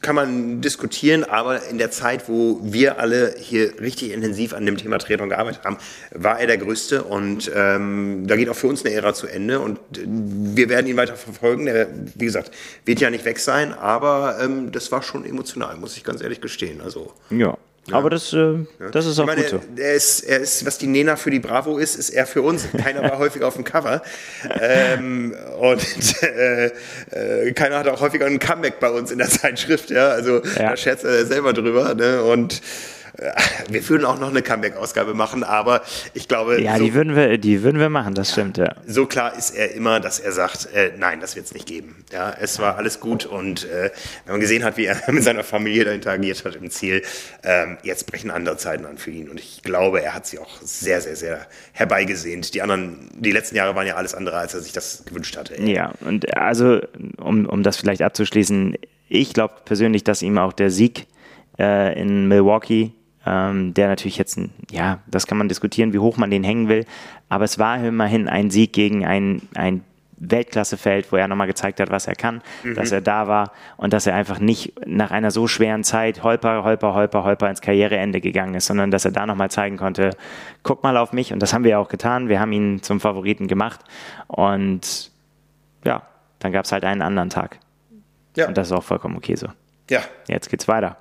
[0.00, 4.76] kann man diskutieren, aber in der Zeit, wo wir alle hier richtig intensiv an dem
[4.76, 5.78] Thema Triathlon gearbeitet haben,
[6.10, 9.60] war er der größte und ähm, da geht auch für uns eine Ära zu Ende
[9.60, 11.66] und wir werden ihn weiter verfolgen.
[11.66, 12.50] Der, wie gesagt,
[12.84, 16.40] wird ja nicht weg sein, aber ähm, das war schon emotional, muss ich ganz ehrlich
[16.40, 16.80] gestehen.
[16.80, 17.56] Also, ja.
[17.88, 17.96] Ja.
[17.96, 18.54] Aber das, äh,
[18.92, 19.60] das ist auch meine, gut so.
[19.76, 22.68] Er ist, er ist, was die Nena für die Bravo ist, ist er für uns.
[22.76, 24.02] Keiner war häufiger auf dem Cover.
[24.60, 26.66] Ähm, und äh,
[27.10, 29.90] äh, keiner hat auch häufiger ein Comeback bei uns in der Zeitschrift.
[29.90, 30.08] Ja?
[30.08, 30.70] Also ja.
[30.70, 31.94] da scherzt er selber drüber.
[31.94, 32.22] Ne?
[32.22, 32.60] Und
[33.68, 35.82] wir würden auch noch eine Comeback-Ausgabe machen, aber
[36.14, 36.60] ich glaube.
[36.60, 38.74] Ja, so, die, würden wir, die würden wir machen, das stimmt, ja.
[38.86, 42.04] So klar ist er immer, dass er sagt, äh, nein, das wird es nicht geben.
[42.12, 43.90] Ja, es war alles gut und äh,
[44.24, 47.02] wenn man gesehen hat, wie er mit seiner Familie da interagiert hat im Ziel,
[47.42, 50.60] ähm, jetzt brechen andere Zeiten an für ihn und ich glaube, er hat sie auch
[50.62, 52.54] sehr, sehr, sehr herbeigesehnt.
[52.54, 55.60] Die anderen, die letzten Jahre waren ja alles andere, als er sich das gewünscht hatte.
[55.60, 56.80] Ja, und also,
[57.16, 58.76] um, um das vielleicht abzuschließen,
[59.08, 61.06] ich glaube persönlich, dass ihm auch der Sieg
[61.58, 62.92] äh, in Milwaukee
[63.28, 66.86] ähm, der natürlich jetzt, ja, das kann man diskutieren, wie hoch man den hängen will,
[67.28, 69.84] aber es war immerhin ein Sieg gegen ein, ein
[70.20, 72.74] Weltklassefeld, wo er nochmal gezeigt hat, was er kann, mhm.
[72.74, 76.64] dass er da war und dass er einfach nicht nach einer so schweren Zeit holper,
[76.64, 80.10] holper, holper, holper ins Karriereende gegangen ist, sondern dass er da nochmal zeigen konnte,
[80.62, 82.28] guck mal auf mich und das haben wir auch getan.
[82.28, 83.80] Wir haben ihn zum Favoriten gemacht
[84.26, 85.12] und
[85.84, 86.02] ja,
[86.40, 87.58] dann gab es halt einen anderen Tag.
[88.36, 88.48] Ja.
[88.48, 89.48] Und das ist auch vollkommen okay so.
[89.90, 90.00] Ja.
[90.26, 90.96] Jetzt geht's weiter.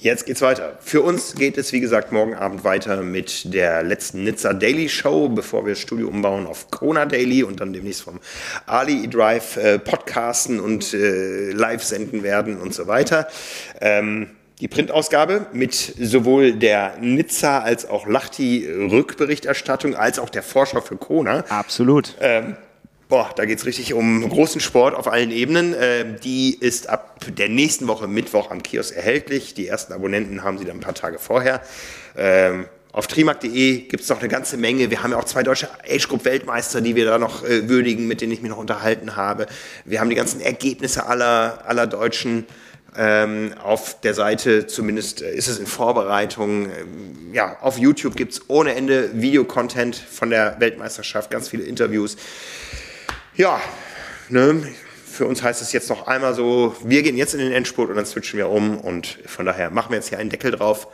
[0.00, 0.78] Jetzt geht's weiter.
[0.80, 5.28] Für uns geht es, wie gesagt, morgen Abend weiter mit der letzten Nizza Daily Show,
[5.28, 8.20] bevor wir das Studio umbauen auf Corona Daily und dann demnächst vom
[8.66, 13.26] Ali Drive äh, podcasten und äh, live senden werden und so weiter.
[13.80, 14.30] Ähm,
[14.60, 20.96] die Printausgabe mit sowohl der Nizza als auch Lachti Rückberichterstattung als auch der Vorschau für
[20.96, 21.44] Kona.
[21.48, 22.14] Absolut.
[22.20, 22.56] Ähm,
[23.08, 25.72] Boah, da geht's richtig um großen Sport auf allen Ebenen.
[25.72, 29.54] Äh, die ist ab der nächsten Woche Mittwoch am Kiosk erhältlich.
[29.54, 31.62] Die ersten Abonnenten haben sie dann ein paar Tage vorher.
[32.18, 34.90] Ähm, auf trimark.de gibt es noch eine ganze Menge.
[34.90, 38.32] Wir haben ja auch zwei deutsche Age-Group-Weltmeister, die wir da noch äh, würdigen, mit denen
[38.32, 39.46] ich mich noch unterhalten habe.
[39.86, 42.44] Wir haben die ganzen Ergebnisse aller, aller Deutschen.
[42.96, 46.64] Ähm, auf der Seite zumindest äh, ist es in Vorbereitung.
[46.64, 52.16] Ähm, ja, auf YouTube gibt es ohne Ende Videocontent von der Weltmeisterschaft, ganz viele Interviews.
[53.38, 53.60] Ja,
[54.30, 54.66] ne,
[55.06, 57.94] für uns heißt es jetzt noch einmal so, wir gehen jetzt in den Endspurt und
[57.94, 60.88] dann switchen wir um und von daher machen wir jetzt hier einen Deckel drauf.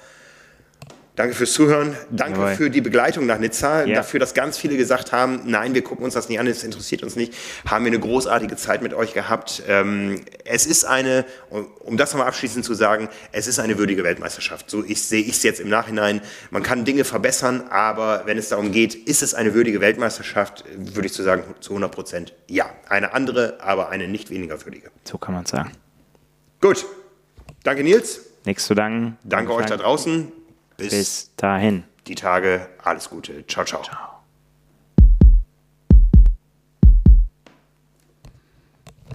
[1.16, 1.96] Danke fürs Zuhören.
[2.10, 2.54] Danke Jawohl.
[2.56, 3.84] für die Begleitung nach Nizza.
[3.84, 3.94] Ja.
[3.94, 7.04] Dafür, dass ganz viele gesagt haben, nein, wir gucken uns das nicht an, es interessiert
[7.04, 7.32] uns nicht.
[7.66, 9.62] Haben wir eine großartige Zeit mit euch gehabt.
[9.68, 14.68] Ähm, es ist eine, um das nochmal abschließend zu sagen, es ist eine würdige Weltmeisterschaft.
[14.68, 16.20] So ich, sehe ich es jetzt im Nachhinein.
[16.50, 21.06] Man kann Dinge verbessern, aber wenn es darum geht, ist es eine würdige Weltmeisterschaft, würde
[21.06, 22.66] ich zu sagen, zu 100 Prozent ja.
[22.88, 24.90] Eine andere, aber eine nicht weniger würdige.
[25.04, 25.70] So kann man sagen.
[26.60, 26.84] Gut.
[27.62, 28.20] Danke, Nils.
[28.44, 29.16] Nichts zu danken.
[29.22, 30.32] Danke, Danke euch da draußen.
[30.76, 31.84] Bis, Bis dahin.
[32.06, 32.68] Die Tage.
[32.82, 33.46] Alles Gute.
[33.46, 33.82] Ciao, ciao.
[33.82, 34.13] ciao.